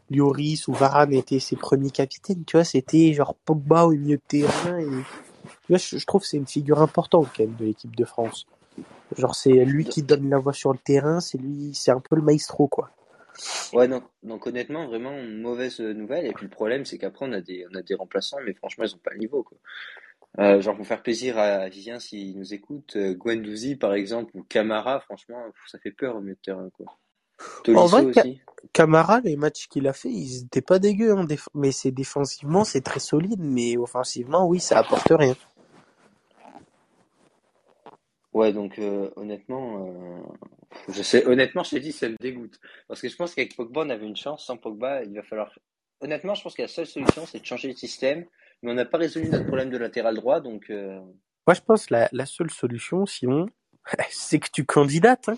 Lloris 0.09 0.67
ou 0.67 0.73
Varane 0.73 1.13
étaient 1.13 1.39
ses 1.39 1.55
premiers 1.55 1.91
capitaines, 1.91 2.43
tu 2.45 2.57
vois, 2.57 2.63
c'était 2.63 3.13
genre 3.13 3.35
Pogba 3.45 3.85
au 3.85 3.91
milieu 3.91 4.17
de 4.17 4.21
terrain. 4.27 4.79
Et, 4.79 4.85
tu 4.85 5.69
vois, 5.69 5.77
je, 5.77 6.05
trouve 6.05 6.21
que 6.21 6.27
c'est 6.27 6.37
une 6.37 6.47
figure 6.47 6.81
importante 6.81 7.27
quand 7.35 7.43
même 7.43 7.55
de 7.55 7.65
l'équipe 7.65 7.95
de 7.95 8.05
France. 8.05 8.47
Genre, 9.17 9.35
c'est 9.35 9.65
lui 9.65 9.85
qui 9.85 10.03
donne 10.03 10.29
la 10.29 10.37
voix 10.37 10.53
sur 10.53 10.71
le 10.71 10.79
terrain, 10.79 11.19
c'est 11.19 11.37
lui, 11.37 11.73
c'est 11.73 11.91
un 11.91 11.99
peu 11.99 12.15
le 12.15 12.21
maestro, 12.21 12.67
quoi. 12.67 12.91
Ouais, 13.73 13.87
donc, 13.87 14.03
donc 14.23 14.47
honnêtement, 14.47 14.87
vraiment 14.87 15.13
mauvaise 15.21 15.79
nouvelle. 15.79 16.25
Et 16.25 16.33
puis 16.33 16.45
le 16.45 16.49
problème, 16.49 16.85
c'est 16.85 16.97
qu'après, 16.97 17.25
on 17.27 17.33
a 17.33 17.41
des, 17.41 17.65
on 17.71 17.75
a 17.75 17.81
des 17.81 17.95
remplaçants, 17.95 18.37
mais 18.45 18.53
franchement, 18.53 18.85
ils 18.85 18.95
ont 18.95 18.99
pas 18.99 19.11
le 19.11 19.19
niveau, 19.19 19.43
quoi. 19.43 19.57
Euh, 20.39 20.61
genre, 20.61 20.75
pour 20.75 20.85
faire 20.85 21.01
plaisir 21.01 21.37
à 21.37 21.67
Vivien 21.67 21.99
s'il 21.99 22.37
nous 22.37 22.53
écoute, 22.53 22.95
euh, 22.95 23.15
Guendouzi, 23.15 23.75
par 23.75 23.93
exemple, 23.93 24.31
ou 24.35 24.43
Camara, 24.43 24.99
franchement, 24.99 25.41
ça 25.67 25.79
fait 25.79 25.91
peur 25.91 26.15
au 26.15 26.21
milieu 26.21 26.35
de 26.35 26.39
terrain, 26.39 26.69
quoi. 26.75 26.85
En 27.67 27.85
vrai, 27.85 28.05
aussi. 28.05 28.41
Camara, 28.73 29.21
les 29.21 29.35
matchs 29.35 29.67
qu'il 29.67 29.87
a 29.87 29.93
fait, 29.93 30.09
ils 30.09 30.43
étaient 30.43 30.61
pas 30.61 30.79
dégueux, 30.79 31.11
hein, 31.11 31.25
mais 31.53 31.71
c'est 31.71 31.91
défensivement, 31.91 32.63
c'est 32.63 32.81
très 32.81 32.99
solide, 32.99 33.39
mais 33.39 33.77
offensivement, 33.77 34.47
oui, 34.47 34.59
ça 34.59 34.79
apporte 34.79 35.07
rien. 35.09 35.35
Ouais, 38.33 38.53
donc 38.53 38.77
euh, 38.77 39.09
honnêtement, 39.15 39.87
euh, 39.87 40.21
je 40.89 41.01
sais, 41.01 41.25
honnêtement, 41.25 41.63
je 41.63 41.71
t'ai 41.71 41.79
dit, 41.79 41.91
ça 41.91 42.07
me 42.07 42.15
dégoûte. 42.19 42.59
Parce 42.87 43.01
que 43.01 43.09
je 43.09 43.15
pense 43.15 43.33
qu'avec 43.33 43.55
Pogba, 43.55 43.81
on 43.81 43.89
avait 43.89 44.05
une 44.05 44.15
chance. 44.15 44.45
Sans 44.45 44.57
Pogba, 44.57 45.03
il 45.03 45.15
va 45.15 45.23
falloir. 45.23 45.57
Honnêtement, 46.01 46.35
je 46.35 46.43
pense 46.43 46.53
que 46.53 46.61
la 46.61 46.67
seule 46.67 46.85
solution, 46.85 47.25
c'est 47.25 47.39
de 47.39 47.45
changer 47.45 47.69
de 47.69 47.77
système. 47.77 48.25
Mais 48.61 48.71
on 48.71 48.75
n'a 48.75 48.85
pas 48.85 48.99
résolu 48.99 49.29
notre 49.29 49.45
problème 49.45 49.71
de 49.71 49.77
latéral 49.77 50.15
droit, 50.15 50.39
donc 50.39 50.69
euh, 50.69 50.99
Moi, 51.47 51.53
je 51.55 51.61
pense 51.61 51.87
que 51.87 51.95
la, 51.95 52.09
la 52.11 52.25
seule 52.27 52.51
solution, 52.51 53.07
Simon, 53.07 53.47
c'est 54.11 54.39
que 54.39 54.49
tu 54.51 54.65
candidates, 54.65 55.29
hein. 55.29 55.37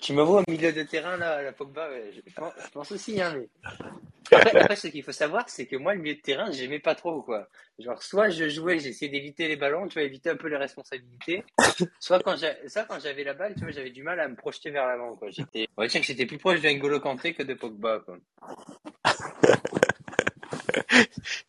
Tu 0.00 0.12
me 0.12 0.22
vois 0.22 0.40
au 0.40 0.50
milieu 0.50 0.72
de 0.72 0.82
terrain 0.82 1.16
là, 1.16 1.42
la 1.42 1.52
Pogba, 1.52 1.88
je, 2.12 2.20
je 2.26 2.70
pense, 2.72 2.92
aussi, 2.92 3.20
hein, 3.20 3.34
mais 3.36 3.48
après, 4.32 4.60
après, 4.60 4.76
ce 4.76 4.88
qu'il 4.88 5.02
faut 5.02 5.12
savoir, 5.12 5.48
c'est 5.48 5.66
que 5.66 5.76
moi, 5.76 5.94
le 5.94 6.00
milieu 6.00 6.14
de 6.14 6.20
terrain, 6.20 6.50
j'aimais 6.52 6.78
pas 6.78 6.94
trop, 6.94 7.22
quoi. 7.22 7.48
Genre, 7.78 8.02
soit 8.02 8.28
je 8.30 8.48
jouais, 8.48 8.78
j'essayais 8.78 9.10
d'éviter 9.10 9.48
les 9.48 9.56
ballons, 9.56 9.88
tu 9.88 9.94
vois, 9.94 10.02
éviter 10.02 10.30
un 10.30 10.36
peu 10.36 10.48
les 10.48 10.56
responsabilités. 10.56 11.44
Soit 11.98 12.22
quand 12.22 12.36
j'avais 12.36 13.24
la 13.24 13.34
balle, 13.34 13.54
tu 13.54 13.60
vois, 13.60 13.70
j'avais 13.70 13.90
du 13.90 14.02
mal 14.02 14.20
à 14.20 14.28
me 14.28 14.36
projeter 14.36 14.70
vers 14.70 14.86
l'avant, 14.86 15.16
quoi. 15.16 15.30
J'étais, 15.30 15.68
on 15.76 15.82
va 15.82 15.88
dire 15.88 16.00
que 16.00 16.06
j'étais 16.06 16.26
plus 16.26 16.38
proche 16.38 16.60
de 16.60 16.68
N'Golo 16.68 17.00
Kanté 17.00 17.34
que 17.34 17.42
de 17.42 17.54
Pogba, 17.54 18.00
quoi. 18.00 18.18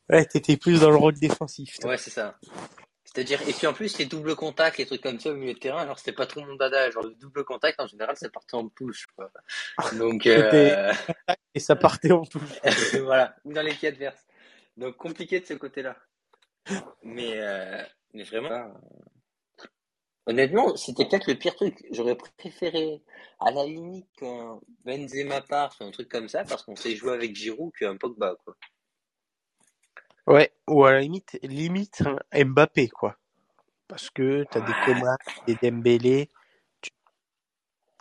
Ouais, 0.09 0.25
t'étais 0.25 0.57
plus 0.57 0.81
dans 0.81 0.89
le 0.89 0.97
rôle 0.97 1.13
défensif. 1.13 1.79
toi. 1.79 1.91
Ouais, 1.91 1.97
c'est 1.97 2.09
ça. 2.09 2.37
C'est-à-dire, 3.13 3.41
et 3.41 3.51
puis 3.51 3.67
en 3.67 3.73
plus, 3.73 3.97
les 3.97 4.05
doubles 4.05 4.35
contacts, 4.35 4.77
les 4.77 4.85
trucs 4.85 5.01
comme 5.01 5.19
ça 5.19 5.31
au 5.31 5.35
milieu 5.35 5.53
de 5.53 5.59
terrain, 5.59 5.85
genre, 5.85 5.99
c'était 5.99 6.13
pas 6.13 6.25
trop 6.25 6.39
mon 6.45 6.55
dada. 6.55 6.89
Genre, 6.91 7.03
le 7.03 7.13
double 7.15 7.43
contact, 7.43 7.81
en 7.81 7.87
général, 7.87 8.15
ça 8.15 8.29
partait 8.29 8.55
en 8.55 8.69
push, 8.69 9.05
quoi. 9.07 9.29
Donc, 9.97 10.25
euh, 10.27 10.93
Et 11.53 11.59
ça 11.59 11.75
partait 11.75 12.13
en 12.13 12.23
touche. 12.23 12.61
voilà, 13.03 13.35
ou 13.43 13.51
dans 13.51 13.63
les 13.63 13.73
pieds 13.73 13.89
adverses. 13.89 14.25
Donc, 14.77 14.95
compliqué 14.95 15.41
de 15.41 15.45
ce 15.45 15.55
côté-là. 15.55 15.97
Mais, 17.03 17.33
euh, 17.35 17.83
mais 18.13 18.23
vraiment, 18.23 18.49
euh, 18.49 19.65
honnêtement, 20.27 20.77
c'était 20.77 21.03
peut-être 21.03 21.27
le 21.27 21.37
pire 21.37 21.55
truc. 21.55 21.85
J'aurais 21.91 22.15
préféré, 22.15 23.03
à 23.41 23.51
la 23.51 23.65
limite, 23.65 24.07
qu'un 24.17 24.57
Benzema 24.85 25.41
part, 25.41 25.75
un 25.81 25.91
truc 25.91 26.07
comme 26.07 26.29
ça, 26.29 26.45
parce 26.45 26.63
qu'on 26.63 26.77
sait 26.77 26.95
jouer 26.95 27.11
avec 27.11 27.35
Giroud 27.35 27.73
qu'un 27.77 27.97
Pogba, 27.97 28.35
quoi. 28.45 28.55
Ouais, 30.27 30.51
ou 30.67 30.85
à 30.85 30.93
la 30.93 31.01
limite, 31.01 31.37
limite 31.43 32.03
hein, 32.05 32.17
Mbappé, 32.45 32.89
quoi. 32.89 33.15
Parce 33.87 34.09
que 34.09 34.45
t'as 34.49 34.61
des 34.61 34.73
Coman, 34.75 35.17
des 35.47 35.55
Dembélé. 35.55 36.29
tu- 36.81 36.91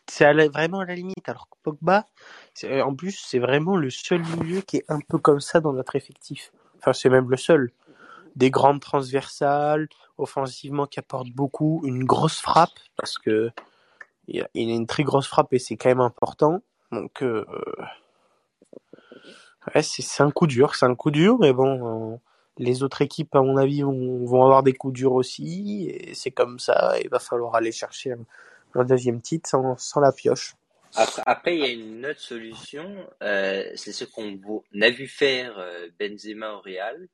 C'est 0.09 0.24
à 0.24 0.33
la- 0.33 0.48
vraiment 0.48 0.80
à 0.80 0.85
la 0.85 0.94
limite. 0.94 1.28
Alors 1.28 1.48
que 1.48 1.56
Pogba, 1.62 2.06
c'est- 2.54 2.80
en 2.83 2.94
plus, 2.94 3.12
c'est 3.26 3.38
vraiment 3.38 3.76
le 3.76 3.90
seul 3.90 4.20
milieu 4.20 4.61
qui 4.61 4.78
est 4.78 4.85
un 4.88 5.00
peu 5.00 5.18
comme 5.18 5.40
ça 5.40 5.61
dans 5.61 5.72
notre 5.72 5.96
effectif. 5.96 6.52
Enfin, 6.78 6.92
c'est 6.92 7.09
même 7.09 7.28
le 7.30 7.37
seul. 7.37 7.72
Des 8.37 8.50
grandes 8.50 8.80
transversales, 8.80 9.88
offensivement 10.18 10.87
qui 10.87 11.00
apportent 11.00 11.30
beaucoup, 11.30 11.83
une 11.85 12.04
grosse 12.04 12.40
frappe, 12.40 12.78
parce 12.96 13.18
que 13.18 13.50
il 14.28 14.42
a 14.42 14.48
une 14.54 14.87
très 14.87 15.02
grosse 15.02 15.26
frappe 15.26 15.52
et 15.52 15.59
c'est 15.59 15.76
quand 15.76 15.88
même 15.88 16.00
important. 16.00 16.62
Donc, 16.92 17.22
euh, 17.22 17.44
ouais, 19.75 19.83
c'est 19.83 20.23
un 20.23 20.31
coup 20.31 20.46
dur, 20.46 20.75
c'est 20.75 20.87
un 20.87 20.94
coup 20.94 21.11
dur, 21.11 21.38
mais 21.38 21.53
bon, 21.53 22.12
euh, 22.12 22.16
les 22.59 22.83
autres 22.83 23.03
équipes, 23.03 23.35
à 23.35 23.42
mon 23.42 23.57
avis, 23.57 23.83
vont, 23.83 24.42
avoir 24.42 24.62
des 24.62 24.73
coups 24.73 24.94
durs 24.94 25.12
aussi, 25.12 25.88
et 25.90 26.14
c'est 26.14 26.31
comme 26.31 26.59
ça, 26.59 26.94
il 27.03 27.09
va 27.09 27.18
falloir 27.18 27.55
aller 27.55 27.73
chercher 27.73 28.14
un, 28.75 28.85
deuxième 28.85 29.20
titre 29.20 29.49
sans, 29.49 30.01
la 30.01 30.12
pioche. 30.12 30.55
Après, 30.94 31.57
il 31.57 31.61
y 31.61 31.64
a 31.64 31.68
une 31.68 32.05
autre 32.07 32.20
solution, 32.20 33.09
euh, 33.23 33.64
c'est 33.77 33.92
ce 33.92 34.05
qu'on 34.05 34.40
a 34.81 34.90
vu 34.90 35.07
faire 35.07 35.57
euh, 35.59 35.88
Benzema 35.99 36.55
au 36.55 36.61
Real. 36.61 37.09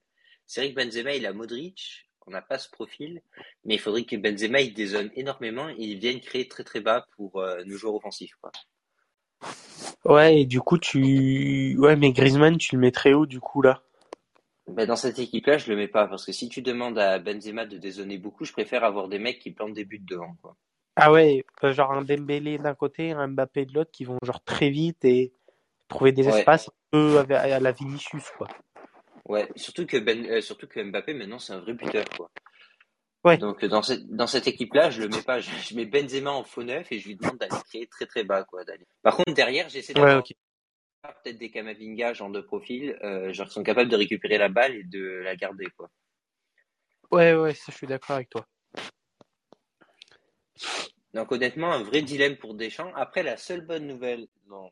C'est 0.47 0.61
vrai 0.61 0.73
que 0.73 0.77
Benzema, 0.77 1.15
il 1.15 1.27
a 1.27 1.33
Modric, 1.33 2.09
on 2.27 2.31
n'a 2.31 2.41
pas 2.43 2.59
ce 2.59 2.71
profil, 2.71 3.21
mais 3.65 3.75
il 3.75 3.81
faudrait 3.81 4.05
que 4.05 4.17
Benzema, 4.17 4.61
il 4.61 4.73
dézone 4.73 5.11
énormément 5.15 5.69
et 5.69 5.77
il 5.79 5.99
vienne 5.99 6.21
créer 6.21 6.49
très 6.49 6.65
très 6.65 6.81
bas 6.81 7.07
pour 7.17 7.45
nos 7.67 7.77
joueurs 7.77 7.95
offensifs. 7.95 8.35
Quoi. 8.41 8.53
Ouais, 10.09 10.41
et 10.41 10.47
du 10.47 10.61
coup, 10.61 10.79
tu... 10.79 11.77
Ouais, 11.79 11.97
mais 11.97 12.13
Griezmann, 12.13 12.59
tu 12.59 12.77
le 12.77 12.81
mettrais 12.81 13.13
où, 13.13 13.27
du 13.27 13.41
coup, 13.41 13.61
là? 13.63 13.83
Ben, 14.69 14.87
dans 14.87 14.97
cette 14.97 15.19
équipe-là, 15.19 15.59
je 15.59 15.71
le 15.71 15.77
mets 15.77 15.89
pas, 15.89 16.07
parce 16.07 16.25
que 16.25 16.33
si 16.33 16.49
tu 16.49 16.63
demandes 16.63 16.99
à 16.99 17.19
Benzema 17.19 17.67
de 17.67 17.79
dézonner 17.79 18.19
beaucoup, 18.19 18.45
je 18.45 18.53
préfère 18.53 18.85
avoir 18.85 19.09
des 19.09 19.19
mecs 19.19 19.39
qui 19.39 19.51
plantent 19.53 19.75
des 19.75 19.85
buts 19.85 20.03
devant. 20.09 20.37
Quoi. 20.43 20.57
Ah 20.97 21.13
ouais, 21.13 21.45
euh, 21.63 21.73
genre 21.73 21.93
un 21.93 22.03
Dembélé 22.03 22.59
d'un 22.59 22.75
côté, 22.75 23.13
un 23.13 23.29
Mbappé 23.29 23.67
de 23.67 23.75
l'autre, 23.75 23.91
qui 23.93 24.05
vont 24.05 24.19
genre 24.23 24.43
très 24.43 24.71
vite 24.71 25.05
et 25.05 25.33
trouver 25.89 26.13
des 26.13 26.27
Ouais. 26.27 26.39
espaces 26.39 26.69
un 26.69 26.73
peu 26.91 27.19
à 27.19 27.39
à 27.39 27.61
la 27.61 27.73
Vinicius, 27.73 28.31
quoi. 28.39 28.49
Ouais, 29.29 29.49
surtout 29.57 29.87
que 29.87 29.97
ben, 29.97 30.25
euh, 30.27 30.41
surtout 30.41 30.69
que 30.69 30.81
Mbappé 30.81 31.13
maintenant 31.13 31.41
c'est 31.41 31.53
un 31.53 31.59
vrai 31.59 31.75
buteur 31.75 32.05
quoi. 32.17 32.31
Ouais. 33.27 33.39
Donc 33.39 33.65
dans 33.65 33.83
cette 33.83 34.07
dans 34.09 34.27
cette 34.29 34.47
équipe-là, 34.47 34.91
je 34.91 35.03
le 35.03 35.09
mets 35.09 35.23
pas, 35.23 35.41
je, 35.41 35.51
je 35.51 35.75
mets 35.75 35.85
Benzema 35.85 36.31
en 36.31 36.45
faux 36.45 36.63
neuf 36.63 36.91
et 36.93 37.01
je 37.01 37.09
lui 37.09 37.17
demande 37.17 37.39
d'aller 37.39 37.57
créer 37.69 37.87
très 37.89 38.07
très 38.07 38.23
bas 38.23 38.45
quoi. 38.45 38.63
Par 39.03 39.17
contre 39.17 39.35
derrière, 39.35 39.69
j'essaie 39.69 39.93
Ouais, 39.95 40.01
d'avoir 40.01 40.19
ok. 40.21 40.33
peut-être 41.25 41.39
des 41.39 41.51
Kamavinga 41.51 42.13
genre 42.13 42.31
de 42.31 42.41
profil, 42.41 42.97
euh, 43.03 43.33
genre 43.33 43.49
qui 43.49 43.55
sont 43.55 43.65
capables 43.65 43.91
de 43.91 43.97
récupérer 43.97 44.39
la 44.39 44.49
balle 44.49 44.77
et 44.77 44.85
de 44.85 45.03
la 45.25 45.35
garder 45.35 45.67
quoi. 45.77 45.91
Ouais, 47.11 47.35
ouais, 47.35 47.55
ça, 47.55 47.73
je 47.73 47.77
suis 47.77 47.87
d'accord 47.89 48.17
avec 48.17 48.31
toi. 48.31 48.47
Donc 51.15 51.33
honnêtement, 51.33 51.73
un 51.73 51.83
vrai 51.83 52.03
dilemme 52.03 52.37
pour 52.37 52.55
Deschamps. 52.55 52.93
Après, 52.95 53.23
la 53.23 53.37
seule 53.37 53.63
bonne 53.67 53.87
nouvelle 53.87 54.27
dans 54.49 54.71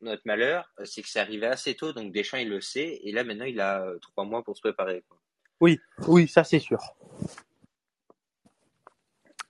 notre 0.00 0.22
malheur, 0.26 0.70
euh, 0.78 0.84
c'est 0.84 1.00
que 1.02 1.08
c'est 1.08 1.20
arrivé 1.20 1.46
assez 1.46 1.74
tôt, 1.74 1.92
donc 1.94 2.12
Deschamps 2.12 2.36
il 2.38 2.48
le 2.50 2.60
sait 2.60 3.00
et 3.02 3.12
là 3.12 3.24
maintenant 3.24 3.46
il 3.46 3.60
a 3.60 3.82
euh, 3.82 3.98
trois 4.00 4.24
mois 4.24 4.42
pour 4.42 4.56
se 4.56 4.60
préparer. 4.60 5.02
Quoi. 5.08 5.18
Oui, 5.60 6.28
ça, 6.28 6.44
c'est 6.44 6.58
sûr. 6.58 6.78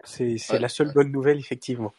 C'est 0.05 0.39
c'est 0.39 0.55
Ouais. 0.55 0.59
la 0.61 0.69
seule 0.69 0.93
bonne 0.93 1.11
nouvelle, 1.11 1.39
effectivement. 1.39 1.93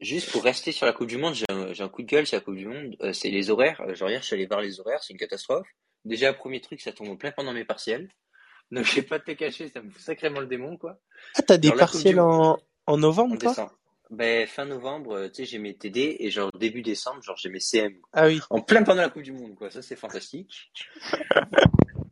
Juste 0.00 0.30
pour 0.30 0.44
rester 0.44 0.70
sur 0.72 0.86
la 0.86 0.92
Coupe 0.92 1.08
du 1.08 1.18
Monde, 1.18 1.34
j'ai 1.34 1.44
un, 1.82 1.88
coup 1.88 2.02
de 2.02 2.06
gueule 2.06 2.26
sur 2.26 2.36
la 2.36 2.40
Coupe 2.40 2.54
du 2.56 2.66
Monde, 2.66 2.96
euh, 3.00 3.12
c'est 3.12 3.30
les 3.30 3.50
horaires. 3.50 3.80
Euh, 3.80 3.94
genre 3.94 4.08
hier, 4.10 4.20
je 4.20 4.26
suis 4.26 4.34
allé 4.34 4.46
voir 4.46 4.60
les 4.60 4.78
horaires, 4.80 5.02
c'est 5.02 5.12
une 5.12 5.18
catastrophe. 5.18 5.66
déjà, 6.04 6.32
premier 6.32 6.60
truc, 6.60 6.80
ça 6.80 6.92
tombe 6.92 7.08
en 7.08 7.16
plein 7.16 7.32
pendant 7.32 7.52
mes 7.52 7.64
partiels. 7.64 8.08
Donc, 8.70 8.84
je 8.84 8.94
vais 8.96 9.02
pas 9.02 9.18
te 9.18 9.32
cacher, 9.32 9.68
ça 9.70 9.80
me 9.82 9.90
fout 9.90 10.00
sacrément 10.00 10.40
le 10.40 10.46
démon, 10.46 10.76
quoi. 10.76 11.00
Ah, 11.36 11.42
t'as 11.42 11.56
des 11.56 11.72
partiels 11.72 12.20
en, 12.20 12.52
en 12.52 12.58
En 12.86 12.96
novembre, 12.98 13.36
toi? 13.38 13.50
décembre. 13.50 13.72
Ben, 14.10 14.46
fin 14.46 14.64
novembre, 14.64 15.12
euh, 15.16 15.28
tu 15.28 15.34
sais, 15.36 15.44
j'ai 15.46 15.58
mes 15.58 15.74
TD 15.76 16.16
et 16.20 16.30
genre 16.30 16.50
début 16.52 16.80
décembre, 16.82 17.20
genre 17.22 17.36
j'ai 17.36 17.48
mes 17.50 17.60
CM. 17.60 17.94
Ah 18.12 18.26
oui. 18.26 18.40
En 18.50 18.60
plein 18.62 18.82
pendant 18.84 19.02
la 19.02 19.08
Coupe 19.10 19.22
du 19.22 19.32
Monde, 19.32 19.54
quoi. 19.56 19.70
Ça, 19.70 19.82
c'est 19.82 19.96
fantastique. 19.96 20.70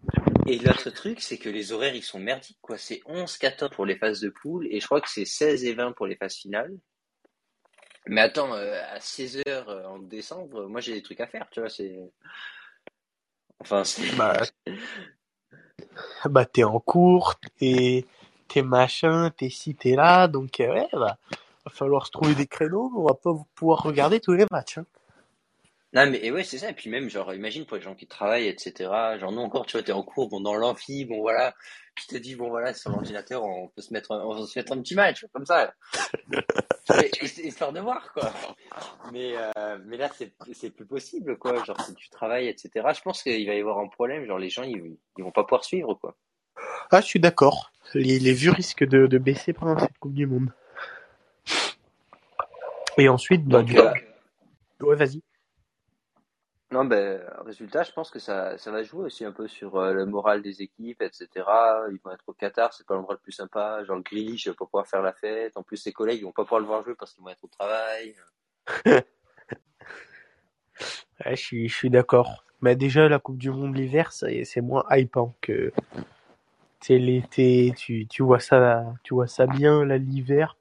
Et 0.48 0.58
l'autre 0.58 0.90
truc, 0.90 1.20
c'est 1.20 1.38
que 1.38 1.48
les 1.48 1.72
horaires, 1.72 1.94
ils 1.94 2.02
sont 2.02 2.20
merdiques, 2.20 2.58
quoi. 2.60 2.78
C'est 2.78 3.00
11-14 3.06 3.70
pour 3.70 3.84
les 3.84 3.96
phases 3.96 4.20
de 4.20 4.28
poule 4.28 4.68
et 4.70 4.80
je 4.80 4.86
crois 4.86 5.00
que 5.00 5.10
c'est 5.10 5.24
16 5.24 5.64
et 5.64 5.74
20 5.74 5.92
pour 5.92 6.06
les 6.06 6.16
phases 6.16 6.36
finales. 6.36 6.76
Mais 8.06 8.20
attends, 8.20 8.54
euh, 8.54 8.80
à 8.92 9.00
16 9.00 9.42
heures 9.48 9.68
euh, 9.68 9.84
en 9.86 9.98
décembre, 9.98 10.66
moi 10.68 10.80
j'ai 10.80 10.94
des 10.94 11.02
trucs 11.02 11.20
à 11.20 11.26
faire, 11.26 11.48
tu 11.50 11.58
vois, 11.58 11.68
c'est... 11.68 11.98
Enfin, 13.58 13.82
c'est... 13.82 14.14
Bah, 14.14 14.40
bah 16.26 16.44
t'es 16.44 16.62
en 16.62 16.78
cours, 16.78 17.34
t'es, 17.58 18.06
t'es 18.46 18.62
machin, 18.62 19.30
t'es 19.36 19.50
ci, 19.50 19.74
t'es 19.74 19.96
là, 19.96 20.28
donc 20.28 20.60
euh, 20.60 20.72
ouais, 20.72 20.88
bah, 20.92 21.18
va 21.64 21.70
falloir 21.72 22.06
se 22.06 22.12
trouver 22.12 22.36
des 22.36 22.46
créneaux, 22.46 22.92
on 22.96 23.04
va 23.04 23.14
pas 23.14 23.34
pouvoir 23.56 23.82
regarder 23.82 24.20
tous 24.20 24.34
les 24.34 24.46
matchs. 24.52 24.78
Hein. 24.78 24.86
Non, 25.96 26.10
mais 26.10 26.20
et 26.22 26.30
ouais, 26.30 26.44
c'est 26.44 26.58
ça. 26.58 26.68
Et 26.68 26.74
puis 26.74 26.90
même, 26.90 27.08
genre, 27.08 27.32
imagine 27.32 27.64
pour 27.64 27.78
les 27.78 27.82
gens 27.82 27.94
qui 27.94 28.06
travaillent, 28.06 28.48
etc. 28.48 29.16
Genre, 29.18 29.32
nous 29.32 29.40
encore, 29.40 29.64
tu 29.64 29.72
vois, 29.78 29.82
t'es 29.82 29.92
en 29.92 30.02
cours, 30.02 30.28
bon, 30.28 30.42
dans 30.42 30.54
l'amphi, 30.54 31.06
bon, 31.06 31.22
voilà. 31.22 31.54
Puis 31.94 32.06
te 32.06 32.16
dis, 32.16 32.34
bon, 32.36 32.50
voilà, 32.50 32.74
sur 32.74 32.90
l'ordinateur, 32.90 33.42
on 33.42 33.68
peut 33.68 33.80
se 33.80 33.94
mettre, 33.94 34.12
un- 34.12 34.22
on 34.22 34.36
peut 34.38 34.44
se 34.46 34.58
mettre 34.58 34.72
un 34.72 34.82
petit 34.82 34.94
match, 34.94 35.24
comme 35.32 35.46
ça. 35.46 35.72
Histoire 37.42 37.72
de 37.72 37.80
voir, 37.80 38.12
quoi. 38.12 38.30
Mais, 39.10 39.34
euh, 39.36 39.78
mais 39.86 39.96
là, 39.96 40.10
c'est, 40.14 40.34
c'est 40.52 40.68
plus 40.68 40.84
possible, 40.84 41.38
quoi. 41.38 41.64
Genre, 41.64 41.80
si 41.80 41.94
tu 41.94 42.10
travailles, 42.10 42.48
etc. 42.48 42.70
Je 42.94 43.00
pense 43.00 43.22
qu'il 43.22 43.46
va 43.46 43.54
y 43.54 43.60
avoir 43.60 43.78
un 43.78 43.88
problème. 43.88 44.26
Genre, 44.26 44.38
les 44.38 44.50
gens, 44.50 44.64
ils, 44.64 44.98
ils 45.16 45.24
vont 45.24 45.30
pas 45.32 45.44
pouvoir 45.44 45.64
suivre, 45.64 45.94
quoi. 45.94 46.14
Ah, 46.90 47.00
je 47.00 47.06
suis 47.06 47.20
d'accord. 47.20 47.72
Les, 47.94 48.18
les 48.18 48.34
vues 48.34 48.50
risquent 48.50 48.84
de, 48.86 49.06
de 49.06 49.18
baisser 49.18 49.54
pendant 49.54 49.78
cette 49.78 49.96
Coupe 49.98 50.12
du 50.14 50.26
Monde. 50.26 50.52
Et 52.98 53.08
ensuite, 53.08 53.44
bah, 53.46 53.58
Donc, 53.62 53.66
du 53.68 53.78
euh, 53.78 53.92
ouais, 54.80 54.96
vas-y. 54.96 55.22
Non, 56.76 56.84
ben, 56.84 57.22
résultat, 57.46 57.84
je 57.84 57.92
pense 57.92 58.10
que 58.10 58.18
ça, 58.18 58.54
va 58.66 58.82
jouer 58.82 59.06
aussi 59.06 59.24
un 59.24 59.32
peu 59.32 59.48
sur 59.48 59.76
euh, 59.76 59.94
le 59.94 60.04
moral 60.04 60.42
des 60.42 60.60
équipes, 60.60 61.00
etc. 61.00 61.26
Ils 61.90 61.98
vont 62.04 62.10
être 62.12 62.24
au 62.26 62.34
Qatar, 62.34 62.74
c'est 62.74 62.86
pas 62.86 62.94
l'endroit 62.94 63.14
le 63.14 63.20
plus 63.20 63.32
sympa. 63.32 63.82
Genre, 63.84 63.96
le 63.96 64.02
Grealish, 64.02 64.46
va 64.46 64.52
pas 64.52 64.66
pouvoir 64.66 64.86
faire 64.86 65.00
la 65.00 65.14
fête. 65.14 65.56
En 65.56 65.62
plus, 65.62 65.78
ses 65.78 65.94
collègues, 65.94 66.18
ils 66.20 66.24
vont 66.24 66.32
pas 66.32 66.42
pouvoir 66.42 66.60
le 66.60 66.66
voir 66.66 66.82
jouer 66.82 66.94
parce 66.94 67.14
qu'ils 67.14 67.24
vont 67.24 67.30
être 67.30 67.44
au 67.44 67.48
travail. 67.48 68.14
Je 71.24 71.66
suis, 71.66 71.88
d'accord. 71.88 72.44
Mais 72.60 72.76
déjà, 72.76 73.08
la 73.08 73.20
Coupe 73.20 73.38
du 73.38 73.50
Monde 73.50 73.74
l'hiver, 73.74 74.12
c'est 74.12 74.60
moins 74.60 74.84
hypant 74.90 75.34
que 75.40 75.72
c'est 76.80 76.98
l'été. 76.98 77.72
Tu, 77.74 78.06
tu 78.06 78.22
vois 78.22 78.38
ça, 78.40 78.84
tu 79.02 79.14
vois 79.14 79.28
ça 79.28 79.46
bien 79.46 79.82
là 79.86 79.96
l'hiver. 79.96 80.58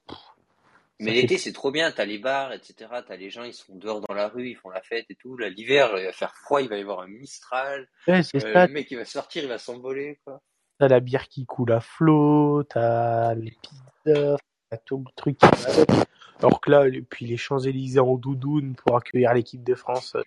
Mais 0.99 1.11
l'été, 1.11 1.37
c'est 1.37 1.51
trop 1.51 1.71
bien. 1.71 1.91
T'as 1.91 2.05
les 2.05 2.17
bars, 2.19 2.53
etc. 2.53 2.89
T'as 3.05 3.15
les 3.17 3.29
gens, 3.29 3.43
ils 3.43 3.53
sont 3.53 3.75
dehors 3.75 3.99
dans 4.01 4.13
la 4.13 4.29
rue, 4.29 4.49
ils 4.49 4.55
font 4.55 4.69
la 4.69 4.81
fête 4.81 5.05
et 5.09 5.15
tout. 5.15 5.35
Là, 5.37 5.49
l'hiver, 5.49 5.91
il 5.97 6.05
va 6.05 6.11
faire 6.13 6.33
froid, 6.35 6.61
il 6.61 6.69
va 6.69 6.77
y 6.77 6.81
avoir 6.81 7.01
un 7.01 7.07
Mistral. 7.07 7.87
Ouais, 8.07 8.23
c'est 8.23 8.43
Euh, 8.43 8.53
ça. 8.53 8.67
le 8.67 8.73
mec, 8.73 8.89
il 8.91 8.97
va 8.97 9.05
sortir, 9.05 9.43
il 9.43 9.49
va 9.49 9.57
s'envoler, 9.57 10.19
quoi. 10.23 10.41
T'as 10.79 10.87
la 10.87 10.99
bière 11.01 11.27
qui 11.27 11.45
coule 11.45 11.71
à 11.73 11.79
flot, 11.81 12.63
t'as 12.63 13.33
les 13.35 13.53
pizzas, 13.61 14.37
t'as 14.69 14.77
tout 14.85 14.97
le 15.05 15.11
truc 15.15 15.37
qui 15.37 15.45
va. 15.47 16.05
Alors 16.39 16.59
que 16.61 16.69
là, 16.69 16.85
puis 17.09 17.25
les 17.25 17.37
Champs-Élysées 17.37 17.99
en 18.01 18.15
doudoune 18.15 18.75
pour 18.75 18.97
accueillir 18.97 19.33
l'équipe 19.33 19.63
de 19.63 19.75
France 19.75 20.15
euh, 20.15 20.23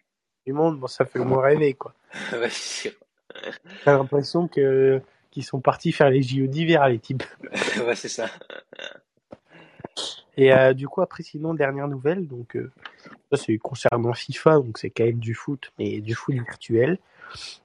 du 0.47 0.53
monde, 0.55 0.79
bon, 0.81 0.87
ça 0.87 1.05
fait 1.05 1.19
le 1.19 1.27
moins 1.27 1.43
rêver, 1.43 1.75
quoi. 1.75 1.95
ouais, 2.33 2.49
c'est 2.51 2.91
sûr. 2.91 2.93
T'as 3.85 3.93
l'impression 3.97 4.49
que 4.49 5.01
qu'ils 5.31 5.45
sont 5.45 5.61
partis 5.61 5.93
faire 5.93 6.09
les 6.09 6.23
JO 6.23 6.47
d'hiver, 6.47 6.89
les 6.89 6.99
types. 6.99 7.25
ouais, 7.87 7.95
c'est 7.95 8.09
ça. 8.09 8.31
Et 10.39 10.53
euh, 10.53 10.73
du 10.73 10.87
coup, 10.87 11.03
après, 11.03 11.25
sinon, 11.25 11.53
dernière 11.53 11.89
nouvelle, 11.89 12.29
donc 12.29 12.57
euh, 12.57 12.71
ça 13.31 13.37
c'est 13.45 13.59
concernant 13.59 14.13
FIFA, 14.15 14.61
donc 14.61 14.79
c'est 14.79 14.89
quand 14.89 15.05
même 15.05 15.19
du 15.19 15.35
foot, 15.35 15.73
mais 15.79 16.01
du 16.01 16.15
foot 16.15 16.33
virtuel. 16.33 16.99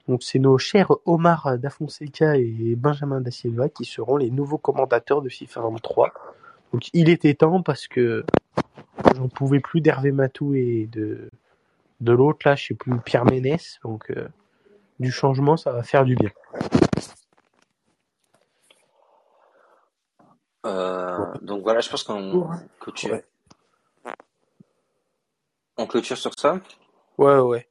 Donc 0.08 0.24
c'est 0.24 0.40
nos 0.40 0.58
chers 0.58 0.92
Omar 1.06 1.56
Da 1.56 1.70
Fonseca 1.70 2.36
et 2.36 2.74
Benjamin 2.76 3.20
Da 3.20 3.30
Silva 3.30 3.68
qui 3.68 3.84
seront 3.84 4.16
les 4.16 4.30
nouveaux 4.30 4.58
commentateurs 4.58 5.22
de 5.22 5.28
FIFA 5.28 5.60
23. 5.60 6.12
Donc 6.72 6.90
il 6.92 7.08
était 7.08 7.34
temps 7.34 7.62
parce 7.62 7.86
que 7.86 8.24
j'en 9.14 9.28
pouvais 9.28 9.60
plus 9.60 9.80
d'Hervé 9.80 10.10
Matou 10.10 10.54
et 10.54 10.88
de 10.90 11.30
de 12.00 12.12
l'autre 12.12 12.40
là, 12.44 12.56
je 12.56 12.66
sais 12.66 12.74
plus 12.74 12.98
Pierre 12.98 13.24
Ménès. 13.24 13.78
Donc 13.84 14.10
euh, 14.10 14.26
du 14.98 15.12
changement, 15.12 15.56
ça 15.56 15.70
va 15.70 15.84
faire 15.84 16.04
du 16.04 16.16
bien. 16.16 16.30
Euh, 20.64 21.34
donc 21.42 21.62
voilà, 21.62 21.80
je 21.80 21.90
pense 21.90 22.02
qu'on 22.02 22.48
clôture, 22.80 23.10
Ouais. 23.12 23.24
on 25.76 25.86
clôture 25.86 26.16
sur 26.16 26.32
ça. 26.38 26.60
Ouais, 27.18 27.38
ouais. 27.38 27.68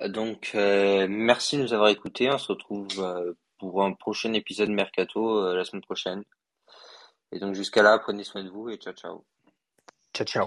Euh, 0.00 0.08
Donc, 0.08 0.52
euh, 0.54 1.06
merci 1.08 1.56
de 1.56 1.62
nous 1.62 1.72
avoir 1.72 1.88
écoutés. 1.88 2.30
On 2.30 2.38
se 2.38 2.48
retrouve 2.52 2.88
euh, 2.98 3.32
pour 3.58 3.82
un 3.84 3.92
prochain 3.92 4.32
épisode 4.34 4.70
Mercato 4.70 5.54
la 5.54 5.64
semaine 5.64 5.82
prochaine. 5.82 6.24
Et 7.30 7.38
donc, 7.38 7.54
jusqu'à 7.54 7.82
là, 7.82 7.98
prenez 7.98 8.24
soin 8.24 8.42
de 8.44 8.50
vous 8.50 8.68
et 8.68 8.76
ciao, 8.76 8.92
ciao. 8.92 9.24
Ciao, 10.12 10.26
ciao. 10.26 10.46